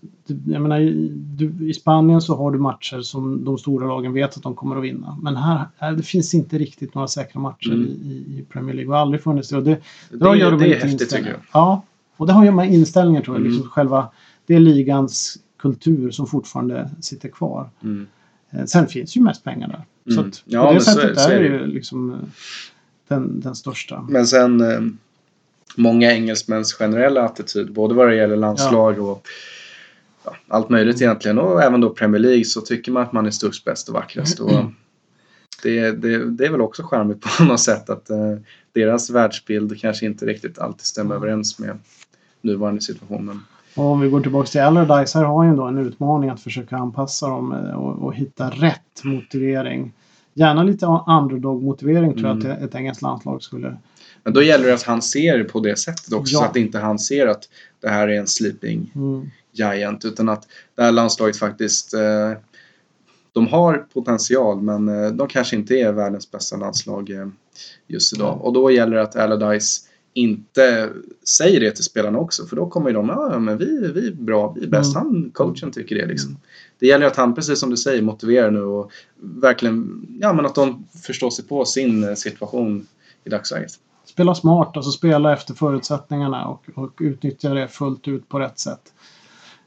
Jag 0.46 0.62
menar, 0.62 0.80
i- 0.80 1.08
du, 1.14 1.68
I 1.70 1.74
Spanien 1.74 2.20
så 2.20 2.36
har 2.36 2.50
du 2.50 2.58
matcher 2.58 3.00
som 3.00 3.44
de 3.44 3.58
stora 3.58 3.86
lagen 3.86 4.12
vet 4.12 4.36
att 4.36 4.42
de 4.42 4.54
kommer 4.54 4.76
att 4.76 4.82
vinna. 4.84 5.18
Men 5.22 5.36
här, 5.36 5.64
här 5.78 5.92
det 5.92 6.02
finns 6.02 6.34
inte 6.34 6.58
riktigt 6.58 6.94
några 6.94 7.08
säkra 7.08 7.40
matcher 7.40 7.72
Mm. 7.72 7.86
i, 7.86 8.10
i- 8.38 8.44
Premier 8.52 8.74
League. 8.74 8.92
Har 8.94 9.00
aldrig 9.00 9.22
funnits 9.22 9.48
det. 9.48 9.56
Och 9.56 9.62
det, 9.62 9.70
Det, 10.10 10.16
det, 10.18 10.36
göra 10.38 10.56
det, 10.56 10.74
är 10.74 10.80
häftigt 10.80 11.10
tycker 11.10 11.30
jag. 11.30 11.40
Ja, 11.52 11.82
och 12.16 12.26
det 12.26 12.32
har 12.32 12.44
göra 12.44 12.54
med 12.54 12.72
inställningar 12.72 13.22
tror 13.22 13.36
jag. 13.36 13.40
Mm. 13.40 13.52
Liksom 13.52 13.70
själva, 13.70 14.08
det 14.46 14.54
är 14.54 14.60
ligans 14.60 15.38
kultur 15.64 16.10
som 16.10 16.26
fortfarande 16.26 16.90
sitter 17.00 17.28
kvar. 17.28 17.68
Mm. 17.82 18.06
Eh, 18.50 18.64
Sen 18.64 18.86
finns 18.86 19.16
ju 19.16 19.20
mest 19.20 19.44
pengar 19.44 19.68
där. 19.68 19.84
Så 20.14 20.20
Mm. 20.20 20.28
att 20.30 20.42
Ja, 20.44 20.66
på 20.66 20.72
det 20.74 20.80
så 20.80 20.90
sättet 20.90 21.20
så 21.20 21.28
är 21.30 21.38
det 21.42 21.46
ju 21.48 21.66
liksom 21.66 22.10
eh, 22.10 22.16
den, 23.08 23.40
den 23.40 23.54
största. 23.54 24.06
Men 24.08 24.26
sen 24.26 24.60
eh, 24.60 24.80
många 25.76 26.12
engelsmäns 26.12 26.72
generella 26.74 27.22
attityd, 27.24 27.72
både 27.72 27.94
vad 27.94 28.08
det 28.08 28.16
gäller 28.16 28.36
landslag 28.36 28.98
och 28.98 29.26
ja, 30.24 30.36
allt 30.48 30.68
möjligt 30.68 31.02
egentligen 31.02 31.38
och 31.38 31.62
även 31.62 31.80
då 31.80 31.90
Premier 31.90 32.20
League 32.20 32.44
så 32.44 32.60
tycker 32.60 32.92
man 32.92 33.02
att 33.02 33.12
man 33.12 33.26
är 33.26 33.30
störst, 33.30 33.64
bäst 33.64 33.88
och 33.88 33.94
vackrast. 33.94 34.40
Och 34.40 34.50
det, 35.62 35.90
det, 35.90 36.30
det 36.30 36.46
är 36.46 36.50
väl 36.50 36.60
också 36.60 36.82
charmigt 36.82 37.20
på 37.20 37.44
något 37.44 37.60
sätt 37.60 37.90
att 37.90 38.10
eh, 38.10 38.36
deras 38.72 39.10
världsbild 39.10 39.80
kanske 39.80 40.06
inte 40.06 40.26
riktigt 40.26 40.58
alltid 40.58 40.86
stämmer 40.86 41.14
överens 41.14 41.58
med 41.58 41.78
nuvarande 42.40 42.80
situationen. 42.80 43.40
Och 43.76 43.84
om 43.84 44.00
vi 44.00 44.08
går 44.08 44.20
tillbaka 44.20 44.46
till 44.46 44.60
Allardyce, 44.60 45.18
här 45.18 45.24
har 45.24 45.38
han 45.44 45.50
ju 45.50 45.56
då 45.56 45.64
en 45.64 45.78
utmaning 45.78 46.30
att 46.30 46.40
försöka 46.40 46.76
anpassa 46.76 47.28
dem 47.28 47.52
eh, 47.52 47.74
och, 47.74 48.02
och 48.06 48.14
hitta 48.14 48.50
rätt 48.50 49.04
motivering. 49.04 49.92
Gärna 50.34 50.62
lite 50.62 50.86
underdog-motivering 50.86 52.12
tror 52.14 52.26
jag 52.28 52.44
Mm. 52.44 52.52
att 52.52 52.62
ett 52.62 52.74
engelskt 52.74 53.02
landslag 53.02 53.42
skulle... 53.42 53.76
Men 54.22 54.32
då 54.32 54.42
gäller 54.42 54.66
det 54.66 54.74
att 54.74 54.82
han 54.82 55.02
ser 55.02 55.44
på 55.44 55.60
det 55.60 55.76
sättet 55.78 56.12
också 56.12 56.32
Ja. 56.34 56.38
så 56.38 56.44
att 56.44 56.56
inte 56.56 56.78
han 56.78 56.98
ser 56.98 57.26
att 57.26 57.48
det 57.80 57.88
här 57.88 58.08
är 58.08 58.18
en 58.20 58.26
sleeping 58.26 58.92
Mm. 58.94 59.30
giant 59.52 60.04
utan 60.04 60.28
att 60.28 60.48
det 60.74 60.82
här 60.82 60.92
landslaget 60.92 61.36
faktiskt 61.36 61.94
eh, 61.94 62.32
de 63.32 63.46
har 63.46 63.86
potential 63.94 64.60
men 64.62 64.88
eh, 64.88 65.10
de 65.10 65.28
kanske 65.28 65.56
inte 65.56 65.74
är 65.74 65.92
världens 65.92 66.30
bästa 66.30 66.56
landslag 66.56 67.10
just 67.86 68.12
idag. 68.12 68.44
Och 68.44 68.52
då 68.52 68.70
gäller 68.70 68.96
det 68.96 69.02
att 69.02 69.16
Allardyce 69.16 69.80
inte 70.14 70.90
säger 71.28 71.60
det 71.60 71.70
till 71.70 71.84
spelarna 71.84 72.18
också 72.18 72.46
för 72.46 72.56
då 72.56 72.66
kommer 72.66 72.90
ju 72.90 72.94
de 72.94 73.08
ja 73.08 73.28
ja, 73.32 73.38
men 73.38 73.58
vi, 73.58 73.92
vi 73.94 74.06
är 74.08 74.12
bra, 74.12 74.52
vi 74.56 74.64
är 74.64 74.70
bäst. 74.70 74.96
Mm. 74.96 75.06
Han, 75.06 75.30
coachen 75.34 75.70
tycker 75.72 75.96
det 75.96 76.06
liksom. 76.06 76.36
Det 76.78 76.86
gäller 76.86 77.06
att 77.06 77.16
han, 77.16 77.34
precis 77.34 77.60
som 77.60 77.70
du 77.70 77.76
säger, 77.76 78.02
motiverar 78.02 78.50
nu 78.50 78.62
och 78.62 78.90
verkligen, 79.16 80.06
ja 80.20 80.32
men 80.32 80.46
att 80.46 80.54
de 80.54 80.84
förstår 81.06 81.30
sig 81.30 81.44
på 81.44 81.64
sin 81.64 82.08
eh, 82.08 82.14
situation 82.14 82.86
i 83.24 83.30
dagsläget. 83.30 83.72
spela 84.04 84.34
smart, 84.34 84.76
alltså 84.76 84.92
spela 84.92 85.32
efter 85.32 85.54
förutsättningarna 85.54 86.46
och, 86.46 86.64
och 86.74 86.92
utnyttja 87.00 87.54
det 87.54 87.68
fullt 87.68 88.08
ut 88.08 88.28
på 88.28 88.38
rätt 88.38 88.58
sätt. 88.58 88.92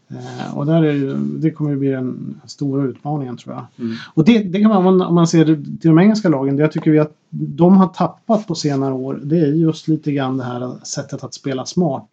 Eh, 0.09 0.57
och 0.57 0.65
där 0.65 0.83
är 0.83 0.91
ju, 0.93 1.15
det 1.17 1.51
kommer 1.51 1.71
ju 1.71 1.77
bli 1.77 1.89
den 1.89 2.41
stora 2.45 2.83
utmaningen 2.83 3.37
tror 3.37 3.55
jag. 3.55 3.65
Mm. 3.85 3.95
Och 4.13 4.25
det, 4.25 4.43
det 4.43 4.61
kan 4.61 4.83
man, 4.83 5.01
om 5.01 5.15
man 5.15 5.27
ser 5.27 5.45
det 5.45 5.55
till 5.55 5.89
de 5.89 5.99
engelska 5.99 6.29
lagen, 6.29 6.55
det 6.55 6.61
jag 6.61 6.71
tycker 6.71 6.91
vi 6.91 6.99
att 6.99 7.13
de 7.29 7.77
har 7.77 7.87
tappat 7.87 8.47
på 8.47 8.55
senare 8.55 8.93
år, 8.93 9.19
det 9.23 9.39
är 9.39 9.47
just 9.47 9.87
lite 9.87 10.11
grann 10.11 10.37
det 10.37 10.43
här 10.43 10.85
sättet 10.85 11.23
att 11.23 11.33
spela 11.33 11.65
smart. 11.65 12.07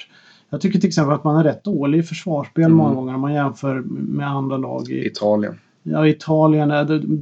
Jag 0.50 0.60
tycker 0.60 0.78
till 0.80 0.88
exempel 0.88 1.14
att 1.14 1.24
man 1.24 1.36
är 1.36 1.44
rätt 1.44 1.64
dålig 1.64 1.98
i 1.98 2.02
försvarsspel 2.02 2.64
Mm. 2.64 2.76
många 2.76 2.94
gånger 2.94 3.14
om 3.14 3.20
man 3.20 3.34
jämför 3.34 3.82
med 3.86 4.28
andra 4.30 4.56
lag 4.56 4.88
i 4.88 5.06
Italien. 5.06 5.54
ja, 5.82 6.08
Italien 6.08 6.68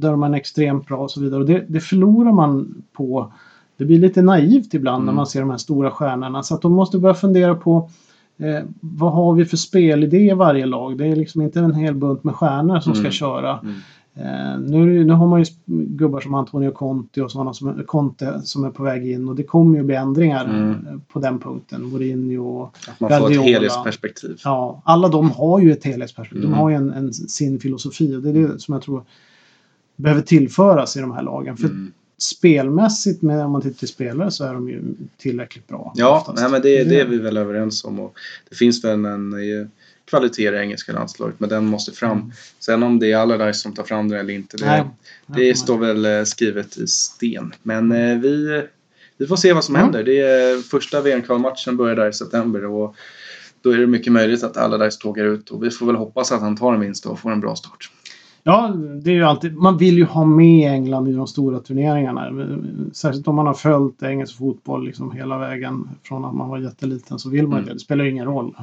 där 0.01 0.15
man 0.15 0.33
är 0.33 0.37
extremt 0.37 0.87
bra 0.87 0.97
och 0.97 1.11
så 1.11 1.21
vidare. 1.21 1.39
Och 1.39 1.45
det, 1.47 1.65
det 1.69 1.79
förlorar 1.79 2.31
man 2.31 2.83
på. 2.93 3.33
Det 3.77 3.85
blir 3.85 3.99
lite 3.99 4.21
naivt 4.21 4.73
ibland 4.73 5.03
när 5.03 5.11
Mm. 5.11 5.15
man 5.15 5.27
ser 5.27 5.39
de 5.39 5.49
här 5.49 5.57
stora 5.57 5.91
stjärnorna. 5.91 6.43
Så 6.43 6.55
att 6.55 6.61
de 6.61 6.73
måste 6.73 6.99
börja 6.99 7.15
fundera 7.15 7.55
på 7.55 7.89
eh, 8.37 8.63
vad 8.79 9.11
har 9.13 9.33
vi 9.33 9.45
för 9.45 9.57
spelidé 9.57 10.17
i 10.31 10.33
varje 10.33 10.65
lag? 10.65 10.97
Det 10.97 11.05
är 11.07 11.15
liksom 11.15 11.41
inte 11.41 11.59
en 11.59 11.73
hel 11.75 11.95
bunt 11.95 12.23
med 12.23 12.35
stjärnor 12.35 12.79
som 12.79 12.93
ska 12.93 13.01
Mm. 13.01 13.11
köra. 13.11 13.59
Mm. 13.59 13.75
Eh, 14.15 14.59
nu, 14.59 15.03
nu 15.03 15.13
har 15.13 15.27
man 15.27 15.39
ju 15.39 15.45
gubbar 15.67 16.19
som 16.19 16.33
Antonio 16.33 16.71
Conte 16.71 17.21
och 17.21 17.31
sådana 17.31 17.53
som, 17.53 17.83
Conte 17.85 18.41
som 18.41 18.63
är 18.63 18.69
på 18.69 18.83
väg 18.83 19.11
in 19.11 19.29
och 19.29 19.35
det 19.35 19.43
kommer 19.43 19.77
ju 19.77 19.83
bli 19.83 19.95
ändringar 19.95 20.45
Mm. 20.45 20.69
eh, 20.71 20.99
på 21.13 21.19
den 21.19 21.39
punkten. 21.39 21.83
Mourinho 21.85 22.43
och 22.61 22.77
Att 22.87 22.99
man 22.99 23.09
får 23.09 23.17
Guardiola. 23.19 23.43
ett 23.45 23.53
helhetsperspektiv. 23.53 24.37
Ja, 24.43 24.81
alla 24.85 25.07
de 25.09 25.31
har 25.31 25.59
ju 25.59 25.71
ett 25.71 25.83
helhetsperspektiv. 25.85 26.43
Mm. 26.45 26.51
De 26.51 26.57
har 26.61 26.69
ju 26.69 26.75
en, 26.75 26.89
en, 26.93 27.13
sin 27.13 27.59
filosofi 27.59 28.15
och 28.15 28.21
det 28.21 28.29
är 28.29 28.33
det 28.33 28.59
som 28.59 28.73
jag 28.73 28.81
tror 28.81 29.03
behöver 29.95 30.21
tillföras 30.21 30.97
i 30.97 30.99
de 31.01 31.11
här 31.11 31.23
lagen. 31.23 31.57
För 31.57 31.67
Mm. 31.67 31.91
Spelmässigt, 32.23 33.21
med, 33.21 33.45
om 33.45 33.51
man 33.51 33.61
tittar 33.61 33.77
till 33.77 33.87
spelare, 33.87 34.31
så 34.31 34.43
är 34.45 34.53
de 34.53 34.69
ju 34.69 34.81
tillräckligt 35.17 35.67
bra. 35.67 35.93
Ja, 35.95 36.19
oftast. 36.19 36.41
nej, 36.41 36.51
men 36.51 36.61
det, 36.61 36.83
det 36.83 36.99
är 36.99 37.05
vi 37.05 37.17
väl 37.17 37.37
överens 37.37 37.83
om. 37.85 37.99
Och 37.99 38.17
det 38.49 38.55
finns 38.55 38.83
väl 38.83 39.05
en 39.05 39.33
eh, 39.33 39.67
kvalitet 40.05 40.47
i 40.47 40.51
det 40.51 40.61
engelska 40.61 40.91
landslaget, 40.93 41.39
men 41.39 41.49
den 41.49 41.65
måste 41.65 41.91
fram. 41.91 42.17
Mm. 42.19 42.31
Sen 42.59 42.83
om 42.83 42.99
det 42.99 43.11
är 43.11 43.17
Allardyce 43.17 43.59
som 43.59 43.73
tar 43.73 43.83
fram 43.83 44.09
det 44.09 44.19
eller 44.19 44.33
inte, 44.33 44.57
det, 44.57 44.65
Nej, 44.65 44.83
det 45.27 45.55
står 45.57 45.77
väl 45.77 46.05
eh, 46.05 46.23
skrivet 46.23 46.77
i 46.77 46.87
sten. 46.87 47.53
Men 47.63 47.91
eh, 47.91 48.17
vi, 48.19 48.63
vi 49.17 49.27
får 49.27 49.35
se 49.35 49.53
vad 49.53 49.63
som 49.63 49.75
Mm. 49.75 49.85
händer. 49.85 50.03
Det 50.03 50.19
är 50.19 50.61
första 50.61 51.01
VM-kvalmatchen 51.01 51.77
börjar 51.77 51.95
där 51.95 52.09
i 52.09 52.13
september 52.13 52.65
och 52.65 52.95
då 53.61 53.69
är 53.71 53.77
det 53.77 53.87
mycket 53.87 54.13
möjligt 54.13 54.43
att 54.43 54.57
Allardyce 54.57 54.99
tågar 55.01 55.25
ut 55.25 55.49
och 55.49 55.63
vi 55.63 55.69
får 55.69 55.85
väl 55.85 55.95
hoppas 55.95 56.31
att 56.31 56.41
han 56.41 56.57
tar 56.57 56.73
en 56.73 56.79
vinst 56.79 57.05
och 57.05 57.19
får 57.19 57.31
en 57.31 57.39
bra 57.39 57.55
start. 57.55 57.91
Ja, 58.45 58.67
det 59.03 59.09
är 59.11 59.15
ju 59.15 59.23
alltid, 59.23 59.55
man 59.57 59.77
vill 59.77 59.97
ju 59.97 60.03
ha 60.05 60.25
med 60.25 60.71
England 60.71 61.07
i 61.07 61.13
de 61.13 61.27
stora 61.27 61.59
turneringarna. 61.59 62.31
Särskilt 62.93 63.27
om 63.27 63.35
man 63.35 63.47
har 63.47 63.53
följt 63.53 64.03
engelsk 64.03 64.37
fotboll 64.37 64.85
liksom 64.85 65.11
hela 65.11 65.37
vägen 65.37 65.89
från 66.03 66.25
att 66.25 66.35
man 66.35 66.49
var 66.49 66.57
jätteliten 66.57 67.19
så 67.19 67.29
vill 67.29 67.47
man 67.47 67.51
ju 67.51 67.57
Mm. 67.57 67.67
det. 67.67 67.73
Det 67.73 67.79
spelar 67.79 68.03
ju 68.05 68.11
ingen 68.11 68.25
roll. 68.25 68.55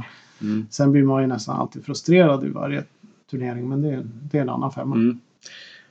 Mm. 0.43 0.67
Sen 0.71 0.93
blir 0.93 1.03
man 1.03 1.23
ju 1.23 1.29
nästan 1.29 1.57
alltid 1.61 1.85
frustrerad 1.85 2.45
i 2.45 2.49
varje 2.49 2.85
turnering, 3.31 3.69
men 3.69 3.83
det, 3.83 4.03
det 4.31 4.39
är 4.39 4.43
en 4.43 4.49
annan 4.49 4.73
femma. 4.73 4.95
Mm. 4.97 5.19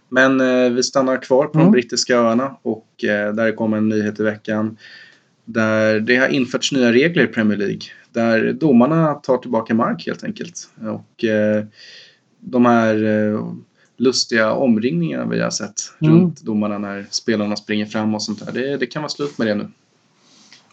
Men 0.10 0.41
eh, 0.41 0.69
vi 0.71 0.84
stannar 0.84 1.17
kvar 1.21 1.45
på 1.45 1.52
de 1.54 1.60
Mm. 1.62 1.71
brittiska 1.71 2.15
öarna 2.17 2.56
och 2.62 3.04
eh, 3.04 3.34
där 3.34 3.56
kom 3.56 3.73
en 3.73 3.89
nyhet 3.89 4.19
i 4.19 4.23
veckan. 4.23 4.78
Där 5.45 5.99
det 5.99 6.15
har 6.15 6.28
införts 6.28 6.71
nya 6.71 6.91
regler 6.91 7.23
i 7.23 7.28
Premier 7.28 7.58
League. 7.58 7.82
Där 8.13 8.54
domarna 8.54 9.13
tar 9.13 9.38
tillbaka 9.38 9.73
mark 9.73 10.04
helt 10.08 10.23
enkelt. 10.23 10.69
Och 10.82 11.23
eh, 11.25 11.65
de 12.39 12.65
här 12.65 13.04
eh, 13.34 13.45
lustiga 13.99 14.53
omringningarna 14.53 15.25
vi 15.25 15.41
har 15.41 15.49
sett 15.49 15.73
Mm. 16.01 16.13
runt 16.15 16.41
domarna 16.41 16.77
när 16.77 17.07
spelarna 17.09 17.55
springer 17.55 17.85
fram 17.85 18.15
och 18.15 18.23
sånt 18.23 18.45
där. 18.45 18.51
Det, 18.53 18.77
det 18.77 18.85
kan 18.85 19.01
vara 19.01 19.09
slut 19.09 19.38
med 19.38 19.47
det 19.47 19.55
nu. 19.55 19.67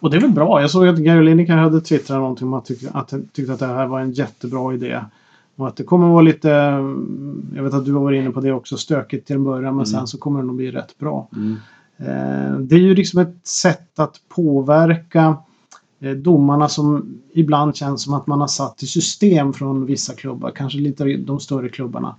Och 0.00 0.10
det 0.10 0.16
är 0.16 0.20
väl 0.20 0.30
bra. 0.30 0.60
Jag 0.60 0.70
såg 0.70 0.88
att 0.88 0.98
Gary 0.98 1.24
Lineker 1.24 1.52
hade 1.56 1.80
twittrat 1.80 2.18
någonting 2.18 2.46
om 2.48 2.54
att 2.54 2.70
att, 2.92 3.10
han 3.10 3.28
tyckte 3.32 3.52
att 3.52 3.58
det 3.58 3.66
här 3.66 3.86
var 3.86 4.00
en 4.00 4.12
jättebra 4.12 4.74
idé. 4.74 5.00
Och 5.56 5.68
att 5.68 5.76
det 5.76 5.82
kommer 5.84 6.08
vara 6.08 6.22
lite, 6.22 6.52
mm, 6.52 7.46
jag 7.56 7.62
vet 7.62 7.74
att 7.74 7.84
du 7.84 7.92
har 7.92 8.00
varit 8.00 8.20
inne 8.20 8.30
på 8.30 8.40
det 8.40 8.52
också, 8.52 8.76
stökigt 8.76 9.26
till 9.26 9.36
en 9.36 9.44
början 9.44 9.62
men 9.76 9.84
Mm. 9.84 9.86
sen 9.86 10.06
så 10.06 10.18
kommer 10.18 10.40
det 10.40 10.46
nog 10.46 10.56
bli 10.56 10.70
rätt 10.70 10.98
bra. 10.98 11.28
Eh, 11.98 12.58
Det 12.60 12.74
är 12.76 12.80
ju 12.80 12.94
liksom 12.94 13.20
ett 13.20 13.46
sätt 13.46 13.98
att 13.98 14.20
påverka 14.28 15.36
eh, 16.00 16.10
domarna 16.12 16.68
som 16.68 17.14
ibland 17.34 17.76
känns 17.76 18.02
som 18.02 18.14
att 18.14 18.26
man 18.26 18.40
har 18.40 18.48
satt 18.48 18.82
i 18.82 18.86
system 18.86 19.52
från 19.52 19.86
vissa 19.86 20.14
klubbar, 20.14 20.50
kanske 20.50 20.78
lite 20.78 21.04
de 21.04 21.40
större 21.40 21.68
klubbarna. 21.68 22.16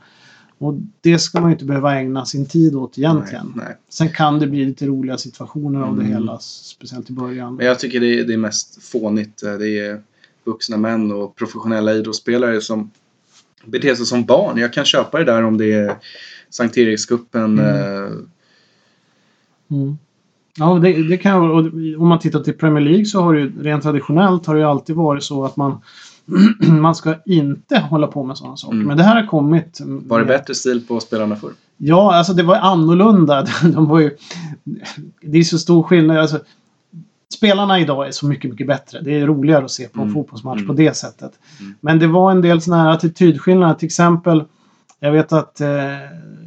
Och 0.59 0.73
det 1.01 1.19
ska 1.19 1.39
man 1.41 1.49
ju 1.49 1.53
inte 1.55 1.65
behöva 1.65 1.95
ägna 1.99 2.25
sin 2.25 2.45
tid 2.45 2.75
åt 2.75 2.97
egentligen. 2.97 3.53
Nej, 3.55 3.65
nej. 3.65 3.77
Sen 3.89 4.09
kan 4.09 4.39
det 4.39 4.47
bli 4.47 4.65
lite 4.65 4.85
roliga 4.85 5.17
situationer 5.17 5.81
av 5.81 5.95
det 5.95 6.01
Mm. 6.01 6.13
hela, 6.13 6.39
speciellt 6.39 7.09
i 7.09 7.13
början. 7.13 7.55
Men 7.55 7.65
jag 7.65 7.79
tycker 7.79 7.99
det 7.99 8.19
är, 8.19 8.23
det 8.23 8.33
är 8.33 8.37
mest 8.37 8.83
fånigt. 8.83 9.43
Eh, 9.43 9.53
Det 9.53 9.79
är 9.79 10.01
vuxna 10.43 10.77
män 10.77 11.11
och 11.11 11.35
professionella 11.35 11.93
idrottsspelare 11.93 12.61
som 12.61 12.91
beter 13.65 13.95
sig 13.95 14.05
som 14.05 14.25
barn. 14.25 14.57
Jag 14.57 14.73
kan 14.73 14.85
köpa 14.85 15.17
det 15.19 15.23
där 15.25 15.43
om 15.43 15.57
det 15.57 15.73
är 15.73 15.95
Sankt 16.49 16.77
Erikscupen. 16.77 17.59
Mm. 17.59 18.05
eh, 18.05 18.11
Mm. 19.71 19.97
Ja, 20.57 20.73
det, 20.83 21.03
det 21.09 21.17
kan 21.17 21.31
jag- 21.31 21.51
och 21.51 21.59
Om 22.01 22.07
man 22.07 22.19
tittar 22.19 22.39
till 22.43 22.53
Premier 22.53 22.83
League 22.83 23.05
så 23.05 23.21
har 23.21 23.33
det 23.33 23.39
ju 23.39 23.63
rent 23.63 23.83
traditionellt 23.83 24.45
har 24.45 24.53
det 24.55 24.61
ju 24.61 24.67
alltid 24.67 24.95
varit 24.95 25.23
så 25.23 25.45
att 25.45 25.57
man 25.57 25.81
man 26.59 26.95
ska 26.95 27.15
inte 27.25 27.79
hålla 27.79 28.07
på 28.07 28.23
med 28.23 28.37
sådana 28.37 28.57
saker. 28.57 28.75
Mm. 28.75 28.87
Men 28.87 28.97
det 28.97 29.03
här 29.03 29.15
har 29.21 29.27
kommit. 29.27 29.79
Var 29.85 30.19
det 30.19 30.25
med- 30.25 30.39
bättre 30.39 30.55
stil 30.55 30.85
på 30.87 30.99
spelarna 30.99 31.35
förr? 31.35 31.51
Ja, 31.77 32.15
alltså 32.15 32.33
det 32.33 32.43
var 32.43 32.55
annorlunda. 32.55 33.45
De 33.73 33.85
var 33.85 33.99
ju, 33.99 34.17
det 35.21 35.37
är 35.37 35.43
så 35.43 35.57
stor 35.59 35.83
skillnad. 35.83 36.17
Alltså, 36.17 36.39
spelarna 37.33 37.79
idag 37.79 38.07
är 38.07 38.11
så 38.11 38.25
mycket, 38.27 38.51
mycket 38.51 38.67
bättre. 38.67 39.01
Det 39.01 39.19
är 39.19 39.27
roligare 39.27 39.65
att 39.65 39.71
se 39.71 39.87
på 39.87 39.99
en 39.99 40.03
Mm. 40.03 40.13
fotbollsmatch 40.13 40.57
Mm. 40.57 40.67
på 40.67 40.73
det 40.73 40.97
sättet. 40.97 41.31
Mm. 41.59 41.73
Men 41.81 41.99
det 41.99 42.07
var 42.07 42.31
en 42.31 42.41
del 42.41 42.61
sådana 42.61 42.83
här 42.83 42.89
attitydskillnader. 42.91 43.73
Till 43.73 43.85
exempel, 43.85 44.43
jag 44.99 45.11
vet 45.11 45.33
att 45.33 45.61
eh, 45.61 45.67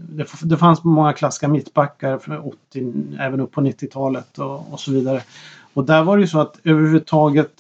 det, 0.09 0.27
det 0.43 0.57
fanns 0.57 0.85
många 0.85 1.13
klassiska 1.13 1.49
mittbackar 1.49 2.19
från 2.19 2.39
80, 2.39 2.93
även 3.21 3.41
upp 3.41 3.53
på 3.53 3.61
90-talet 3.61 4.39
och, 4.39 4.73
och 4.73 4.81
så 4.81 4.93
vidare. 4.93 5.23
Och 5.75 5.85
där 5.85 6.03
var 6.03 6.17
det 6.17 6.21
ju 6.21 6.27
så 6.27 6.41
att 6.41 6.59
överhuvudtaget 6.65 7.51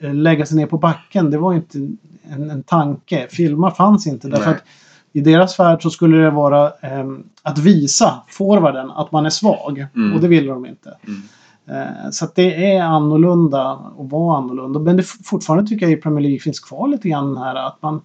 lägga 0.00 0.46
sig 0.46 0.56
ner 0.56 0.66
på 0.66 0.78
backen, 0.78 1.30
det 1.30 1.38
var 1.38 1.54
inte 1.54 1.78
en, 2.30 2.50
en 2.50 2.62
tanke. 2.62 3.26
Filma 3.30 3.70
fanns 3.70 4.06
inte 4.06 4.28
därför 4.28 4.46
Nej. 4.46 4.54
att 4.54 4.62
i 5.12 5.20
deras 5.20 5.58
värld 5.58 5.82
så 5.82 5.90
skulle 5.90 6.16
det 6.16 6.30
vara 6.30 6.70
ehm, 6.70 7.22
att 7.42 7.58
visa 7.58 8.22
forwarden 8.28 8.90
att 8.90 9.12
man 9.12 9.26
är 9.26 9.30
svag. 9.30 9.86
Mm. 9.96 10.12
Och 10.14 10.20
det 10.20 10.28
ville 10.28 10.50
de 10.52 10.66
inte. 10.66 10.96
Mm. 11.06 11.22
Eh, 11.70 12.10
Så 12.10 12.28
det 12.34 12.74
är 12.74 12.82
annorlunda 12.82 13.72
och 13.72 14.10
var 14.10 14.36
annorlunda. 14.38 14.80
Men 14.80 14.96
det 14.96 15.02
fortfarande 15.02 15.68
tycker 15.70 15.86
jag 15.86 15.92
i 15.92 15.96
Premier 15.96 16.22
League 16.22 16.38
finns 16.40 16.60
kvar 16.60 16.88
lite 16.88 17.08
grann 17.08 17.36
här 17.36 17.54
att 17.54 17.82
man, 17.82 18.00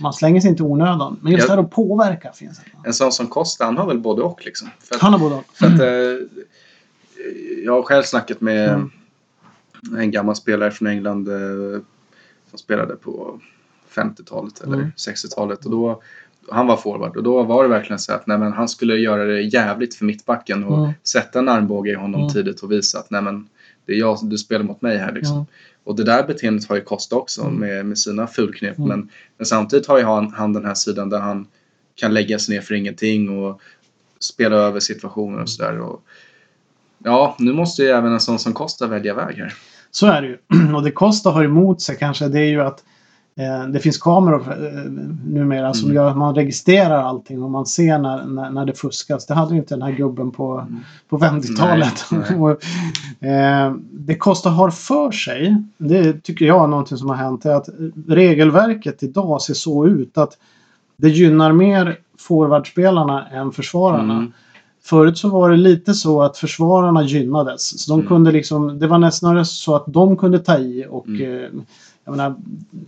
man 0.00 0.12
slänger 0.12 0.40
sig 0.40 0.50
inte 0.50 0.62
i 0.62 0.66
onödan. 0.66 1.16
Men 1.22 1.32
just 1.32 1.48
Ja. 1.48 1.54
det 1.54 1.60
här 1.60 1.66
att 1.68 1.74
påverka 1.74 2.32
finns 2.32 2.58
det. 2.58 2.88
En 2.88 2.94
sån 2.94 3.12
som 3.12 3.26
Costa, 3.26 3.64
han 3.64 3.76
har 3.76 3.86
väl 3.86 3.98
både 3.98 4.22
och 4.22 4.40
liksom. 4.44 4.68
Att, 4.92 5.00
Han 5.02 5.12
har 5.12 5.20
både 5.20 5.34
och. 5.34 5.44
för 5.52 5.66
att, 5.66 5.80
eh, 5.80 5.86
jag 7.64 7.72
har 7.72 7.82
själv 7.82 8.02
snackat 8.02 8.40
med 8.40 8.68
Mm. 8.68 8.90
En 9.98 10.10
gammal 10.10 10.36
spelare 10.36 10.70
från 10.70 10.88
England 10.88 11.28
eh, 11.28 11.80
som 12.50 12.58
spelade 12.58 12.96
på 12.96 13.40
50-talet 13.94 14.60
eller 14.60 14.74
Mm. 14.76 14.90
60-talet. 14.96 15.64
Och 15.64 15.70
då, 15.70 16.02
han 16.50 16.66
var 16.66 16.76
forward 16.76 17.16
och 17.16 17.22
då 17.22 17.42
var 17.42 17.62
det 17.62 17.68
verkligen 17.68 17.98
så 17.98 18.12
att 18.12 18.26
nej, 18.26 18.38
men 18.38 18.52
han 18.52 18.68
skulle 18.68 18.94
göra 18.96 19.24
det 19.24 19.40
jävligt 19.42 19.94
för 19.94 20.04
mittbacken 20.04 20.64
och 20.64 20.78
Mm. 20.78 20.92
sätta 21.02 21.38
en 21.38 21.48
armbåge 21.48 21.90
i 21.90 21.94
honom 21.94 22.20
Mm. 22.20 22.32
tidigt 22.32 22.60
och 22.62 22.72
visa 22.72 22.98
att 22.98 23.10
nej, 23.10 23.22
men 23.22 23.48
det 23.86 23.92
är 23.92 23.96
jag, 23.96 24.18
du 24.22 24.38
spelar 24.38 24.64
mot 24.64 24.82
mig 24.82 24.96
här. 24.98 25.12
Liksom. 25.12 25.34
Mm. 25.36 25.46
Och 25.84 25.96
det 25.96 26.04
där 26.04 26.26
beteendet 26.26 26.68
har 26.68 26.76
ju 26.76 26.82
Costa 26.82 27.16
också 27.16 27.42
Mm. 27.42 27.54
med, 27.54 27.86
med 27.86 27.98
sina 27.98 28.26
fulknep. 28.26 28.78
Mm. 28.78 28.88
Men, 28.88 29.10
men 29.36 29.46
samtidigt 29.46 29.86
har 29.86 29.98
ju 29.98 30.04
han, 30.04 30.32
han 30.32 30.52
den 30.52 30.64
här 30.64 30.74
sidan 30.74 31.10
där 31.10 31.20
han 31.20 31.46
kan 31.94 32.14
lägga 32.14 32.38
sig 32.38 32.54
ner 32.54 32.62
för 32.62 32.74
ingenting 32.74 33.38
och 33.44 33.60
spela 34.18 34.56
över 34.56 34.80
situationer 34.80 35.42
och 35.42 35.48
sådär. 35.48 35.80
Ja, 36.98 37.36
nu 37.38 37.52
måste 37.52 37.82
ju 37.82 37.88
även 37.88 38.12
en 38.12 38.20
sån 38.20 38.38
som 38.38 38.52
Costa 38.52 38.86
välja 38.86 39.14
väg 39.14 39.36
här. 39.36 39.52
Så 39.90 40.06
är 40.06 40.22
det 40.22 40.28
ju. 40.28 40.38
Och 40.76 40.82
det 40.82 40.90
Costa 40.90 41.30
har 41.30 41.44
emot 41.44 41.80
sig 41.80 41.96
kanske 41.98 42.28
det 42.28 42.40
är 42.40 42.48
ju 42.48 42.62
att 42.62 42.84
eh, 43.38 43.68
det 43.68 43.78
finns 43.78 43.98
kameror 43.98 44.40
eh, 44.50 44.90
numera 45.26 45.74
som 45.74 45.84
Mm. 45.84 45.96
gör 45.96 46.10
att 46.10 46.16
man 46.16 46.34
registrerar 46.34 47.02
allting 47.02 47.42
och 47.42 47.50
man 47.50 47.66
ser 47.66 47.98
när, 47.98 48.24
när, 48.24 48.50
när 48.50 48.64
det 48.64 48.72
fuskas. 48.78 49.26
Det 49.26 49.34
hade 49.34 49.52
ju 49.54 49.58
inte 49.60 49.74
den 49.74 49.82
här 49.82 49.92
gubben 49.92 50.30
på, 50.30 50.58
Mm. 50.58 50.80
på 51.08 51.18
50-talet. 51.18 52.04
Nej, 52.10 52.20
nej. 52.30 52.38
Och, 53.20 53.28
eh, 53.28 53.74
det 53.92 54.14
Costa 54.16 54.50
har 54.50 54.70
för 54.70 55.10
sig, 55.10 55.62
det 55.78 56.22
tycker 56.22 56.44
jag 56.44 56.64
är 56.64 56.68
någonting 56.68 56.98
som 56.98 57.08
har 57.08 57.16
hänt, 57.16 57.44
är 57.44 57.54
att 57.54 57.68
regelverket 58.08 59.02
idag 59.02 59.42
ser 59.42 59.54
så 59.54 59.86
ut 59.86 60.18
att 60.18 60.38
det 60.96 61.08
gynnar 61.08 61.52
mer 61.52 61.98
forwardspelarna 62.18 63.26
än 63.28 63.52
försvararna. 63.52 64.14
Mm. 64.14 64.32
Förut 64.86 65.18
så 65.18 65.28
var 65.28 65.50
det 65.50 65.56
lite 65.56 65.94
så 65.94 66.22
att 66.22 66.38
försvararna 66.38 67.02
gynnades. 67.04 67.80
Så 67.84 67.90
de 67.92 67.94
Mm. 68.00 68.08
kunde 68.08 68.32
liksom, 68.32 68.78
det 68.78 68.86
var 68.86 68.98
nästan 68.98 69.46
så 69.46 69.76
att 69.76 69.84
de 69.86 70.16
kunde 70.16 70.38
ta 70.38 70.58
i 70.58 70.86
och 70.90 71.06
Mm. 71.06 71.20
eh, 71.22 71.50
jag 72.04 72.16
menar, 72.16 72.34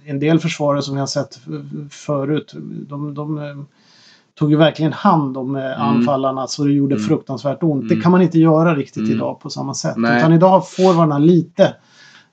en 0.04 0.20
del 0.20 0.38
försvarare 0.38 0.82
som 0.82 0.94
vi 0.94 1.00
har 1.00 1.06
sett 1.06 1.38
förut, 1.90 2.54
de, 2.88 3.14
de 3.14 3.38
eh, 3.38 3.44
tog 4.38 4.50
ju 4.50 4.56
verkligen 4.56 4.92
hand 4.92 5.36
om 5.36 5.56
eh, 5.56 5.64
Mm. 5.64 5.80
anfallarna 5.80 6.46
så 6.46 6.64
det 6.64 6.72
gjorde 6.72 6.94
Mm. 6.94 7.06
fruktansvärt 7.08 7.62
ont. 7.62 7.88
Det 7.88 7.94
Mm. 7.94 8.02
kan 8.02 8.12
man 8.12 8.22
inte 8.22 8.38
göra 8.38 8.74
riktigt 8.74 9.02
Mm. 9.02 9.12
idag 9.16 9.40
på 9.40 9.50
samma 9.50 9.74
sätt. 9.74 9.96
Nej. 9.96 10.18
Utan 10.18 10.32
idag 10.32 10.48
har 10.48 10.60
forwardarna 10.60 11.18
lite, 11.18 11.74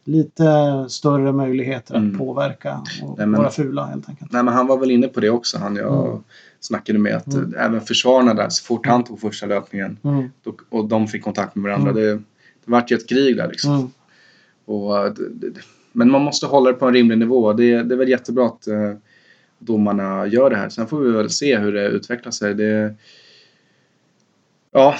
lite 0.06 0.44
större 0.90 1.32
möjligheter 1.32 1.94
att 1.96 2.02
Mm. 2.02 2.18
påverka 2.18 2.82
och 3.04 3.18
Nej, 3.18 3.28
men- 3.28 3.40
vara 3.42 3.50
fula 3.52 3.86
helt 3.86 4.10
enkelt. 4.10 4.32
Nej, 4.32 4.44
men 4.44 4.54
han 4.54 4.68
var 4.68 4.78
väl 4.78 4.92
inne 4.92 5.08
på 5.08 5.20
det 5.20 5.30
också, 5.30 5.58
han 5.58 5.76
jag 5.76 6.06
Mm. 6.08 6.24
Snackade 6.66 7.00
med. 7.00 7.16
Att 7.16 7.34
Mm. 7.34 7.54
även 7.58 7.82
försvararna 7.82 8.34
där, 8.34 8.50
så 8.50 8.64
fort 8.66 8.86
han 8.86 9.04
tog 9.04 9.20
första 9.22 9.46
löpningen 9.46 9.98
Mm. 10.04 10.30
då, 10.44 10.56
och 10.70 10.86
de 10.88 11.08
fick 11.08 11.24
kontakt 11.24 11.56
med 11.56 11.64
varandra, 11.64 11.92
Mm. 11.92 12.04
det, 12.04 12.12
det 12.66 12.72
vart 12.72 12.92
ju 12.92 12.96
ett 12.96 13.10
krig 13.10 13.38
där 13.38 13.48
liksom. 13.48 13.74
Mm. 13.76 13.88
Och, 14.66 14.98
eh, 14.98 15.14
det, 15.14 15.50
det, 15.50 15.60
men 15.92 16.12
man 16.12 16.22
måste 16.22 16.46
hålla 16.46 16.72
det 16.72 16.78
på 16.78 16.86
en 16.88 16.94
rimlig 16.94 17.18
nivå. 17.18 17.54
Det, 17.54 17.84
det 17.84 17.96
är 17.96 17.98
väl 17.98 18.10
jättebra 18.10 18.46
att 18.46 18.68
eh, 18.68 18.92
domarna 19.60 20.28
gör 20.28 20.50
det 20.50 20.56
här. 20.56 20.70
Sen 20.70 20.88
får 20.88 21.00
vi 21.00 21.12
väl 21.12 21.30
se 21.30 21.58
hur 21.58 21.72
det 21.74 21.88
utvecklar 21.88 22.32
sig. 22.32 22.54
Det, 22.54 22.96
ja, 24.72 24.96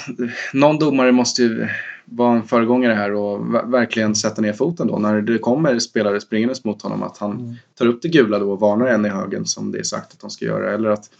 någon 0.52 0.78
domare 0.78 1.12
måste 1.12 1.42
ju 1.42 1.68
vara 2.04 2.36
en 2.36 2.42
föregångare 2.42 2.92
här 2.92 3.12
och 3.12 3.40
ver- 3.54 3.70
verkligen 3.70 4.14
sätta 4.14 4.42
ner 4.42 4.52
foten 4.52 4.86
då 4.86 4.98
när 4.98 5.20
det 5.22 5.38
kommer 5.38 5.78
spelare 5.78 6.20
springandes 6.20 6.64
mot 6.64 6.82
honom. 6.82 7.02
Att 7.02 7.18
han 7.18 7.30
Mm. 7.32 7.54
tar 7.78 7.86
upp 7.86 8.02
det 8.02 8.08
gula 8.08 8.38
då 8.38 8.52
och 8.52 8.60
varnar 8.60 8.86
en 8.86 9.06
i 9.06 9.08
högen 9.08 9.46
som 9.46 9.72
det 9.72 9.78
är 9.78 9.82
sagt 9.82 10.12
att 10.12 10.20
de 10.20 10.30
ska 10.30 10.44
göra. 10.44 10.72
Eller 10.74 10.88
att 10.90 11.10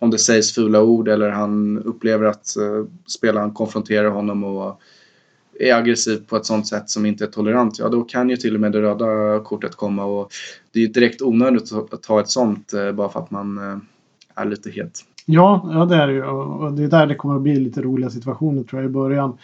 om 0.00 0.10
det 0.10 0.18
sägs 0.18 0.54
fula 0.54 0.82
ord 0.82 1.08
eller 1.08 1.30
han 1.30 1.78
upplever 1.78 2.26
att 2.26 2.54
uh, 2.60 2.86
spelaren 3.06 3.50
konfronterar 3.50 4.10
honom 4.10 4.44
och 4.44 4.80
är 5.60 5.74
aggressiv 5.74 6.22
på 6.28 6.36
ett 6.36 6.46
sånt 6.46 6.66
sätt 6.66 6.90
som 6.90 7.06
inte 7.06 7.24
är 7.24 7.28
tolerant, 7.28 7.78
ja 7.78 7.88
då 7.88 8.02
kan 8.02 8.30
ju 8.30 8.36
till 8.36 8.54
och 8.54 8.60
med 8.60 8.72
det 8.72 8.82
röda 8.82 9.40
kortet 9.44 9.76
komma 9.76 10.04
och 10.04 10.32
det 10.72 10.78
är 10.78 10.82
ju 10.82 10.88
direkt 10.88 11.22
onödigt 11.22 11.72
att 11.72 12.02
ta 12.02 12.20
ett 12.20 12.28
sånt 12.28 12.72
eh, 12.72 12.92
bara 12.92 13.08
för 13.08 13.20
att 13.20 13.30
man 13.30 13.58
eh, 13.58 13.78
är 14.34 14.44
lite 14.44 14.70
het. 14.70 15.04
Ja, 15.26 15.68
ja, 15.72 15.84
det 15.84 15.96
är 15.96 16.06
det 16.06 16.12
ju. 16.12 16.24
Och 16.24 16.72
det 16.72 16.82
är 16.82 16.88
där 16.88 17.06
det 17.06 17.14
kommer 17.14 17.36
att 17.36 17.42
bli 17.42 17.56
lite 17.56 17.82
roliga 17.82 18.10
situationer 18.10 18.62
tror 18.62 18.82
jag 18.82 18.90
i 18.90 18.92
början. 18.92 19.38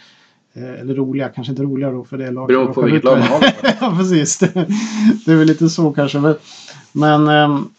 Eh, 0.53 0.79
eller 0.79 0.95
roliga, 0.95 1.29
kanske 1.29 1.51
inte 1.51 1.63
roliga 1.63 1.91
då 1.91 2.03
för 2.03 2.17
det 2.17 2.31
lag 2.31 2.47
Beror 2.47 2.73
på 2.73 2.81
vilket 2.81 3.03
lag 3.03 3.19
man 3.19 3.27
på. 3.27 3.45
ja, 3.81 3.95
precis. 3.97 4.37
Det, 4.39 4.53
det 5.25 5.31
är 5.31 5.35
väl 5.35 5.47
lite 5.47 5.69
så 5.69 5.91
kanske. 5.91 6.19
Men, 6.19 6.35
men, 6.91 7.27
ehm, 7.27 7.69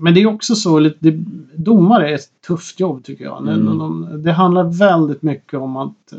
men 0.00 0.14
det 0.14 0.22
är 0.22 0.26
också 0.26 0.54
så, 0.54 0.78
lite, 0.78 1.10
domare 1.54 2.10
är 2.10 2.14
ett 2.14 2.40
tufft 2.46 2.80
jobb 2.80 3.04
tycker 3.04 3.24
jag. 3.24 3.38
Mm. 3.42 3.66
De, 3.66 3.78
de, 3.78 4.22
det 4.22 4.32
handlar 4.32 4.64
väldigt 4.64 5.22
mycket 5.22 5.60
om 5.60 5.76
att 5.76 6.12
eh, 6.12 6.18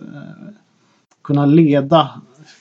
kunna 1.21 1.45
leda 1.45 2.09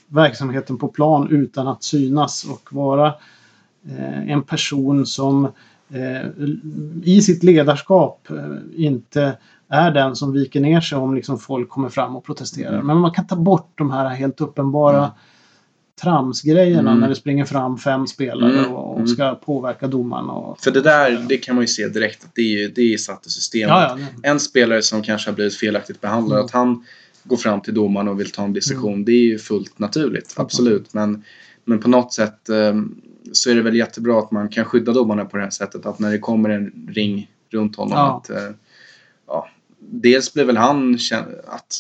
verksamheten 0.07 0.79
på 0.79 0.89
plan 0.89 1.29
utan 1.31 1.69
att 1.69 1.83
synas 1.83 2.47
och 2.51 2.73
vara 2.73 3.07
eh, 3.89 4.31
en 4.31 4.43
person 4.43 5.07
som 5.07 5.45
eh, 5.89 6.27
i 7.03 7.23
sitt 7.23 7.43
ledarskap 7.43 8.29
eh, 8.31 8.85
inte 8.85 9.37
är 9.69 9.91
den 9.91 10.17
som 10.17 10.33
viker 10.33 10.61
ner 10.61 10.81
sig 10.81 10.99
om 10.99 11.15
liksom 11.15 11.39
folk 11.39 11.69
kommer 11.69 11.89
fram 11.89 12.17
och 12.17 12.25
protesterar. 12.25 12.75
Mm. 12.75 12.87
Men 12.87 12.97
man 12.97 13.11
kan 13.11 13.27
ta 13.27 13.37
bort 13.37 13.73
de 13.75 13.91
här 13.91 14.09
helt 14.09 14.41
uppenbara 14.41 14.99
Mm. 14.99 15.11
Tramsgrejerna 16.03 16.91
Mm. 16.91 17.01
när 17.01 17.09
det 17.09 17.15
springer 17.15 17.45
fram 17.45 17.79
fem 17.79 18.07
spelare 18.07 18.59
Mm. 18.59 18.73
och, 18.73 18.91
och 18.91 18.97
Mm. 18.97 19.07
ska 19.09 19.35
påverka 19.35 19.87
domaren. 19.87 20.29
Och, 20.31 20.61
För 20.61 20.71
det 20.71 20.81
där, 20.81 21.25
det 21.29 21.37
kan 21.37 21.55
man 21.55 21.63
ju 21.63 21.69
se 21.69 21.89
direkt 21.89 22.25
att 22.25 22.35
det 22.35 22.43
är, 22.43 22.59
ju- 22.59 22.69
det 22.69 22.83
är 22.95 22.97
satt 22.99 23.27
i 23.27 23.31
systemet. 23.31 23.69
ja, 23.69 23.99
ja, 23.99 24.31
En 24.31 24.41
spelare 24.41 24.83
som 24.83 25.03
kanske 25.03 25.31
har 25.31 25.35
blivit 25.35 25.55
felaktigt 25.55 26.01
behandlad, 26.01 26.37
Mm. 26.39 26.45
att 26.45 26.51
han 26.51 26.85
går 27.25 27.37
fram 27.37 27.61
till 27.61 27.75
domaren 27.75 28.09
och 28.09 28.21
vill 28.21 28.31
ta 28.31 28.43
en 28.45 28.53
diskussion, 28.53 29.05
det 29.05 29.13
är 29.13 29.25
ju 29.25 29.39
fullt 29.39 29.79
naturligt. 29.79 30.35
Mm. 30.37 30.45
Absolut. 30.45 30.95
Men, 30.95 31.25
men 31.65 31.79
på 31.79 31.89
något 31.89 32.13
sätt 32.13 32.49
eh, 32.49 32.75
så 33.33 33.51
är 33.51 33.55
det 33.55 33.63
väl 33.63 33.77
jättebra 33.77 34.19
att 34.19 34.31
man 34.31 34.49
kan 34.49 34.65
skydda 34.65 34.93
domarna 34.93 35.25
på 35.25 35.37
det 35.37 35.43
här 35.43 35.51
sättet. 35.51 35.87
Att 35.87 35.99
när 35.99 36.11
det 36.11 36.19
kommer 36.19 36.51
en 36.51 36.73
ring 36.93 37.31
runt 37.51 37.77
honom 37.77 37.93
Ja. 37.99 38.17
att 38.25 38.31
eh, 38.31 38.55
ja, 39.27 39.49
dels 39.79 40.33
blir 40.35 40.45
väl 40.45 40.57
han 40.57 40.99
att 41.47 41.79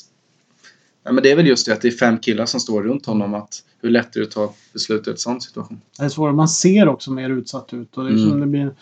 Ja, 1.05 1.12
men 1.12 1.22
det 1.22 1.30
är 1.30 1.36
väl 1.36 1.46
just 1.46 1.66
det 1.66 1.72
att 1.72 1.80
det 1.80 1.88
är 1.88 1.92
fem 1.92 2.18
killar 2.18 2.46
som 2.46 2.61
står 2.61 2.82
runt 2.82 3.07
honom. 3.07 3.34
Att 3.34 3.62
hur 3.82 3.90
lätt 3.90 4.16
är 4.16 4.20
det 4.20 4.26
att 4.26 4.32
ta 4.32 4.55
beslut 4.72 5.09
i 5.09 5.11
en 5.11 5.16
sån 5.16 5.40
situation? 5.40 5.80
Det 5.98 6.05
är 6.05 6.09
svårare. 6.09 6.34
Man 6.34 6.48
ser 6.48 6.88
också 6.88 7.11
mer 7.12 7.30
utsatt 7.30 7.72
ut. 7.74 7.96
Och 7.96 8.05
det 8.05 8.11
Mm. 8.11 8.40
det 8.40 8.46
blir, 8.46 8.74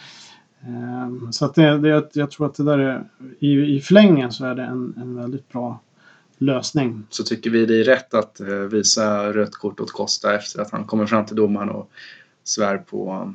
ehm, 0.66 1.32
så 1.32 1.44
att 1.44 1.54
det, 1.54 1.78
det, 1.78 2.08
jag 2.12 2.30
tror 2.30 2.46
att 2.46 2.54
det 2.54 2.62
där 2.64 2.78
är, 2.78 3.04
i, 3.38 3.76
i 3.76 3.80
förlängningen 3.80 4.32
så 4.32 4.44
är 4.44 4.54
det 4.54 4.62
en, 4.62 4.94
en 4.96 5.16
väldigt 5.16 5.48
bra 5.48 5.80
lösning. 6.38 7.02
Så 7.10 7.22
tycker 7.24 7.50
vi 7.50 7.66
det 7.66 7.80
är 7.80 7.84
rätt 7.84 8.14
att 8.14 8.40
eh, 8.40 8.46
visa 8.46 9.32
rött 9.32 9.54
kort 9.54 9.80
åt 9.80 9.92
Costa 9.92 10.34
efter 10.36 10.60
att 10.60 10.70
han 10.70 10.84
kommer 10.84 11.06
fram 11.06 11.26
till 11.26 11.36
domaren 11.36 11.68
och 11.70 11.90
svär 12.44 12.78
på 12.78 13.34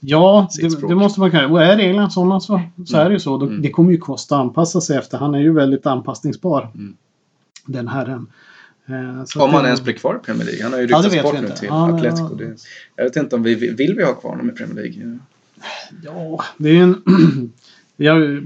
Ja, 0.00 0.48
Sitt 0.50 0.80
det, 0.80 0.88
det 0.88 0.94
måste 0.94 1.20
man 1.20 1.30
kunna. 1.30 1.48
Och 1.48 1.62
är 1.62 1.76
reglerna 1.76 2.10
sådana 2.10 2.40
så, 2.40 2.60
så 2.86 2.94
Mm. 2.96 3.06
är 3.06 3.08
det 3.10 3.14
ju 3.14 3.20
så. 3.20 3.36
Mm. 3.42 3.62
Det 3.62 3.70
kommer 3.70 3.92
ju 3.92 3.98
kosta 3.98 4.34
att 4.36 4.40
anpassa 4.40 4.80
sig 4.80 4.96
efter. 4.98 5.18
Han 5.18 5.34
är 5.34 5.38
ju 5.38 5.52
väldigt 5.52 5.86
anpassningsbar. 5.86 6.70
Mm. 6.74 6.96
Den 7.66 7.88
herren. 7.88 8.26
Eh, 8.86 9.24
så 9.24 9.42
Om 9.44 9.50
han 9.54 9.64
ens 9.64 9.82
blir 9.82 9.94
kvar 9.94 10.20
i 10.22 10.26
Premier 10.26 10.44
League. 10.46 10.62
Han 10.62 10.72
har 10.72 10.80
ju 10.80 10.86
Ja, 10.86 10.98
ryktats 10.98 11.14
vet 11.14 11.22
bort 11.22 11.40
nu 11.40 11.48
till 11.48 11.68
Ja, 11.68 11.94
Atletico. 11.94 12.28
ja. 12.30 12.36
Det, 12.36 12.56
jag 12.96 13.04
vet 13.04 13.16
inte 13.16 13.36
om 13.36 13.42
vi 13.42 13.54
vill 13.54 13.94
vi 13.96 14.04
ha 14.04 14.14
kvar 14.14 14.30
honom 14.30 14.48
i 14.50 14.52
Premier 14.52 14.74
League. 14.74 15.18
Ja, 16.02 16.44
det 16.58 16.68
är 16.68 16.72
ju 16.72 16.82
en... 16.82 17.02
Jag, 17.96 18.42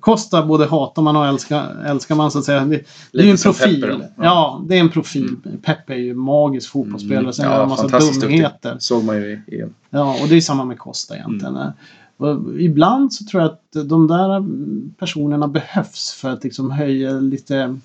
Costa 0.00 0.46
både 0.46 0.66
hatar 0.66 1.02
man 1.02 1.16
och 1.16 1.26
älskar, 1.26 1.84
älskar 1.86 2.14
man 2.14 2.30
så 2.30 2.38
att 2.38 2.44
säga. 2.44 2.64
Det, 2.64 2.80
det 3.12 3.18
är 3.18 3.22
ju 3.24 3.30
en 3.30 3.36
profil. 3.36 3.80
Pepe 3.80 3.92
då. 3.92 4.00
ja. 4.00 4.08
Ja. 4.16 4.64
det 4.68 4.76
är 4.76 4.80
en 4.80 4.88
profil. 4.88 5.36
Peppe 5.62 5.92
är 5.94 5.98
ju 5.98 6.14
magisk 6.14 6.70
fotbollsspelare. 6.70 7.20
Mm. 7.20 7.32
Sen 7.32 7.44
Ja, 7.44 7.50
gör 7.52 7.58
han 7.60 7.68
massa 7.68 7.82
fantastiskt 7.82 8.20
duktig. 8.20 8.38
dumheter. 8.38 8.76
såg 8.78 9.04
man 9.04 9.16
ju 9.16 9.42
i 9.46 9.60
EM. 9.60 9.74
Ja, 9.90 10.16
och 10.22 10.28
det 10.28 10.36
är 10.36 10.40
samma 10.40 10.64
med 10.64 10.78
Costa 10.78 11.16
egentligen. 11.16 11.56
Mm. 11.56 11.72
Och 12.16 12.60
ibland 12.60 13.12
så 13.12 13.24
tror 13.24 13.42
jag 13.42 13.50
att 13.52 13.88
de 13.88 14.06
där 14.08 14.44
personerna 14.98 15.48
behövs 15.48 16.12
för 16.12 16.30
att 16.30 16.44
liksom 16.44 16.70
höja 16.70 17.12
lite 17.12 17.78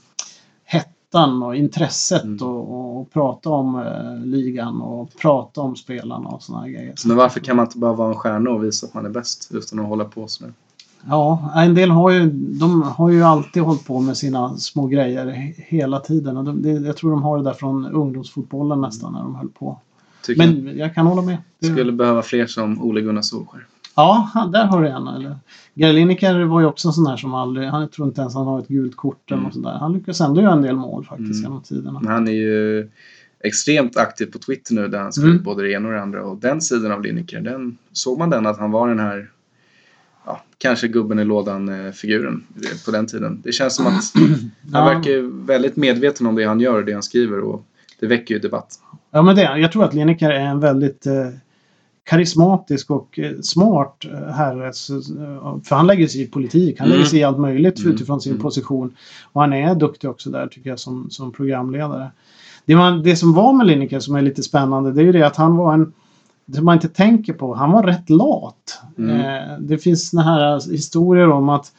hettan 1.14 1.44
och 1.44 1.56
intresset 1.56 2.24
Mm. 2.24 2.48
och, 2.48 3.00
och 3.00 3.12
prata 3.12 3.50
om 3.50 3.76
eh, 3.76 4.26
ligan 4.26 4.82
och 4.82 5.10
prata 5.22 5.62
om 5.62 5.76
spelarna 5.76 6.30
och 6.30 6.44
sådana 6.44 6.68
grejer. 6.70 6.94
Men 7.06 7.18
varför 7.18 7.40
kan 7.40 7.56
man 7.56 7.66
inte 7.66 7.78
bara 7.78 7.94
vara 7.94 8.10
en 8.10 8.16
stjärna 8.16 8.50
och 8.50 8.64
visa 8.64 8.88
att 8.88 8.94
man 8.94 9.06
är 9.06 9.10
bäst 9.10 9.50
utan 9.54 9.80
att 9.80 9.86
hålla 9.88 10.06
på 10.06 10.28
sådär? 10.28 10.54
Ja, 11.10 11.52
en 11.56 11.76
del 11.76 11.90
har 11.92 12.12
ju, 12.12 12.30
de 12.32 12.82
har 12.82 13.10
ju 13.10 13.24
alltid 13.24 13.64
hållit 13.64 13.86
på 13.88 14.00
med 14.00 14.18
sina 14.18 14.58
små 14.58 14.88
grejer 14.88 15.26
he- 15.26 15.54
hela 15.58 16.00
tiden. 16.00 16.38
Och 16.38 16.44
de, 16.44 16.62
det, 16.62 16.70
jag 16.70 16.98
tror 16.98 17.12
de 17.12 17.24
har 17.24 17.38
det 17.38 17.44
där 17.44 17.54
från 17.54 17.86
ungdomsfotbollen 17.86 18.82
nästan 18.82 19.14
när 19.14 19.20
de 19.22 19.36
höll 19.36 19.50
på. 19.50 19.80
Tycker 20.26 20.48
Men 20.48 20.78
jag 20.78 20.96
kan 20.96 21.08
hålla 21.08 21.22
med. 21.22 21.38
Det, 21.60 21.68
skulle 21.68 21.92
behöva 21.92 22.22
fler 22.22 22.48
som 22.48 22.82
Ole 22.82 23.02
Gunnar 23.02 23.22
Solskjaer. 23.22 23.66
Ja, 23.98 24.30
där 24.54 24.66
har 24.66 24.82
du 24.82 24.88
en. 24.88 25.08
Eller. 25.08 25.36
Gary 25.74 25.94
Lineker 25.94 26.44
var 26.44 26.60
ju 26.60 26.66
också 26.66 26.88
en 26.88 26.94
sån 26.94 27.04
där 27.04 27.18
som 27.18 27.34
aldrig, 27.34 27.68
han 27.68 27.90
tror 27.90 28.08
inte 28.08 28.22
ens 28.22 28.34
han 28.36 28.46
har 28.48 28.60
ett 28.60 28.68
gult 28.68 28.96
kort 28.96 29.32
eller 29.32 29.40
Mm. 29.42 29.52
sånt 29.52 29.66
där. 29.66 29.72
Han 29.74 29.94
lyckas 29.94 30.22
ändå 30.22 30.42
göra 30.42 30.54
en 30.54 30.62
del 30.62 30.76
mål 30.76 31.06
faktiskt 31.06 31.32
Mm. 31.32 31.44
genom 31.44 31.62
tiderna. 31.62 32.00
Men 32.00 32.12
han 32.14 32.28
är 32.28 32.32
ju 32.32 32.90
extremt 33.44 33.98
aktiv 33.98 34.26
på 34.26 34.40
Twitter 34.40 34.74
nu 34.74 34.88
där 34.88 35.00
han 35.00 35.14
skriver 35.14 35.32
Mm. 35.32 35.44
både 35.44 35.64
det 35.64 35.72
ena 35.72 35.88
och 35.88 35.94
det 35.94 36.02
andra. 36.02 36.24
Och 36.24 36.38
den 36.38 36.62
sidan 36.62 36.92
av 36.92 37.02
Lineker, 37.04 37.42
den 37.42 37.78
såg 37.92 38.20
man 38.20 38.30
den 38.30 38.46
att 38.46 38.60
han 38.60 38.72
var 38.72 38.88
den 38.88 39.00
här 39.00 39.30
ja, 40.26 40.42
kanske 40.58 40.88
gubben 40.88 41.20
i 41.20 41.26
lådan-figuren 41.26 42.44
på 42.86 42.92
den 42.92 43.06
tiden. 43.08 43.42
Det 43.44 43.52
känns 43.52 43.76
som 43.76 43.88
att 43.88 43.94
han 44.74 44.86
verkar 44.96 45.46
väldigt 45.46 45.76
medveten 45.76 46.28
om 46.28 46.36
det 46.36 46.44
han 46.44 46.60
gör 46.60 46.78
och 46.78 46.86
det 46.86 46.94
han 46.94 47.04
skriver 47.04 47.40
och 47.40 47.66
det 48.00 48.08
väcker 48.08 48.34
ju 48.34 48.40
debatt. 48.40 48.74
Ja, 49.12 49.22
men 49.22 49.36
det, 49.36 49.42
jag 49.60 49.72
tror 49.72 49.84
att 49.84 49.94
Lineker 49.94 50.30
är 50.30 50.40
en 50.46 50.60
väldigt 50.60 51.06
eh, 51.06 51.14
karismatisk 52.10 52.92
och 52.92 53.20
eh, 53.20 53.32
smart 53.42 54.06
eh, 54.06 54.34
herre. 54.34 54.68
Eh, 54.68 55.58
För 55.64 55.76
han 55.76 55.88
lägger 55.88 56.08
sig 56.08 56.22
i 56.22 56.26
politik. 56.28 56.80
Han 56.80 56.88
Mm. 56.88 56.98
lägger 56.98 57.10
sig 57.10 57.20
i 57.20 57.24
allt 57.24 57.38
möjligt 57.40 57.80
Mm. 57.80 57.94
utifrån 57.94 58.22
sin 58.22 58.32
Mm. 58.32 58.42
position. 58.42 58.96
Och 59.34 59.42
han 59.42 59.54
är 59.54 59.76
duktig 59.76 60.10
också 60.10 60.30
där 60.30 60.48
tycker 60.48 60.70
jag 60.70 60.80
som, 60.80 61.10
som 61.10 61.32
programledare. 61.32 62.12
Det, 62.66 62.76
man, 62.76 63.04
det 63.04 63.16
som 63.16 63.34
var 63.34 63.54
med 63.54 63.68
Lineker 63.68 64.00
som 64.00 64.16
är 64.16 64.22
lite 64.22 64.44
spännande 64.44 64.92
det 64.92 65.02
är 65.02 65.06
ju 65.06 65.12
det 65.12 65.24
att 65.28 65.36
han 65.36 65.58
var 65.58 65.74
en 65.74 65.94
det 66.50 66.62
man 66.62 66.76
inte 66.76 66.88
tänker 66.90 67.34
på, 67.34 67.54
han 67.54 67.72
var 67.72 67.84
rätt 67.84 68.10
lat. 68.10 68.82
Mm. 68.98 69.20
Eh, 69.20 69.58
det 69.60 69.78
finns 69.78 70.10
såna 70.10 70.24
här 70.24 70.72
historier 70.72 71.30
om 71.30 71.50
att 71.50 71.72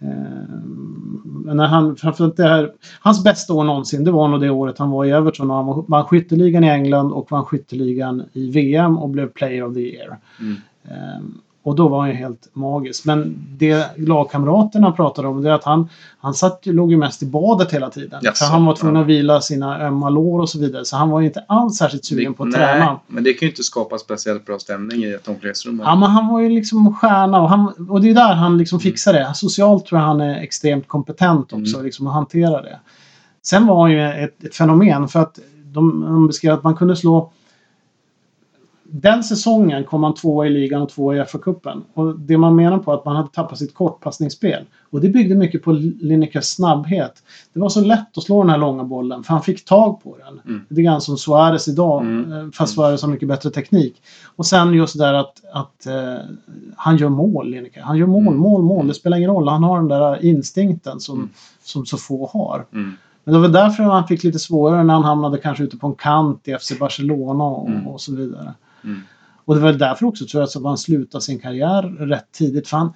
eh, 0.00 1.54
när 1.54 1.66
han, 1.66 1.96
framförallt 1.96 2.36
det 2.36 2.48
här, 2.48 2.72
hans 3.00 3.24
bästa 3.24 3.54
år 3.54 3.64
någonsin, 3.64 4.04
det 4.04 4.10
var 4.10 4.28
nog 4.28 4.40
det 4.40 4.50
året 4.50 4.78
han 4.78 4.90
var 4.90 5.04
i 5.04 5.10
Everton 5.10 5.50
och 5.50 5.56
han 5.56 5.84
vann 5.88 6.04
skytteligan 6.04 6.64
i 6.64 6.68
England 6.68 7.12
och 7.12 7.30
vann 7.30 7.44
skytteligan 7.44 8.22
i 8.32 8.50
VM 8.50 8.98
och 8.98 9.08
blev 9.08 9.28
Player 9.28 9.64
of 9.64 9.74
the 9.74 9.80
Year. 9.80 10.18
Mm. 10.40 10.56
Och 11.62 11.74
då 11.74 11.88
var 11.88 12.00
han 12.00 12.08
ju 12.08 12.14
helt 12.14 12.48
magisk. 12.52 13.04
Men 13.04 13.36
det 13.58 13.98
lagkamraterna 13.98 14.92
pratade 14.92 15.28
om 15.28 15.42
det 15.42 15.50
är 15.50 15.54
att 15.54 15.64
han, 15.64 15.88
han 16.20 16.34
satt, 16.34 16.66
låg 16.66 16.90
ju 16.90 16.96
mest 16.96 17.22
i 17.22 17.26
badet 17.26 17.72
hela 17.72 17.90
tiden. 17.90 18.20
Jaså, 18.22 18.44
för 18.44 18.52
han 18.52 18.64
var 18.64 18.74
tvungen 18.74 18.96
ja. 18.96 19.02
att 19.02 19.06
vila 19.06 19.40
sina 19.40 19.86
ömma 19.86 20.08
lår 20.10 20.40
och 20.40 20.48
så 20.48 20.58
vidare. 20.58 20.84
Så 20.84 20.96
han 20.96 21.10
var 21.10 21.20
ju 21.20 21.26
inte 21.26 21.44
alls 21.48 21.76
särskilt 21.76 22.04
sugen 22.04 22.34
på 22.34 22.42
att 22.42 22.52
träna. 22.52 23.00
men 23.06 23.24
det 23.24 23.32
kan 23.32 23.46
ju 23.46 23.50
inte 23.50 23.62
skapa 23.62 23.98
speciellt 23.98 24.46
bra 24.46 24.58
stämning 24.58 25.04
i 25.04 25.12
ett 25.12 25.28
omklädningsrum. 25.28 25.82
Ja, 25.84 25.96
men 25.96 26.10
han 26.10 26.28
var 26.28 26.40
ju 26.40 26.48
liksom 26.48 26.94
stjärna 26.94 27.42
och, 27.42 27.48
han, 27.48 27.86
och 27.88 28.00
det 28.00 28.10
är 28.10 28.14
där 28.14 28.34
han 28.34 28.58
liksom 28.58 28.80
fixar 28.80 29.12
det. 29.12 29.32
Socialt 29.34 29.86
tror 29.86 30.00
jag 30.00 30.06
han 30.06 30.20
är 30.20 30.40
extremt 30.40 30.88
kompetent 30.88 31.52
också, 31.52 31.74
Mm. 31.74 31.84
liksom 31.84 32.06
att 32.06 32.12
hantera 32.12 32.62
det. 32.62 32.78
Sen 33.42 33.66
var 33.66 33.82
han 33.82 33.92
ju 33.92 34.24
ett, 34.24 34.44
ett 34.44 34.54
fenomen 34.54 35.08
för 35.08 35.20
att 35.20 35.38
de, 35.64 36.00
de 36.00 36.26
beskrev 36.26 36.54
att 36.54 36.64
man 36.64 36.76
kunde 36.76 36.96
slå 36.96 37.32
den 38.92 39.24
säsongen 39.24 39.84
kom 39.84 40.00
man 40.00 40.14
tvåa 40.14 40.46
i 40.46 40.50
ligan 40.50 40.82
och 40.82 40.88
tvåa 40.88 41.16
i 41.16 41.20
FA-cupen. 41.20 41.82
Och 41.94 42.18
det 42.18 42.38
man 42.38 42.56
menar 42.56 42.78
på 42.78 42.92
att 42.92 43.04
man 43.04 43.16
hade 43.16 43.28
tappat 43.28 43.58
sitt 43.58 43.74
kortpassningsspel. 43.74 44.64
Och 44.90 45.00
det 45.00 45.08
byggde 45.08 45.34
mycket 45.34 45.62
på 45.62 45.72
Linekers 45.72 46.44
snabbhet. 46.44 47.22
Det 47.52 47.60
var 47.60 47.68
så 47.68 47.80
lätt 47.80 48.18
att 48.18 48.22
slå 48.24 48.42
den 48.42 48.50
här 48.50 48.58
långa 48.58 48.84
bollen 48.84 49.22
för 49.22 49.32
han 49.32 49.42
fick 49.42 49.64
tag 49.64 50.02
på 50.02 50.16
den. 50.16 50.40
Mm. 50.54 50.66
Lite 50.68 50.82
grann 50.82 51.00
som 51.00 51.16
Suarez 51.16 51.68
idag, 51.68 52.02
Mm. 52.02 52.32
eh, 52.32 52.50
fast 52.52 52.74
Suarez 52.74 53.02
har 53.02 53.08
mycket 53.08 53.28
bättre 53.28 53.50
teknik. 53.50 54.02
Och 54.36 54.46
sen 54.46 54.72
just 54.74 54.98
det 54.98 55.04
där 55.04 55.14
att, 55.14 55.34
att 55.52 55.86
eh, 55.86 56.14
han 56.76 56.96
gör 56.96 57.08
mål, 57.08 57.50
Lineker. 57.50 57.80
Han 57.80 57.96
gör 57.98 58.06
mål, 58.06 58.22
Mm. 58.26 58.36
mål, 58.38 58.62
mål. 58.62 58.86
Det 58.88 58.94
spelar 58.94 59.16
ingen 59.16 59.30
roll. 59.30 59.48
Han 59.48 59.64
har 59.64 59.76
den 59.78 59.88
där 59.88 60.24
instinkten 60.24 61.00
som, 61.00 61.16
Mm. 61.18 61.30
som 61.62 61.86
så 61.86 61.96
få 61.96 62.26
har. 62.32 62.64
Mm. 62.72 62.92
Men 63.24 63.34
det 63.34 63.40
var 63.40 63.48
därför 63.48 63.82
han 63.82 64.06
fick 64.06 64.24
lite 64.24 64.38
svårare 64.38 64.84
när 64.84 64.94
han 64.94 65.04
hamnade 65.04 65.38
kanske 65.38 65.64
ute 65.64 65.76
på 65.76 65.86
en 65.86 65.94
kant 65.94 66.48
i 66.48 66.52
FC 66.52 66.78
Barcelona 66.80 67.44
och, 67.44 67.68
Mm. 67.68 67.86
och 67.88 68.00
så 68.00 68.14
vidare. 68.14 68.54
Mm. 68.84 69.00
Och 69.44 69.54
det 69.54 69.60
var 69.60 69.72
därför 69.72 70.06
också 70.06 70.26
tror 70.26 70.40
jag 70.42 70.48
att 70.48 70.64
han 70.64 70.78
slutade 70.78 71.22
sin 71.24 71.38
karriär 71.38 71.82
rätt 71.82 72.32
tidigt. 72.32 72.68
För 72.68 72.76
han, 72.76 72.92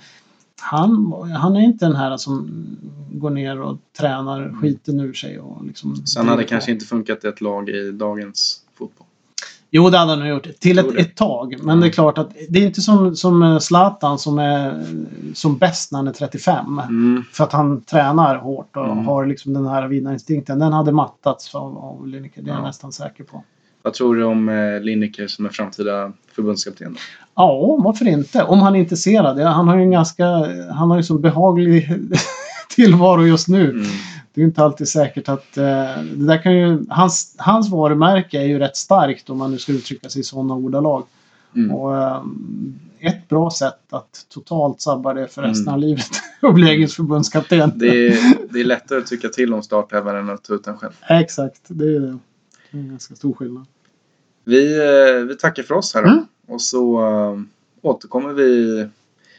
han, 0.60 1.12
han 1.36 1.56
är 1.56 1.60
inte 1.60 1.86
den 1.86 1.96
här 1.96 2.16
som 2.16 2.50
går 3.12 3.30
ner 3.30 3.60
och 3.60 3.78
tränar 3.98 4.60
skiten 4.60 5.00
ur 5.00 5.12
sig. 5.12 5.38
Och 5.40 5.64
liksom 5.66 6.06
Sen 6.06 6.22
hade 6.28 6.32
det 6.32 6.36
driver 6.36 6.48
kanske 6.48 6.70
på. 6.70 6.72
inte 6.74 6.86
funkat 6.86 7.24
i 7.24 7.28
ett 7.28 7.40
lag 7.40 7.68
i 7.68 7.90
dagens 7.90 8.60
fotboll. 8.74 9.06
Jo, 9.70 9.90
det 9.90 9.98
hade 9.98 10.10
han 10.12 10.18
nog 10.18 10.28
gjort. 10.28 10.46
Till 10.60 10.78
ett, 10.78 10.94
ett 10.94 11.16
tag. 11.16 11.50
Men 11.58 11.60
Mm. 11.68 11.80
det 11.80 11.86
är 11.86 11.90
klart 11.90 12.18
att 12.18 12.30
det 12.48 12.58
är 12.62 12.66
inte 12.66 12.80
som, 12.80 13.16
som 13.16 13.60
Zlatan 13.60 14.18
som 14.18 14.38
är 14.38 14.84
som 15.34 15.58
bäst 15.58 15.92
när 15.92 15.98
han 15.98 16.08
är 16.08 16.12
35. 16.12 16.78
Mm. 16.78 17.22
För 17.32 17.44
att 17.44 17.52
han 17.52 17.80
tränar 17.80 18.36
hårt 18.36 18.76
och 18.76 18.84
Mm. 18.84 19.06
har 19.06 19.26
liksom 19.26 19.52
den 19.54 19.66
här 19.66 19.88
vinnarinstinkten. 19.88 20.58
Den 20.58 20.72
hade 20.72 20.92
mattats 20.92 21.54
av, 21.54 21.78
av 21.78 22.06
Lineker. 22.08 22.42
Det 22.42 22.50
är 22.50 22.54
jag 22.54 22.62
Ja. 22.62 22.66
nästan 22.66 22.92
säker 22.92 23.24
på. 23.24 23.44
Vad 23.84 23.94
tror 23.94 24.16
du 24.16 24.24
om 24.24 24.48
eh, 24.48 24.80
Lineker 24.80 25.26
som 25.26 25.46
är 25.46 25.50
framtida 25.50 26.12
förbundskapten? 26.32 26.96
Ja, 27.34 27.76
varför 27.84 28.08
inte? 28.08 28.42
Om 28.42 28.58
han 28.58 28.74
är 28.74 28.78
intresserad. 28.78 29.38
Han 29.38 29.68
har 29.68 29.76
ju 29.76 29.82
en 29.82 29.90
ganska... 29.90 30.26
Han 30.72 30.90
har 30.90 30.96
ju 30.96 31.02
så 31.02 31.18
behaglig 31.18 31.90
tillvaro 32.68 33.26
just 33.26 33.48
nu. 33.48 33.70
Mm. 33.70 33.82
Det 34.34 34.40
är 34.40 34.42
ju 34.42 34.44
inte 34.44 34.64
alltid 34.64 34.88
säkert 34.88 35.28
att... 35.28 35.56
Eh, 35.56 35.64
det 36.14 36.26
där 36.26 36.42
kan 36.42 36.56
ju, 36.56 36.84
hans, 36.88 37.34
hans 37.38 37.70
varumärke 37.70 38.38
är 38.38 38.46
ju 38.46 38.58
rätt 38.58 38.76
starkt 38.76 39.30
om 39.30 39.38
man 39.38 39.50
nu 39.50 39.58
ska 39.58 39.72
uttrycka 39.72 40.08
sig 40.08 40.20
i 40.20 40.24
sådana 40.24 40.54
ordalag. 40.54 41.04
Mm. 41.56 41.70
Och, 41.74 41.96
eh, 41.96 42.22
ett 43.00 43.28
bra 43.28 43.50
sätt 43.50 43.80
att 43.90 44.26
totalt 44.34 44.80
sabba 44.80 45.14
det 45.14 45.28
för 45.28 45.42
resten 45.42 45.62
Mm. 45.62 45.74
av 45.74 45.80
livet 45.80 46.10
och 46.42 46.54
bli 46.54 46.70
engelsk 46.70 46.96
förbundskapten. 46.96 47.72
Det, 47.74 48.06
är, 48.06 48.18
det 48.52 48.60
är 48.60 48.64
lättare 48.64 48.98
att 48.98 49.06
tycka 49.06 49.28
till 49.28 49.54
om 49.54 49.62
startelvan 49.62 50.16
än 50.16 50.30
att 50.30 50.44
ta 50.44 50.54
ut 50.54 50.64
den 50.64 50.78
själv. 50.78 50.92
Exakt, 51.08 51.60
det 51.66 51.84
är 51.84 52.00
det. 52.00 52.18
Det 52.70 52.78
är 52.78 52.82
en 52.82 52.88
ganska 52.88 53.14
stor 53.14 53.34
skillnad. 53.34 53.66
Vi, 54.44 54.76
eh, 54.78 55.24
vi 55.28 55.36
tackar 55.36 55.62
för 55.62 55.74
oss 55.74 55.94
här 55.94 56.02
då. 56.02 56.08
Mm. 56.08 56.26
Och 56.46 56.60
så 56.62 57.00
eh, 57.06 57.40
återkommer 57.82 58.32
vi 58.32 58.88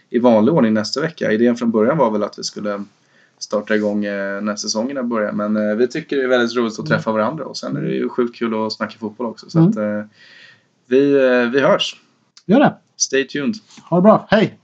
i 0.10 0.20
vanlig 0.20 0.54
ordning 0.54 0.74
nästa 0.74 1.02
vecka. 1.02 1.32
Idén 1.32 1.56
från 1.56 1.72
början 1.72 1.98
var 1.98 2.12
väl 2.12 2.24
att 2.24 2.40
vi 2.40 2.44
skulle 2.44 2.84
starta 3.40 3.76
igång 3.76 4.06
eh, 4.06 4.42
när 4.42 4.56
säsongerna 4.56 5.04
börjar. 5.04 5.32
Men 5.32 5.56
eh, 5.70 5.76
vi 5.76 5.88
tycker 5.88 6.18
det 6.18 6.24
är 6.24 6.28
väldigt 6.28 6.58
roligt 6.58 6.80
att 6.80 6.86
träffa 6.86 7.12
varandra 7.12 7.46
och 7.46 7.58
sen 7.58 7.78
är 7.78 7.82
det 7.82 7.92
ju 7.94 8.10
sjukt 8.10 8.36
kul 8.36 8.66
att 8.66 8.74
snacka 8.74 8.98
fotboll 9.00 9.28
också. 9.28 9.50
Så 9.50 9.60
Mm. 9.60 9.70
att, 9.70 10.08
vi, 10.88 11.12
vi 11.54 11.60
hörs. 11.60 12.02
Gör 12.46 12.60
det. 12.60 12.74
Stay 12.98 13.28
tuned. 13.28 13.56
Ha 13.90 13.98
det 13.98 14.02
bra. 14.02 14.28
Hej! 14.30 14.60